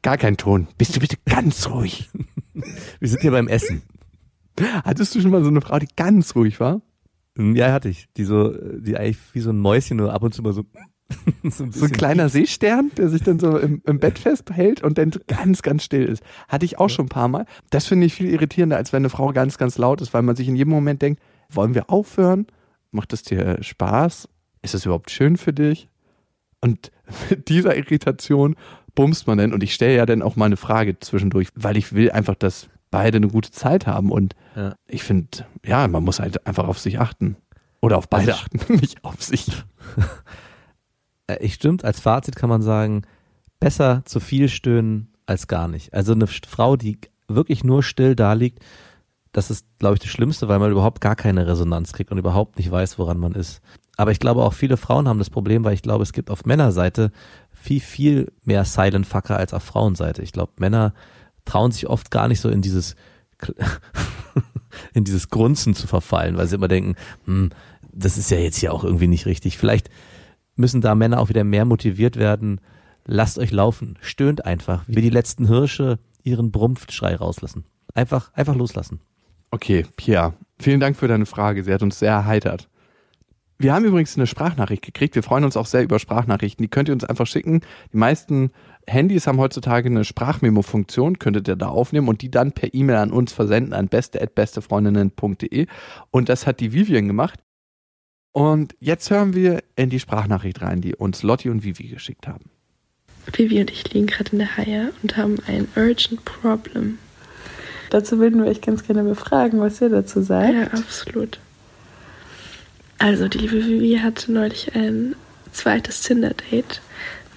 Gar 0.02 0.18
kein 0.18 0.36
Ton. 0.36 0.68
Bist 0.76 0.94
du 0.94 1.00
bitte 1.00 1.16
ganz 1.24 1.68
ruhig? 1.68 2.08
Wir 3.00 3.08
sind 3.08 3.22
hier 3.22 3.30
beim 3.30 3.48
Essen. 3.48 3.82
Hattest 4.84 5.14
du 5.14 5.20
schon 5.20 5.30
mal 5.30 5.42
so 5.42 5.48
eine 5.48 5.60
Frau, 5.60 5.78
die 5.78 5.88
ganz 5.96 6.34
ruhig 6.34 6.60
war? 6.60 6.82
Ja, 7.36 7.72
hatte 7.72 7.88
ich. 7.88 8.08
Die 8.16 8.24
so, 8.24 8.52
die 8.52 8.96
eigentlich 8.96 9.18
wie 9.32 9.40
so 9.40 9.50
ein 9.50 9.58
Mäuschen 9.58 9.96
nur 9.96 10.12
ab 10.12 10.22
und 10.22 10.34
zu 10.34 10.42
mal 10.42 10.52
so. 10.52 10.64
so, 11.44 11.64
ein, 11.64 11.72
so 11.72 11.86
ein 11.86 11.92
kleiner 11.92 12.28
Seestern, 12.28 12.90
der 12.96 13.08
sich 13.08 13.22
dann 13.22 13.38
so 13.38 13.56
im, 13.56 13.80
im 13.86 13.98
Bett 13.98 14.18
festhält 14.18 14.82
und 14.82 14.98
dann 14.98 15.10
so 15.10 15.20
ganz, 15.26 15.62
ganz 15.62 15.84
still 15.84 16.04
ist. 16.04 16.22
Hatte 16.48 16.66
ich 16.66 16.78
auch 16.78 16.90
schon 16.90 17.06
ein 17.06 17.10
paar 17.10 17.28
Mal. 17.28 17.46
Das 17.70 17.86
finde 17.86 18.06
ich 18.06 18.14
viel 18.14 18.28
irritierender, 18.28 18.76
als 18.76 18.92
wenn 18.92 19.02
eine 19.02 19.10
Frau 19.10 19.32
ganz, 19.32 19.56
ganz 19.56 19.78
laut 19.78 20.00
ist, 20.00 20.12
weil 20.12 20.22
man 20.22 20.36
sich 20.36 20.48
in 20.48 20.56
jedem 20.56 20.70
Moment 20.70 21.00
denkt, 21.00 21.22
wollen 21.48 21.74
wir 21.74 21.88
aufhören? 21.88 22.46
Macht 22.90 23.12
es 23.12 23.22
dir 23.22 23.62
Spaß? 23.62 24.28
Ist 24.62 24.74
es 24.74 24.84
überhaupt 24.84 25.10
schön 25.10 25.36
für 25.36 25.52
dich? 25.52 25.88
Und 26.60 26.90
mit 27.30 27.48
dieser 27.48 27.76
Irritation 27.76 28.56
bumst 28.94 29.26
man 29.26 29.38
denn. 29.38 29.52
Und 29.52 29.62
ich 29.62 29.74
stelle 29.74 29.96
ja 29.96 30.06
dann 30.06 30.22
auch 30.22 30.36
mal 30.36 30.46
eine 30.46 30.56
Frage 30.56 30.98
zwischendurch, 30.98 31.48
weil 31.54 31.76
ich 31.76 31.92
will 31.92 32.10
einfach, 32.10 32.34
dass 32.34 32.68
beide 32.90 33.16
eine 33.16 33.28
gute 33.28 33.50
Zeit 33.50 33.86
haben. 33.86 34.10
Und 34.10 34.34
ja. 34.56 34.74
ich 34.86 35.02
finde, 35.02 35.46
ja, 35.64 35.86
man 35.88 36.04
muss 36.04 36.20
halt 36.20 36.46
einfach 36.46 36.66
auf 36.66 36.78
sich 36.78 36.98
achten. 36.98 37.36
Oder 37.80 37.98
auf 37.98 38.08
beide 38.08 38.32
also, 38.32 38.44
achten, 38.44 38.74
nicht 38.80 39.04
auf 39.04 39.22
sich. 39.22 39.46
Äh, 41.30 41.44
ich 41.44 41.52
stimmt, 41.52 41.84
als 41.84 42.00
Fazit 42.00 42.36
kann 42.36 42.48
man 42.48 42.62
sagen, 42.62 43.02
besser 43.60 44.00
zu 44.06 44.18
viel 44.18 44.48
stöhnen 44.48 45.12
als 45.26 45.46
gar 45.46 45.68
nicht. 45.68 45.92
Also 45.92 46.14
eine 46.14 46.26
Frau, 46.26 46.76
die 46.76 46.96
wirklich 47.28 47.64
nur 47.64 47.82
still 47.82 48.16
da 48.16 48.32
liegt, 48.32 48.64
das 49.32 49.50
ist, 49.50 49.66
glaube 49.78 49.94
ich, 49.94 50.00
das 50.00 50.10
Schlimmste, 50.10 50.48
weil 50.48 50.58
man 50.58 50.70
überhaupt 50.70 51.00
gar 51.00 51.16
keine 51.16 51.46
Resonanz 51.46 51.92
kriegt 51.92 52.10
und 52.10 52.18
überhaupt 52.18 52.58
nicht 52.58 52.70
weiß, 52.70 52.98
woran 52.98 53.18
man 53.18 53.32
ist. 53.32 53.60
Aber 53.96 54.12
ich 54.12 54.20
glaube 54.20 54.44
auch 54.44 54.54
viele 54.54 54.76
Frauen 54.76 55.08
haben 55.08 55.18
das 55.18 55.30
Problem, 55.30 55.64
weil 55.64 55.74
ich 55.74 55.82
glaube, 55.82 56.02
es 56.02 56.12
gibt 56.12 56.30
auf 56.30 56.44
Männerseite 56.44 57.10
viel, 57.52 57.80
viel 57.80 58.32
mehr 58.44 58.64
Silent 58.64 59.06
Fucker 59.06 59.36
als 59.36 59.52
auf 59.52 59.64
Frauenseite. 59.64 60.22
Ich 60.22 60.32
glaube, 60.32 60.52
Männer 60.58 60.94
trauen 61.44 61.72
sich 61.72 61.88
oft 61.88 62.10
gar 62.10 62.28
nicht 62.28 62.40
so 62.40 62.48
in 62.48 62.62
dieses, 62.62 62.94
in 64.94 65.04
dieses 65.04 65.28
Grunzen 65.28 65.74
zu 65.74 65.86
verfallen, 65.86 66.36
weil 66.36 66.46
sie 66.46 66.54
immer 66.54 66.68
denken, 66.68 66.94
hm, 67.24 67.50
das 67.92 68.16
ist 68.18 68.30
ja 68.30 68.38
jetzt 68.38 68.58
hier 68.58 68.72
auch 68.72 68.84
irgendwie 68.84 69.08
nicht 69.08 69.26
richtig. 69.26 69.58
Vielleicht 69.58 69.90
müssen 70.54 70.80
da 70.80 70.94
Männer 70.94 71.20
auch 71.20 71.28
wieder 71.28 71.44
mehr 71.44 71.64
motiviert 71.64 72.16
werden. 72.16 72.60
Lasst 73.04 73.38
euch 73.38 73.50
laufen, 73.50 73.98
stöhnt 74.00 74.44
einfach, 74.44 74.84
wie 74.86 75.00
die 75.00 75.10
letzten 75.10 75.46
Hirsche 75.46 75.98
ihren 76.22 76.52
Brumpfschrei 76.52 77.16
rauslassen. 77.16 77.64
Einfach, 77.94 78.32
einfach 78.34 78.54
loslassen. 78.54 79.00
Okay, 79.50 79.86
Pierre, 79.96 80.34
vielen 80.58 80.80
Dank 80.80 80.96
für 80.96 81.08
deine 81.08 81.26
Frage. 81.26 81.64
Sie 81.64 81.72
hat 81.72 81.82
uns 81.82 81.98
sehr 81.98 82.12
erheitert. 82.12 82.68
Wir 83.60 83.74
haben 83.74 83.84
übrigens 83.84 84.16
eine 84.16 84.28
Sprachnachricht 84.28 84.84
gekriegt. 84.84 85.16
Wir 85.16 85.24
freuen 85.24 85.44
uns 85.44 85.56
auch 85.56 85.66
sehr 85.66 85.82
über 85.82 85.98
Sprachnachrichten. 85.98 86.62
Die 86.62 86.68
könnt 86.68 86.88
ihr 86.88 86.94
uns 86.94 87.02
einfach 87.02 87.26
schicken. 87.26 87.62
Die 87.92 87.96
meisten 87.96 88.52
Handys 88.86 89.26
haben 89.26 89.38
heutzutage 89.38 89.88
eine 89.88 90.04
Sprachmemo-Funktion, 90.04 91.18
könntet 91.18 91.48
ihr 91.48 91.56
da 91.56 91.66
aufnehmen 91.66 92.08
und 92.08 92.22
die 92.22 92.30
dann 92.30 92.52
per 92.52 92.72
E-Mail 92.72 92.96
an 92.96 93.10
uns 93.10 93.32
versenden 93.32 93.72
an 93.72 93.88
beste@bestefreundinnen.de. 93.88 95.66
Und 96.12 96.28
das 96.28 96.46
hat 96.46 96.60
die 96.60 96.72
Vivian 96.72 97.08
gemacht. 97.08 97.40
Und 98.30 98.76
jetzt 98.78 99.10
hören 99.10 99.34
wir 99.34 99.64
in 99.74 99.90
die 99.90 99.98
Sprachnachricht 99.98 100.62
rein, 100.62 100.80
die 100.80 100.94
uns 100.94 101.24
Lotti 101.24 101.50
und 101.50 101.64
Vivi 101.64 101.88
geschickt 101.88 102.28
haben. 102.28 102.50
Vivi 103.32 103.60
und 103.60 103.72
ich 103.72 103.92
liegen 103.92 104.06
gerade 104.06 104.30
in 104.32 104.38
der 104.38 104.56
Haie 104.56 104.92
und 105.02 105.16
haben 105.16 105.38
ein 105.48 105.66
urgent 105.74 106.24
problem. 106.24 106.98
Dazu 107.90 108.18
würden 108.18 108.42
wir 108.42 108.50
euch 108.50 108.60
ganz 108.60 108.86
gerne 108.86 109.02
befragen, 109.02 109.60
was 109.60 109.80
ihr 109.80 109.88
dazu 109.88 110.22
sagt. 110.22 110.54
Ja, 110.54 110.62
absolut. 110.78 111.38
Also, 112.98 113.28
die 113.28 113.38
liebe 113.38 113.64
Vivi 113.64 113.98
hatte 114.02 114.32
neulich 114.32 114.74
ein 114.74 115.14
zweites 115.52 116.02
Tinder-Date, 116.02 116.80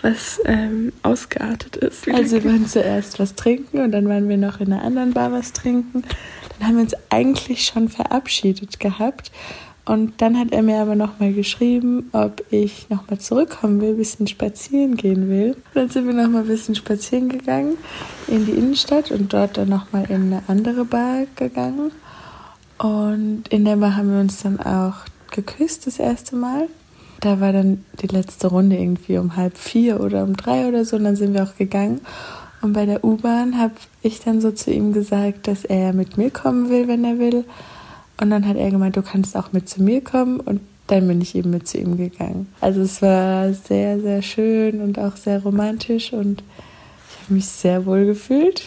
was 0.01 0.41
ähm, 0.45 0.91
ausgeartet 1.03 1.75
ist. 1.77 2.07
Also, 2.09 2.43
wir 2.43 2.45
waren 2.45 2.67
zuerst 2.67 3.19
was 3.19 3.35
trinken 3.35 3.79
und 3.79 3.91
dann 3.91 4.09
waren 4.09 4.27
wir 4.27 4.37
noch 4.37 4.59
in 4.59 4.73
einer 4.73 4.83
anderen 4.83 5.13
Bar 5.13 5.31
was 5.31 5.53
trinken. 5.53 6.03
Dann 6.57 6.67
haben 6.67 6.75
wir 6.75 6.83
uns 6.83 6.95
eigentlich 7.09 7.65
schon 7.65 7.89
verabschiedet 7.89 8.79
gehabt. 8.79 9.31
Und 9.91 10.21
dann 10.21 10.39
hat 10.39 10.53
er 10.53 10.61
mir 10.61 10.79
aber 10.79 10.95
nochmal 10.95 11.33
geschrieben, 11.33 12.09
ob 12.13 12.45
ich 12.49 12.89
nochmal 12.89 13.19
zurückkommen 13.19 13.81
will, 13.81 13.89
ein 13.89 13.97
bisschen 13.97 14.25
spazieren 14.25 14.95
gehen 14.95 15.27
will. 15.27 15.49
Und 15.49 15.75
dann 15.75 15.89
sind 15.89 16.07
wir 16.07 16.13
nochmal 16.13 16.43
ein 16.43 16.47
bisschen 16.47 16.75
spazieren 16.75 17.27
gegangen 17.27 17.75
in 18.29 18.45
die 18.45 18.53
Innenstadt 18.53 19.11
und 19.11 19.33
dort 19.33 19.57
dann 19.57 19.67
nochmal 19.67 20.05
in 20.09 20.27
eine 20.27 20.43
andere 20.47 20.85
Bar 20.85 21.25
gegangen. 21.35 21.91
Und 22.77 23.49
in 23.49 23.65
der 23.65 23.75
Bar 23.75 23.97
haben 23.97 24.13
wir 24.13 24.21
uns 24.21 24.41
dann 24.41 24.61
auch 24.61 24.93
geküsst 25.29 25.87
das 25.87 25.99
erste 25.99 26.37
Mal. 26.37 26.69
Da 27.19 27.41
war 27.41 27.51
dann 27.51 27.83
die 28.01 28.07
letzte 28.07 28.47
Runde 28.47 28.77
irgendwie 28.77 29.17
um 29.17 29.35
halb 29.35 29.57
vier 29.57 29.99
oder 29.99 30.23
um 30.23 30.37
drei 30.37 30.69
oder 30.69 30.85
so 30.85 30.95
und 30.95 31.03
dann 31.03 31.17
sind 31.17 31.33
wir 31.33 31.43
auch 31.43 31.57
gegangen. 31.57 31.99
Und 32.61 32.71
bei 32.71 32.85
der 32.85 33.03
U-Bahn 33.03 33.57
habe 33.57 33.73
ich 34.03 34.21
dann 34.21 34.39
so 34.39 34.51
zu 34.51 34.71
ihm 34.71 34.93
gesagt, 34.93 35.49
dass 35.49 35.65
er 35.65 35.91
mit 35.91 36.15
mir 36.15 36.31
kommen 36.31 36.69
will, 36.69 36.87
wenn 36.87 37.03
er 37.03 37.19
will. 37.19 37.43
Und 38.21 38.29
dann 38.29 38.47
hat 38.47 38.55
er 38.55 38.69
gemeint, 38.69 38.95
du 38.95 39.01
kannst 39.01 39.35
auch 39.35 39.51
mit 39.51 39.67
zu 39.67 39.81
mir 39.81 40.01
kommen. 40.01 40.39
Und 40.39 40.61
dann 40.85 41.07
bin 41.07 41.21
ich 41.21 41.35
eben 41.35 41.49
mit 41.49 41.67
zu 41.67 41.79
ihm 41.79 41.97
gegangen. 41.97 42.53
Also 42.61 42.81
es 42.81 43.01
war 43.01 43.51
sehr, 43.53 43.99
sehr 43.99 44.21
schön 44.21 44.81
und 44.81 44.99
auch 44.99 45.17
sehr 45.17 45.41
romantisch 45.41 46.13
und 46.13 46.43
ich 47.09 47.23
habe 47.23 47.33
mich 47.33 47.47
sehr 47.47 47.85
wohl 47.85 48.05
gefühlt. 48.05 48.63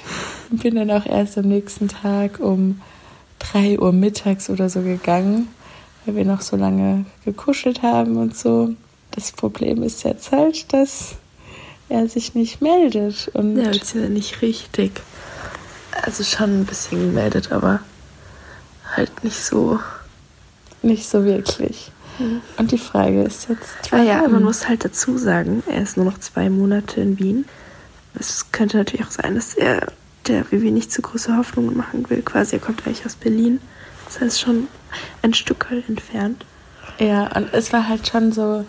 Und 0.51 0.61
bin 0.62 0.75
dann 0.75 0.90
auch 0.90 1.07
erst 1.07 1.38
am 1.38 1.47
nächsten 1.47 1.87
Tag 1.87 2.40
um 2.40 2.81
drei 3.38 3.79
Uhr 3.79 3.93
mittags 3.93 4.51
oder 4.51 4.69
so 4.69 4.81
gegangen, 4.81 5.49
weil 6.05 6.17
wir 6.17 6.25
noch 6.25 6.40
so 6.40 6.57
lange 6.57 7.05
gekuschelt 7.25 7.83
haben 7.83 8.17
und 8.17 8.37
so. 8.37 8.71
Das 9.12 9.31
Problem 9.31 9.85
ist 9.85 10.03
jetzt 10.03 10.33
halt, 10.33 10.73
dass 10.73 11.14
er 11.88 12.09
sich 12.09 12.35
nicht 12.35 12.61
meldet. 12.61 13.31
Und 13.35 13.57
ja, 13.57 13.71
ist 13.71 13.95
ja 13.95 14.09
nicht 14.09 14.43
richtig. 14.43 15.01
Also 16.03 16.25
schon 16.25 16.62
ein 16.62 16.64
bisschen 16.64 17.01
gemeldet, 17.01 17.53
aber 17.53 17.81
halt 18.97 19.25
nicht 19.25 19.43
so. 19.43 19.81
Nicht 20.83 21.09
so 21.09 21.25
wirklich. 21.25 21.91
Mhm. 22.19 22.41
Und 22.59 22.71
die 22.73 22.79
Frage 22.79 23.23
ist 23.23 23.49
jetzt. 23.49 23.93
Ah 23.93 24.03
ja, 24.03 24.27
man 24.29 24.43
muss 24.43 24.69
halt 24.69 24.85
dazu 24.85 25.19
sagen, 25.19 25.63
er 25.67 25.83
ist 25.83 25.97
nur 25.97 26.07
noch 26.07 26.19
zwei 26.19 26.51
Monate 26.51 27.01
in 27.01 27.19
Wien. 27.19 27.45
Es 28.19 28.53
könnte 28.53 28.77
natürlich 28.77 29.07
auch 29.07 29.11
sein, 29.11 29.35
dass 29.35 29.55
er 29.55 29.89
der 30.27 30.51
Vivi 30.51 30.71
nicht 30.71 30.93
zu 30.93 31.03
große 31.03 31.37
Hoffnungen 31.37 31.77
machen 31.77 32.09
will. 32.09 32.23
Quasi, 32.23 32.57
er 32.57 32.61
kommt 32.61 32.87
eigentlich 32.87 33.05
aus 33.05 33.17
Berlin. 33.17 33.61
Das 34.07 34.21
heißt 34.21 34.41
schon 34.41 34.69
ein 35.23 35.35
Stück 35.35 35.67
entfernt. 35.89 36.45
Ja, 36.99 37.35
und 37.37 37.53
es 37.53 37.73
war 37.73 37.89
halt 37.89 38.07
schon 38.07 38.33
so 38.33 38.65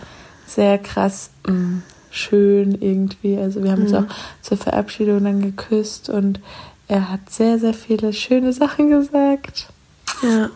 sehr 0.48 0.78
krass 0.78 1.30
mh, 1.46 1.54
mm, 1.54 1.84
schön 2.10 2.82
irgendwie. 2.82 3.38
Also 3.38 3.64
wir 3.64 3.72
haben 3.72 3.84
mhm. 3.84 3.94
uns 3.94 3.96
auch 3.96 4.16
zur 4.42 4.58
Verabschiedung 4.58 5.24
dann 5.24 5.42
geküsst 5.42 6.10
und 6.10 6.40
er 6.88 7.12
hat 7.12 7.30
sehr, 7.30 7.60
sehr 7.60 7.74
viele 7.74 8.14
schöne 8.14 8.54
Sachen 8.54 8.90
gesagt. 8.90 9.68
Ja. 10.22 10.50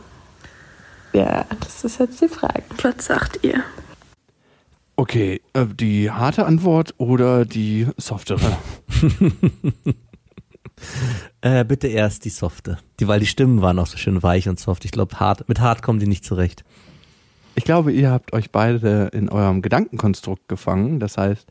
Ja, 1.14 1.46
das 1.60 1.84
ist 1.84 2.00
jetzt 2.00 2.22
die 2.22 2.28
Frage. 2.28 2.64
Was 2.82 3.06
sagt 3.06 3.40
ihr? 3.44 3.64
Okay, 4.96 5.42
äh, 5.54 5.66
die 5.66 6.12
harte 6.12 6.46
Antwort 6.46 6.94
oder 6.98 7.46
die 7.46 7.88
softere? 7.98 8.58
äh, 11.42 11.64
bitte 11.64 11.88
erst 11.88 12.26
die 12.26 12.30
softe. 12.30 12.78
Die, 13.00 13.08
weil 13.08 13.22
die 13.22 13.26
Stimmen 13.26 13.62
waren 13.62 13.80
auch 13.80 13.88
so 13.88 13.98
schön 13.98 14.22
weich 14.22 14.48
und 14.50 14.60
soft. 14.60 14.86
Ich 14.86 14.92
glaube, 14.92 15.20
hart, 15.20 15.48
mit 15.50 15.62
hart 15.62 15.82
kommen 15.82 16.00
die 16.00 16.08
nicht 16.08 16.26
zurecht. 16.26 16.64
Ich 17.56 17.64
glaube, 17.64 17.92
ihr 17.92 18.12
habt 18.12 18.34
euch 18.34 18.52
beide 18.52 19.10
in 19.14 19.30
eurem 19.30 19.62
Gedankenkonstrukt 19.62 20.48
gefangen. 20.48 21.00
Das 21.00 21.18
heißt, 21.18 21.48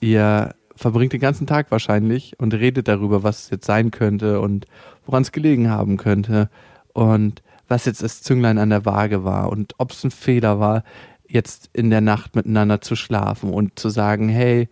ihr 0.00 0.54
verbringt 0.74 1.12
den 1.12 1.20
ganzen 1.20 1.46
Tag 1.46 1.70
wahrscheinlich 1.70 2.38
und 2.38 2.54
redet 2.54 2.88
darüber, 2.88 3.22
was 3.22 3.44
es 3.44 3.50
jetzt 3.50 3.66
sein 3.66 3.90
könnte 3.90 4.40
und 4.40 4.66
woran 5.06 5.22
es 5.22 5.32
gelegen 5.32 5.70
haben 5.70 5.96
könnte 5.96 6.50
und 6.92 7.42
was 7.68 7.84
jetzt 7.84 8.02
das 8.02 8.22
Zünglein 8.22 8.58
an 8.58 8.70
der 8.70 8.84
Waage 8.84 9.24
war 9.24 9.50
und 9.50 9.74
ob 9.78 9.92
es 9.92 10.04
ein 10.04 10.10
Fehler 10.10 10.58
war, 10.58 10.82
jetzt 11.28 11.70
in 11.72 11.90
der 11.90 12.00
Nacht 12.00 12.34
miteinander 12.34 12.80
zu 12.80 12.96
schlafen 12.96 13.52
und 13.52 13.78
zu 13.78 13.88
sagen, 13.88 14.28
hey, 14.28 14.68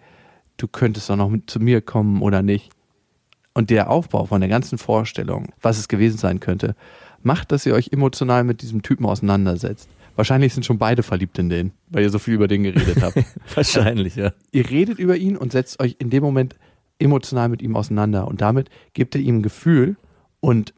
du 0.56 0.66
könntest 0.66 1.08
doch 1.08 1.16
noch 1.16 1.30
mit 1.30 1.48
zu 1.48 1.60
mir 1.60 1.80
kommen 1.80 2.20
oder 2.20 2.42
nicht. 2.42 2.70
Und 3.54 3.70
der 3.70 3.90
Aufbau 3.90 4.26
von 4.26 4.40
der 4.40 4.50
ganzen 4.50 4.78
Vorstellung, 4.78 5.52
was 5.62 5.78
es 5.78 5.88
gewesen 5.88 6.18
sein 6.18 6.40
könnte, 6.40 6.74
macht, 7.22 7.52
dass 7.52 7.66
ihr 7.66 7.74
euch 7.74 7.90
emotional 7.92 8.44
mit 8.44 8.62
diesem 8.62 8.82
Typen 8.82 9.06
auseinandersetzt. 9.06 9.88
Wahrscheinlich 10.16 10.52
sind 10.54 10.66
schon 10.66 10.78
beide 10.78 11.04
verliebt 11.04 11.38
in 11.38 11.48
den, 11.48 11.72
weil 11.88 12.02
ihr 12.02 12.10
so 12.10 12.18
viel 12.18 12.34
über 12.34 12.48
den 12.48 12.64
geredet 12.64 13.02
habt. 13.02 13.16
Wahrscheinlich, 13.54 14.16
ja. 14.16 14.32
ihr 14.50 14.68
redet 14.68 14.98
über 14.98 15.16
ihn 15.16 15.36
und 15.36 15.52
setzt 15.52 15.80
euch 15.80 15.96
in 16.00 16.10
dem 16.10 16.24
Moment 16.24 16.56
emotional 16.98 17.48
mit 17.48 17.62
ihm 17.62 17.76
auseinander 17.76 18.26
und 18.26 18.40
damit 18.40 18.68
gebt 18.94 19.14
ihr 19.14 19.20
ihm 19.20 19.38
ein 19.38 19.42
Gefühl 19.42 19.96
und 20.40 20.74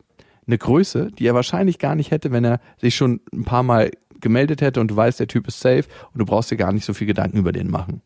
eine 0.50 0.58
Größe, 0.58 1.10
die 1.12 1.26
er 1.26 1.34
wahrscheinlich 1.34 1.78
gar 1.78 1.94
nicht 1.94 2.10
hätte, 2.10 2.32
wenn 2.32 2.44
er 2.44 2.60
sich 2.78 2.94
schon 2.94 3.20
ein 3.32 3.44
paar 3.44 3.62
Mal 3.62 3.90
gemeldet 4.20 4.60
hätte 4.60 4.80
und 4.80 4.90
du 4.90 4.96
weißt, 4.96 5.20
der 5.20 5.28
Typ 5.28 5.48
ist 5.48 5.60
safe 5.60 5.84
und 6.12 6.18
du 6.18 6.26
brauchst 6.26 6.50
dir 6.50 6.56
gar 6.56 6.72
nicht 6.72 6.84
so 6.84 6.92
viel 6.92 7.06
Gedanken 7.06 7.38
über 7.38 7.52
den 7.52 7.70
machen. 7.70 8.02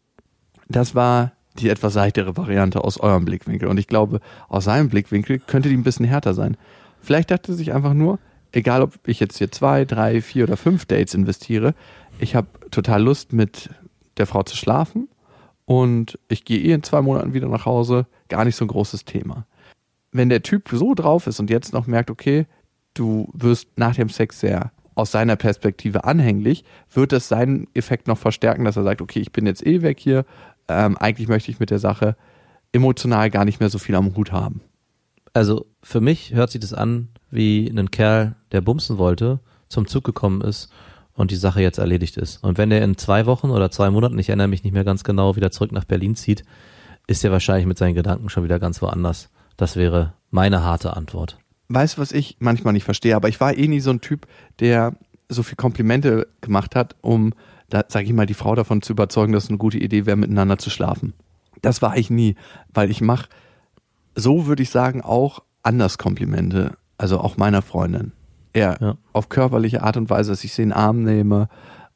Das 0.69 0.95
war 0.95 1.33
die 1.59 1.69
etwas 1.69 1.93
seichtere 1.93 2.37
Variante 2.37 2.83
aus 2.83 2.99
eurem 2.99 3.25
Blickwinkel 3.25 3.69
und 3.69 3.79
ich 3.79 3.87
glaube, 3.87 4.21
aus 4.49 4.65
seinem 4.65 4.89
Blickwinkel 4.89 5.39
könnte 5.39 5.69
die 5.69 5.77
ein 5.77 5.85
bisschen 5.85 6.07
härter 6.07 6.35
sein. 6.35 6.57
Vielleicht 7.01 7.31
dachte 7.31 7.53
er 7.53 7.57
sich 7.57 7.73
einfach 7.73 7.95
nur, 7.95 8.19
egal 8.53 8.83
ob 8.83 9.09
ich 9.09 9.21
jetzt 9.21 9.39
hier 9.39 9.51
zwei, 9.51 9.85
drei, 9.85 10.21
vier 10.21 10.45
oder 10.45 10.57
fünf 10.57 10.87
Dates 10.87 11.15
investiere, 11.15 11.75
ich 12.19 12.35
habe 12.35 12.49
total 12.71 13.03
Lust 13.03 13.33
mit 13.33 13.71
der 14.17 14.27
Frau 14.27 14.43
zu 14.43 14.57
schlafen 14.57 15.09
und 15.65 16.19
ich 16.29 16.45
gehe 16.45 16.61
eh 16.61 16.73
in 16.73 16.83
zwei 16.83 17.03
Monaten 17.03 17.35
wieder 17.35 17.49
nach 17.49 17.67
Hause, 17.67 18.07
gar 18.29 18.45
nicht 18.45 18.57
so 18.57 18.65
ein 18.65 18.69
großes 18.69 19.05
Thema. 19.05 19.47
Wenn 20.15 20.29
der 20.29 20.43
Typ 20.43 20.69
so 20.73 20.95
drauf 20.95 21.27
ist 21.27 21.41
und 21.41 21.51
jetzt 21.51 21.73
noch 21.73 21.89
merkt, 21.89 22.09
okay, 22.09 22.47
du 22.95 23.29
wirst 23.35 23.69
nach 23.77 23.97
dem 23.97 24.09
Sex 24.09 24.39
sehr 24.39 24.71
aus 24.95 25.11
seiner 25.11 25.35
Perspektive 25.35 26.05
anhänglich, 26.05 26.65
wird 26.93 27.11
das 27.11 27.29
seinen 27.29 27.67
Effekt 27.75 28.07
noch 28.07 28.17
verstärken, 28.17 28.65
dass 28.65 28.77
er 28.77 28.85
sagt, 28.85 29.03
okay, 29.03 29.19
ich 29.19 29.33
bin 29.33 29.45
jetzt 29.45 29.67
eh 29.67 29.83
weg 29.83 29.99
hier, 29.99 30.25
ähm, 30.69 30.97
eigentlich 30.97 31.27
möchte 31.27 31.51
ich 31.51 31.59
mit 31.59 31.71
der 31.71 31.81
Sache 31.81 32.17
emotional 32.71 33.29
gar 33.29 33.45
nicht 33.45 33.59
mehr 33.59 33.71
so 33.71 33.79
viel 33.79 33.97
am 33.97 34.15
Hut 34.15 34.31
haben. 34.31 34.61
Also 35.33 35.67
für 35.83 36.01
mich 36.01 36.33
hört 36.33 36.53
sich 36.53 36.61
das 36.61 36.73
an 36.73 37.09
wie 37.33 37.69
ein 37.69 37.91
Kerl, 37.91 38.37
der 38.53 38.61
bumsen 38.61 38.99
wollte, 38.99 39.41
zum 39.69 39.89
Zug 39.89 40.05
gekommen 40.05 40.43
ist 40.43 40.71
und 41.13 41.33
die 41.33 41.37
Sache 41.37 41.61
jetzt 41.61 41.79
erledigt 41.79 42.17
ist. 42.17 42.43
Und 42.45 42.57
wenn 42.57 42.71
er 42.71 42.85
in 42.85 42.97
zwei 42.97 43.27
Wochen 43.27 43.51
oder 43.51 43.73
zwei 43.73 43.91
Monaten, 43.91 44.17
ich 44.21 44.29
erinnere 44.29 44.47
mich 44.47 44.63
nicht 44.63 44.75
mehr 44.75 44.85
ganz 44.85 45.03
genau, 45.03 45.35
wieder 45.35 45.51
zurück 45.51 45.73
nach 45.73 45.85
Berlin 45.85 46.15
zieht, 46.15 46.45
ist 47.09 47.25
er 47.25 47.33
wahrscheinlich 47.33 47.67
mit 47.67 47.79
seinen 47.79 47.95
Gedanken 47.95 48.29
schon 48.29 48.45
wieder 48.45 48.61
ganz 48.61 48.81
woanders. 48.81 49.29
Das 49.57 49.77
wäre 49.77 50.15
meine 50.31 50.63
harte 50.63 50.97
Antwort. 50.97 51.39
Weißt 51.69 51.97
du, 51.97 52.01
was 52.03 52.13
ich 52.13 52.37
manchmal 52.41 52.73
nicht 52.73 52.85
verstehe, 52.85 53.17
aber 53.17 53.29
ich 53.29 53.41
war 53.41 53.57
eh 53.57 53.69
nie 53.69 53.81
so 53.81 53.91
ein 53.91 54.01
Typ, 54.01 54.27
der 54.61 54.95
so 55.29 55.43
viel 55.43 55.57
Komplimente 55.57 56.27
gemacht 56.41 56.77
hat, 56.77 56.97
um, 57.01 57.33
da 57.71 57.85
sage 57.89 58.07
ich 58.07 58.13
mal, 58.13 58.27
die 58.27 58.35
Frau 58.35 58.55
davon 58.55 58.83
zu 58.83 58.93
überzeugen, 58.93 59.33
dass 59.33 59.45
es 59.45 59.49
eine 59.51 59.59
gute 59.59 59.79
Idee 59.79 60.07
wäre, 60.07 60.17
miteinander 60.17 60.59
zu 60.59 60.71
schlafen. 60.71 61.15
Das 61.63 61.81
war 61.81 61.97
ich 61.97 62.11
nie, 62.11 62.37
weil 62.73 62.91
ich 62.91 63.01
mache, 63.01 63.29
so 64.15 64.47
würde 64.47 64.63
ich 64.63 64.71
sagen, 64.71 65.01
auch 65.01 65.43
anders 65.63 65.97
Komplimente, 65.97 66.77
also 66.99 67.19
auch 67.21 67.37
meiner 67.37 67.63
Freundin. 67.63 68.13
Eher 68.53 68.77
Ja. 68.81 68.97
auf 69.13 69.29
körperliche 69.31 69.83
Art 69.83 69.97
und 69.97 70.11
Weise, 70.11 70.31
dass 70.31 70.45
ich 70.45 70.53
sie 70.53 70.63
in 70.63 70.69
den 70.69 70.77
Arm 70.77 71.03
nehme 71.03 71.49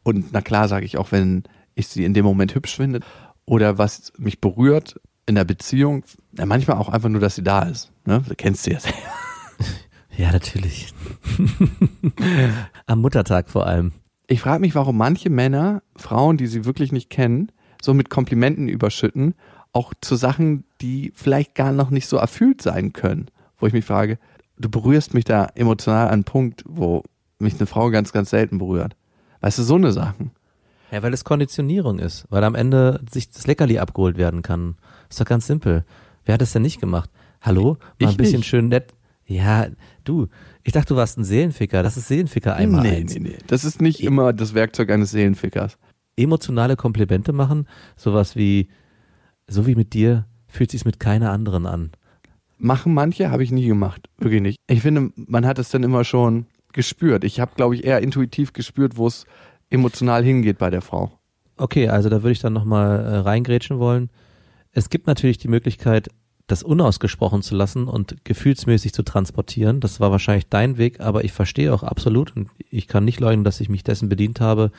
und 0.02 0.32
na 0.32 0.40
klar 0.40 0.68
sage 0.68 0.86
ich 0.86 0.96
auch, 0.96 1.12
wenn 1.12 1.44
ich 1.74 1.86
sie 1.88 2.04
in 2.04 2.14
dem 2.14 2.24
Moment 2.24 2.54
hübsch 2.54 2.74
finde 2.74 3.00
oder 3.44 3.78
was 3.78 4.12
mich 4.16 4.40
berührt 4.40 4.98
in 5.28 5.34
der 5.34 5.44
Beziehung, 5.44 6.04
ja, 6.36 6.46
manchmal 6.46 6.78
auch 6.78 6.88
einfach 6.88 7.08
nur, 7.08 7.20
dass 7.20 7.34
sie 7.34 7.42
da 7.42 7.62
ist. 7.62 7.92
Ne? 8.06 8.22
Du 8.26 8.34
kennst 8.34 8.64
sie 8.64 8.72
ja 8.72 8.80
selber. 8.80 8.98
Ja, 10.16 10.32
natürlich. 10.32 10.92
Am 12.86 13.00
Muttertag 13.00 13.48
vor 13.48 13.68
allem. 13.68 13.92
Ich 14.26 14.40
frage 14.40 14.60
mich, 14.60 14.74
warum 14.74 14.96
manche 14.96 15.30
Männer 15.30 15.80
Frauen, 15.94 16.36
die 16.36 16.48
sie 16.48 16.64
wirklich 16.64 16.90
nicht 16.90 17.08
kennen, 17.08 17.52
so 17.80 17.94
mit 17.94 18.10
Komplimenten 18.10 18.68
überschütten, 18.68 19.34
auch 19.72 19.94
zu 20.00 20.16
Sachen, 20.16 20.64
die 20.80 21.12
vielleicht 21.14 21.54
gar 21.54 21.70
noch 21.70 21.90
nicht 21.90 22.08
so 22.08 22.16
erfüllt 22.16 22.60
sein 22.62 22.92
können. 22.92 23.30
Wo 23.58 23.68
ich 23.68 23.72
mich 23.72 23.84
frage, 23.84 24.18
du 24.58 24.68
berührst 24.68 25.14
mich 25.14 25.24
da 25.24 25.46
emotional 25.54 26.08
an 26.08 26.14
einen 26.14 26.24
Punkt, 26.24 26.64
wo 26.66 27.04
mich 27.38 27.54
eine 27.54 27.66
Frau 27.66 27.90
ganz, 27.90 28.12
ganz 28.12 28.30
selten 28.30 28.58
berührt. 28.58 28.96
Weißt 29.40 29.58
du, 29.58 29.62
so 29.62 29.76
eine 29.76 29.92
Sachen. 29.92 30.32
Ja, 30.90 31.02
weil 31.02 31.14
es 31.14 31.24
Konditionierung 31.24 32.00
ist, 32.00 32.26
weil 32.30 32.42
am 32.42 32.56
Ende 32.56 33.00
sich 33.08 33.30
das 33.30 33.46
Leckerli 33.46 33.78
abgeholt 33.78 34.16
werden 34.16 34.42
kann. 34.42 34.76
Ist 35.09 35.20
doch 35.20 35.24
ganz 35.26 35.46
simpel. 35.46 35.84
Wer 36.24 36.34
hat 36.34 36.42
es 36.42 36.52
denn 36.52 36.62
nicht 36.62 36.80
gemacht? 36.80 37.11
Hallo? 37.40 37.76
Mal 37.80 37.80
Ich 37.98 38.09
ein 38.09 38.16
bisschen 38.16 38.38
nicht. 38.38 38.48
schön 38.48 38.68
nett. 38.68 38.94
Ja, 39.26 39.66
du, 40.04 40.28
ich 40.64 40.72
dachte, 40.72 40.94
du 40.94 40.96
warst 40.96 41.18
ein 41.18 41.24
Seelenficker. 41.24 41.82
Das 41.82 41.96
ist 41.96 42.09
Seelenficker 42.09 42.54
einmal 42.56 42.82
nee, 42.82 42.96
eins. 42.96 43.14
nee, 43.14 43.20
nee. 43.20 43.38
Das 43.46 43.64
ist 43.64 43.80
nicht 43.82 44.02
immer 44.02 44.32
das 44.32 44.54
Werkzeug 44.54 44.90
eines 44.90 45.11
Seelenfickers. 45.11 45.78
Emotionale 46.16 46.76
Komplimente 46.76 47.32
machen, 47.32 47.68
sowas 47.96 48.36
wie, 48.36 48.68
so 49.46 49.66
wie 49.66 49.74
mit 49.74 49.92
dir, 49.92 50.26
fühlt 50.48 50.70
sich's 50.70 50.84
mit 50.86 50.98
keiner 50.98 51.30
anderen 51.30 51.66
an. 51.66 51.90
Machen 52.56 52.92
manche, 52.94 53.30
habe 53.30 53.44
ich 53.44 53.52
nie 53.52 53.66
gemacht. 53.66 54.09
Wirklich 54.18 54.40
nicht. 54.42 54.59
Ich 54.66 54.80
finde, 54.82 55.12
man 55.14 55.46
hat 55.46 55.59
es 55.59 55.68
dann 55.68 55.84
immer 55.84 56.04
schon 56.04 56.46
gespürt. 56.72 57.22
Ich 57.22 57.38
habe, 57.38 57.52
glaube 57.54 57.74
ich, 57.76 57.84
eher 57.84 58.00
intuitiv 58.00 58.52
gespürt, 58.52 58.96
wo 58.96 59.06
es 59.06 59.26
emotional 59.70 60.24
hingeht 60.24 60.59
bei 60.59 60.70
der 60.70 60.80
Frau. 60.82 61.12
Okay, 61.56 61.88
also 61.88 62.09
da 62.09 62.22
würde 62.22 62.32
ich 62.32 62.40
dann 62.40 62.52
nochmal 62.54 63.04
äh, 63.04 63.16
reingrätschen 63.18 63.78
wollen. 63.78 64.11
Es 64.78 64.90
gibt 64.90 65.08
natürlich 65.08 65.38
die 65.38 65.48
Möglichkeit, 65.48 66.08
das 66.46 66.62
unausgesprochen 66.62 67.42
zu 67.42 67.56
lassen 67.56 67.88
und 67.88 68.24
gefühlsmäßig 68.24 68.94
zu 68.94 69.02
transportieren. 69.02 69.80
Das 69.80 69.98
war 69.98 70.12
wahrscheinlich 70.12 70.48
dein 70.48 70.78
Weg, 70.78 71.00
aber 71.00 71.24
ich 71.24 71.32
verstehe 71.32 71.74
auch 71.74 71.82
absolut 71.82 72.34
und 72.36 72.48
ich 72.70 72.86
kann 72.86 73.04
nicht 73.04 73.18
leugnen, 73.18 73.42
dass 73.42 73.60
ich 73.60 73.68
mich 73.68 73.82
dessen 73.82 74.08
bedient 74.08 74.40
habe, 74.40 74.70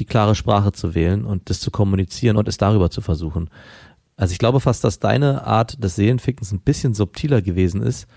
die 0.00 0.06
klare 0.06 0.34
Sprache 0.34 0.72
zu 0.72 0.96
wählen 0.96 1.24
und 1.24 1.50
das 1.50 1.60
zu 1.60 1.70
kommunizieren 1.70 2.36
und 2.36 2.48
es 2.48 2.56
darüber 2.56 2.90
zu 2.90 3.00
versuchen. 3.00 3.48
Also 4.16 4.32
ich 4.32 4.38
glaube 4.38 4.58
fast, 4.58 4.82
dass 4.82 4.98
deine 4.98 5.46
Art 5.46 5.82
des 5.82 5.94
Seelenfickens 5.94 6.50
ein 6.50 6.60
bisschen 6.60 6.92
subtiler 6.92 7.42
gewesen 7.42 7.80
ist 7.80 8.08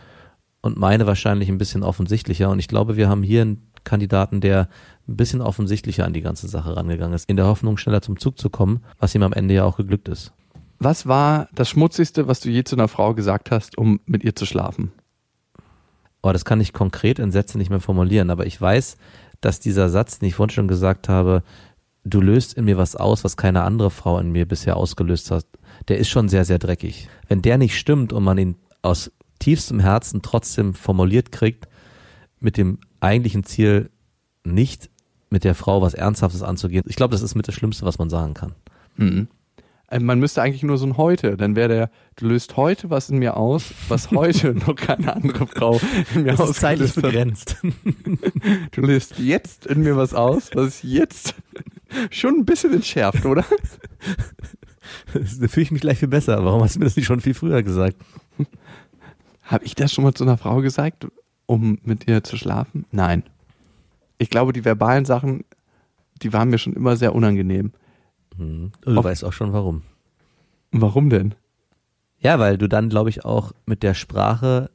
und 0.62 0.76
meine 0.76 1.06
wahrscheinlich 1.06 1.50
ein 1.50 1.60
bisschen 1.60 1.84
offensichtlicher. 1.84 2.50
Und 2.50 2.58
ich 2.58 2.68
glaube, 2.68 2.98
wir 2.98 3.10
haben 3.10 3.22
hier 3.22 3.44
einen 3.44 3.72
Kandidaten, 3.84 4.42
der 4.42 4.70
ein 5.08 5.18
bisschen 5.18 5.42
offensichtlicher 5.42 6.04
an 6.04 6.14
die 6.14 6.22
ganze 6.22 6.48
Sache 6.48 6.76
rangegangen 6.76 7.14
ist, 7.14 7.30
in 7.30 7.38
der 7.38 7.46
Hoffnung, 7.46 7.78
schneller 7.78 8.02
zum 8.02 8.20
Zug 8.20 8.40
zu 8.40 8.50
kommen, 8.50 8.84
was 8.98 9.14
ihm 9.14 9.22
am 9.22 9.34
Ende 9.34 9.54
ja 9.54 9.66
auch 9.66 9.78
geglückt 9.78 10.10
ist. 10.10 10.34
Was 10.80 11.08
war 11.08 11.48
das 11.54 11.70
Schmutzigste, 11.70 12.28
was 12.28 12.40
du 12.40 12.50
je 12.50 12.64
zu 12.64 12.76
einer 12.76 12.88
Frau 12.88 13.14
gesagt 13.14 13.52
hast, 13.52 13.78
um 13.78 14.00
mit 14.06 14.24
ihr 14.24 14.36
zu 14.36 14.46
schlafen? 14.46 14.92
Oh, 16.22 16.32
das 16.32 16.46
kann 16.46 16.60
ich 16.60 16.74
konkret 16.74 17.20
in 17.20 17.32
Sätze 17.32 17.58
nicht 17.58 17.70
mehr 17.70 17.80
formulieren, 17.80 18.30
aber 18.30 18.46
ich 18.46 18.60
weiß, 18.60 18.98
dass 19.42 19.60
dieser 19.60 19.90
Satz, 19.90 20.20
den 20.20 20.28
ich 20.28 20.36
vorhin 20.36 20.54
schon 20.54 20.68
gesagt 20.68 21.08
habe, 21.08 21.44
du 22.04 22.22
löst 22.22 22.54
in 22.54 22.66
mir 22.66 22.78
was 22.78 22.96
aus, 22.96 23.24
was 23.24 23.38
keine 23.38 23.64
andere 23.64 23.92
Frau 23.92 24.20
in 24.20 24.32
mir 24.32 24.48
bisher 24.48 24.78
ausgelöst 24.78 25.32
hat, 25.32 25.46
der 25.88 25.98
ist 25.98 26.10
schon 26.10 26.30
sehr, 26.30 26.46
sehr 26.46 26.60
dreckig. 26.60 27.10
Wenn 27.28 27.42
der 27.42 27.58
nicht 27.58 27.78
stimmt 27.78 28.14
und 28.14 28.24
man 28.24 28.38
ihn 28.38 28.56
aus 28.82 29.12
tiefstem 29.40 29.80
Herzen 29.80 30.22
trotzdem 30.22 30.74
formuliert 30.74 31.32
kriegt, 31.32 31.68
mit 32.40 32.58
dem 32.58 32.80
eigentlichen 33.00 33.44
Ziel, 33.44 33.90
nicht 34.44 34.90
mit 35.30 35.44
der 35.44 35.56
Frau 35.56 35.82
was 35.82 35.94
Ernsthaftes 35.94 36.44
anzugehen, 36.44 36.84
ich 36.88 36.96
glaube, 36.96 37.12
das 37.12 37.22
ist 37.22 37.36
mit 37.36 37.48
das 37.48 37.56
Schlimmste, 37.56 37.86
was 37.86 37.98
man 37.98 38.10
sagen 38.10 38.34
kann. 38.34 38.54
Mhm. 38.98 39.28
Äh, 39.90 40.00
Man 40.00 40.20
müsste 40.20 40.42
eigentlich 40.42 40.64
nur 40.64 40.78
so 40.78 40.86
ein 40.86 40.98
heute, 40.98 41.38
dann 41.38 41.56
wäre 41.56 41.68
der, 41.70 41.90
du 42.16 42.28
löst 42.28 42.58
heute 42.58 42.90
was 42.90 43.10
in 43.10 43.20
mir 43.20 43.38
aus, 43.38 43.74
was 43.88 44.12
heute 44.12 44.54
noch 44.54 44.76
keine 44.76 45.16
andere 45.16 45.48
Frau 45.48 45.80
in 46.14 46.24
mir 46.24 46.34
ist 46.34 46.56
zeitlich 46.56 46.94
begrenzt. 46.94 47.58
Du 48.72 48.82
löst 48.82 49.18
jetzt 49.18 49.66
in 49.66 49.82
mir 49.82 49.98
was 49.98 50.14
aus, 50.14 50.52
was 50.54 50.84
jetzt 50.84 51.34
schon 52.12 52.36
ein 52.36 52.46
bisschen 52.46 52.74
entschärft, 52.74 53.26
oder? 53.26 53.44
da 55.14 55.48
fühle 55.48 55.64
ich 55.64 55.72
mich 55.72 55.82
gleich 55.82 56.00
viel 56.00 56.08
besser. 56.08 56.44
Warum 56.46 56.62
hast 56.62 56.76
du 56.76 56.80
mir 56.80 56.86
das 56.86 56.96
nicht 56.96 57.06
schon 57.06 57.22
viel 57.22 57.34
früher 57.34 57.64
gesagt? 57.64 57.98
Habe 59.44 59.66
ich 59.66 59.76
das 59.76 59.92
schon 59.94 60.04
mal 60.04 60.14
zu 60.14 60.24
einer 60.24 60.38
Frau 60.38 60.62
gesagt, 60.62 61.08
um 61.46 61.80
mit 61.84 62.08
ihr 62.08 62.24
zu 62.24 62.38
schlafen? 62.38 62.86
Nein. 62.92 63.24
Ich 64.18 64.30
glaube, 64.30 64.54
die 64.54 64.66
verbalen 64.66 65.06
Sachen, 65.06 65.44
die 66.22 66.34
waren 66.34 66.50
mir 66.50 66.58
schon 66.58 66.74
immer 66.74 66.96
sehr 66.98 67.16
unangenehm. 67.16 67.72
Hm. 68.38 68.72
Du 68.82 68.98
Auf- 68.98 69.06
weißt 69.06 69.24
auch 69.26 69.34
schon 69.34 69.54
warum. 69.54 69.84
Warum 70.72 71.10
denn? 71.10 71.36
Ja, 72.20 72.40
weil 72.40 72.58
du 72.58 72.68
dann, 72.68 72.90
glaube 72.90 73.10
ich, 73.10 73.24
auch 73.26 73.52
mit 73.66 73.84
der 73.84 73.94
Sprache 73.94 74.70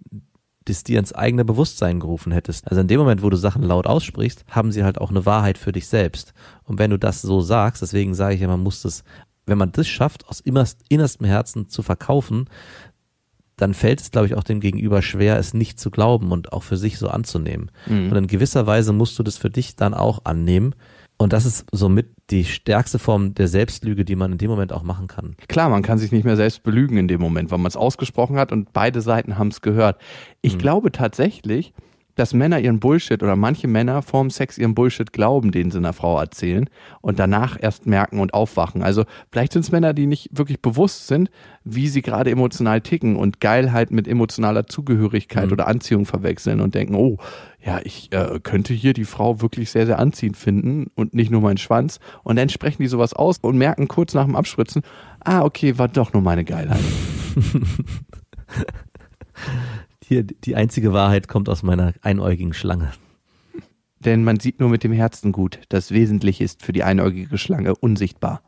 das 0.67 0.85
dir 0.85 0.99
ins 0.99 1.13
eigene 1.13 1.45
Bewusstsein 1.45 2.01
gerufen 2.01 2.33
hättest. 2.33 2.69
Also 2.69 2.81
in 2.83 2.87
dem 2.87 3.01
Moment, 3.01 3.23
wo 3.23 3.31
du 3.31 3.37
Sachen 3.37 3.63
laut 3.63 3.87
aussprichst, 3.87 4.45
haben 4.49 4.71
sie 4.73 4.85
halt 4.85 5.01
auch 5.01 5.11
eine 5.11 5.27
Wahrheit 5.27 5.59
für 5.59 5.73
dich 5.73 5.89
selbst. 5.89 6.33
Und 6.65 6.79
wenn 6.79 6.91
du 6.91 6.99
das 6.99 7.23
so 7.23 7.41
sagst, 7.41 7.83
deswegen 7.83 8.15
sage 8.15 8.35
ich 8.35 8.41
ja, 8.43 8.47
man 8.47 8.63
muss 8.63 8.83
das, 8.83 9.03
wenn 9.47 9.59
man 9.59 9.73
das 9.73 9.89
schafft, 9.89 10.29
aus 10.29 10.41
innerst, 10.41 10.83
innerstem 10.89 11.27
Herzen 11.27 11.69
zu 11.71 11.83
verkaufen, 11.83 12.45
dann 13.57 13.75
fällt 13.75 14.01
es, 14.01 14.11
glaube 14.11 14.27
ich, 14.27 14.35
auch 14.37 14.45
dem 14.45 14.61
Gegenüber 14.61 15.03
schwer, 15.03 15.39
es 15.39 15.55
nicht 15.55 15.81
zu 15.81 15.91
glauben 15.91 16.31
und 16.31 16.53
auch 16.53 16.63
für 16.63 16.77
sich 16.77 16.99
so 16.99 17.09
anzunehmen. 17.09 17.71
Und 18.11 18.17
in 18.17 18.27
gewisser 18.27 18.67
Weise 18.67 18.93
musst 18.93 19.19
du 19.19 19.23
das 19.23 19.37
für 19.39 19.51
dich 19.51 19.77
dann 19.77 19.93
auch 19.93 20.25
annehmen. 20.25 20.75
Und 21.19 21.33
das 21.33 21.45
ist 21.47 21.67
somit 21.73 22.20
die 22.31 22.45
stärkste 22.45 22.99
Form 22.99 23.35
der 23.35 23.49
Selbstlüge, 23.49 24.05
die 24.05 24.17
man 24.17 24.33
in 24.33 24.39
dem 24.39 24.51
Moment 24.51 24.73
auch 24.73 24.83
machen 24.83 25.09
kann. 25.09 25.37
Klar, 25.49 25.69
man 25.69 25.83
kann 25.83 25.99
sich 25.99 26.13
nicht 26.13 26.25
mehr 26.25 26.37
selbst 26.37 26.63
belügen 26.63 26.97
in 26.97 27.09
dem 27.09 27.21
Moment, 27.21 27.51
weil 27.51 27.59
man 27.59 27.69
es 27.69 27.77
ausgesprochen 27.77 28.37
hat 28.37 28.53
und 28.53 28.73
beide 28.73 29.01
Seiten 29.01 29.39
haben 29.39 29.49
es 29.49 29.61
gehört. 29.61 30.01
Ich 30.41 30.59
glaube 30.59 30.93
tatsächlich, 30.93 31.73
dass 32.21 32.35
Männer 32.35 32.61
ihren 32.61 32.81
Bullshit 32.81 33.23
oder 33.23 33.35
manche 33.35 33.67
Männer 33.67 34.03
vorm 34.03 34.29
Sex 34.29 34.59
ihren 34.59 34.75
Bullshit 34.75 35.11
glauben, 35.11 35.53
den 35.53 35.71
sie 35.71 35.79
einer 35.79 35.95
Frau 35.95 36.21
erzählen 36.21 36.69
und 37.01 37.19
danach 37.19 37.57
erst 37.59 37.87
merken 37.87 38.21
und 38.21 38.35
aufwachen. 38.35 38.83
Also 38.83 39.05
vielleicht 39.33 39.55
sind 39.55 39.63
es 39.63 39.73
Männer, 39.73 39.95
die 39.95 40.07
nicht 40.07 40.29
wirklich 40.31 40.61
bewusst 40.61 41.07
sind, 41.07 41.31
wie 41.65 41.89
sie 41.89 42.03
gerade 42.03 42.31
emotional 42.31 42.83
ticken 42.83 43.17
und 43.17 43.41
Geilheit 43.41 43.91
mit 43.91 44.07
emotionaler 44.07 44.67
Zugehörigkeit 44.67 45.47
mhm. 45.47 45.53
oder 45.53 45.67
Anziehung 45.67 46.05
verwechseln 46.05 46.61
und 46.61 46.75
denken, 46.75 46.95
oh, 46.95 47.17
ja, 47.65 47.81
ich 47.85 48.13
äh, 48.13 48.39
könnte 48.43 48.75
hier 48.75 48.93
die 48.93 49.05
Frau 49.05 49.41
wirklich 49.41 49.71
sehr, 49.71 49.87
sehr 49.87 49.99
anziehend 49.99 50.37
finden 50.37 50.89
und 50.97 51.15
nicht 51.15 51.31
nur 51.31 51.41
meinen 51.41 51.57
Schwanz. 51.57 52.01
Und 52.23 52.37
dann 52.37 52.51
sprechen 52.51 52.83
die 52.83 52.89
sowas 52.89 53.15
aus 53.15 53.39
und 53.39 53.57
merken 53.57 53.89
kurz 53.89 54.13
nach 54.13 54.27
dem 54.27 54.37
Abspritzen, 54.37 54.83
ah, 55.21 55.43
okay, 55.43 55.79
war 55.79 55.89
doch 55.89 56.13
nur 56.13 56.23
meine 56.23 56.45
Geilheit. 56.45 56.81
Hier, 60.11 60.25
die 60.25 60.57
einzige 60.57 60.93
Wahrheit 60.93 61.29
kommt 61.29 61.49
aus 61.49 61.63
meiner 61.63 61.95
einäugigen 62.03 62.53
Schlange. 62.53 62.91
Denn 64.01 64.25
man 64.25 64.41
sieht 64.41 64.59
nur 64.59 64.69
mit 64.69 64.83
dem 64.83 64.91
Herzen 64.91 65.31
gut. 65.31 65.61
Das 65.69 65.93
Wesentliche 65.93 66.43
ist 66.43 66.65
für 66.65 66.73
die 66.73 66.83
einäugige 66.83 67.39
Schlange 67.39 67.77
unsichtbar. 67.77 68.43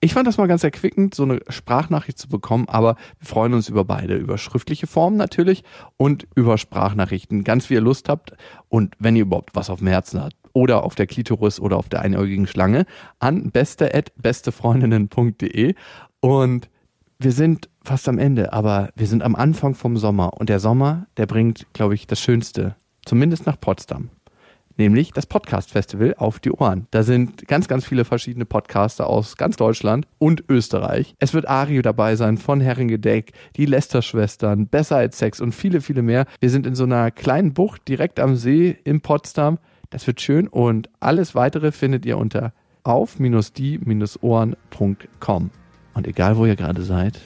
Ich 0.00 0.14
fand 0.14 0.26
das 0.26 0.38
mal 0.38 0.46
ganz 0.46 0.64
erquickend, 0.64 1.14
so 1.14 1.24
eine 1.24 1.40
Sprachnachricht 1.50 2.18
zu 2.18 2.30
bekommen, 2.30 2.66
aber 2.66 2.96
wir 3.18 3.28
freuen 3.28 3.52
uns 3.52 3.68
über 3.68 3.84
beide, 3.84 4.16
über 4.16 4.38
schriftliche 4.38 4.86
Formen 4.86 5.18
natürlich 5.18 5.64
und 5.98 6.26
über 6.34 6.56
Sprachnachrichten, 6.56 7.44
ganz 7.44 7.68
wie 7.68 7.74
ihr 7.74 7.82
Lust 7.82 8.08
habt 8.08 8.32
und 8.70 8.94
wenn 8.98 9.16
ihr 9.16 9.24
überhaupt 9.24 9.54
was 9.54 9.68
auf 9.68 9.80
dem 9.80 9.88
Herzen 9.88 10.22
habt 10.22 10.34
oder 10.54 10.82
auf 10.82 10.94
der 10.94 11.06
Klitoris 11.06 11.60
oder 11.60 11.76
auf 11.76 11.90
der 11.90 12.00
einäugigen 12.00 12.46
Schlange 12.46 12.86
an 13.18 13.50
beste@bestefreundinnen.de 13.50 15.74
und 16.20 16.70
wir 17.18 17.32
sind 17.32 17.68
fast 17.88 18.06
am 18.06 18.18
Ende, 18.18 18.52
aber 18.52 18.90
wir 18.96 19.06
sind 19.06 19.22
am 19.22 19.34
Anfang 19.34 19.74
vom 19.74 19.96
Sommer 19.96 20.34
und 20.34 20.50
der 20.50 20.60
Sommer, 20.60 21.06
der 21.16 21.24
bringt, 21.24 21.66
glaube 21.72 21.94
ich, 21.94 22.06
das 22.06 22.20
Schönste, 22.20 22.76
zumindest 23.06 23.46
nach 23.46 23.58
Potsdam. 23.58 24.10
Nämlich 24.76 25.12
das 25.12 25.24
Podcast 25.24 25.70
Festival 25.70 26.14
auf 26.18 26.38
die 26.38 26.52
Ohren. 26.52 26.86
Da 26.90 27.02
sind 27.02 27.48
ganz, 27.48 27.66
ganz 27.66 27.86
viele 27.86 28.04
verschiedene 28.04 28.44
Podcaster 28.44 29.06
aus 29.06 29.38
ganz 29.38 29.56
Deutschland 29.56 30.06
und 30.18 30.44
Österreich. 30.50 31.14
Es 31.18 31.32
wird 31.32 31.48
Ario 31.48 31.80
dabei 31.80 32.14
sein 32.14 32.36
von 32.36 32.60
Herringedeck, 32.60 33.32
die 33.56 33.64
Lester-Schwestern, 33.64 34.66
Besser 34.66 34.96
als 34.96 35.16
Sex 35.16 35.40
und 35.40 35.54
viele, 35.54 35.80
viele 35.80 36.02
mehr. 36.02 36.26
Wir 36.40 36.50
sind 36.50 36.66
in 36.66 36.74
so 36.74 36.84
einer 36.84 37.10
kleinen 37.10 37.54
Bucht 37.54 37.88
direkt 37.88 38.20
am 38.20 38.36
See 38.36 38.76
in 38.84 39.00
Potsdam. 39.00 39.58
Das 39.88 40.06
wird 40.06 40.20
schön 40.20 40.46
und 40.46 40.90
alles 41.00 41.34
weitere 41.34 41.72
findet 41.72 42.04
ihr 42.04 42.18
unter 42.18 42.52
auf-die-ohren.com. 42.82 45.50
Und 45.94 46.06
egal, 46.06 46.36
wo 46.36 46.44
ihr 46.44 46.54
gerade 46.54 46.82
seid, 46.82 47.18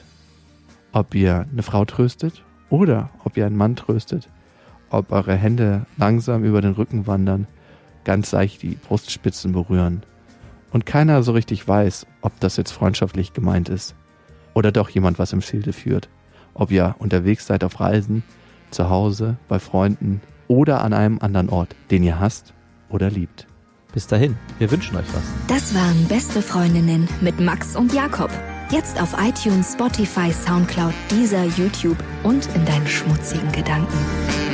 ob 0.93 1.13
ihr 1.15 1.45
eine 1.51 1.63
Frau 1.63 1.83
tröstet 1.83 2.43
oder 2.69 3.09
ob 3.23 3.35
ihr 3.35 3.45
einen 3.45 3.57
Mann 3.57 3.75
tröstet, 3.75 4.29
ob 4.89 5.11
eure 5.11 5.35
Hände 5.35 5.85
langsam 5.97 6.43
über 6.43 6.61
den 6.61 6.73
Rücken 6.73 7.07
wandern, 7.07 7.47
ganz 8.05 8.31
leicht 8.31 8.61
die 8.61 8.75
Brustspitzen 8.75 9.51
berühren 9.51 10.03
und 10.71 10.85
keiner 10.85 11.23
so 11.23 11.33
richtig 11.33 11.67
weiß, 11.67 12.05
ob 12.21 12.39
das 12.39 12.57
jetzt 12.57 12.71
freundschaftlich 12.71 13.33
gemeint 13.33 13.69
ist 13.69 13.95
oder 14.53 14.71
doch 14.71 14.89
jemand 14.89 15.19
was 15.19 15.33
im 15.33 15.41
Schilde 15.41 15.73
führt, 15.73 16.09
ob 16.53 16.71
ihr 16.71 16.95
unterwegs 16.99 17.47
seid 17.47 17.63
auf 17.63 17.79
Reisen, 17.79 18.23
zu 18.71 18.89
Hause, 18.89 19.37
bei 19.47 19.59
Freunden 19.59 20.21
oder 20.47 20.83
an 20.83 20.93
einem 20.93 21.19
anderen 21.19 21.49
Ort, 21.49 21.75
den 21.91 22.03
ihr 22.03 22.19
hasst 22.19 22.53
oder 22.89 23.09
liebt. 23.09 23.47
Bis 23.93 24.07
dahin, 24.07 24.37
wir 24.57 24.71
wünschen 24.71 24.95
euch 24.97 25.05
was. 25.13 25.23
Das 25.47 25.75
waren 25.75 26.05
Beste 26.07 26.41
Freundinnen 26.41 27.07
mit 27.21 27.39
Max 27.39 27.75
und 27.75 27.93
Jakob. 27.93 28.31
Jetzt 28.71 28.99
auf 29.01 29.13
iTunes, 29.19 29.73
Spotify, 29.73 30.31
Soundcloud, 30.31 30.93
dieser 31.11 31.43
YouTube 31.43 31.97
und 32.23 32.47
in 32.55 32.65
deinen 32.65 32.87
schmutzigen 32.87 33.51
Gedanken. 33.51 34.52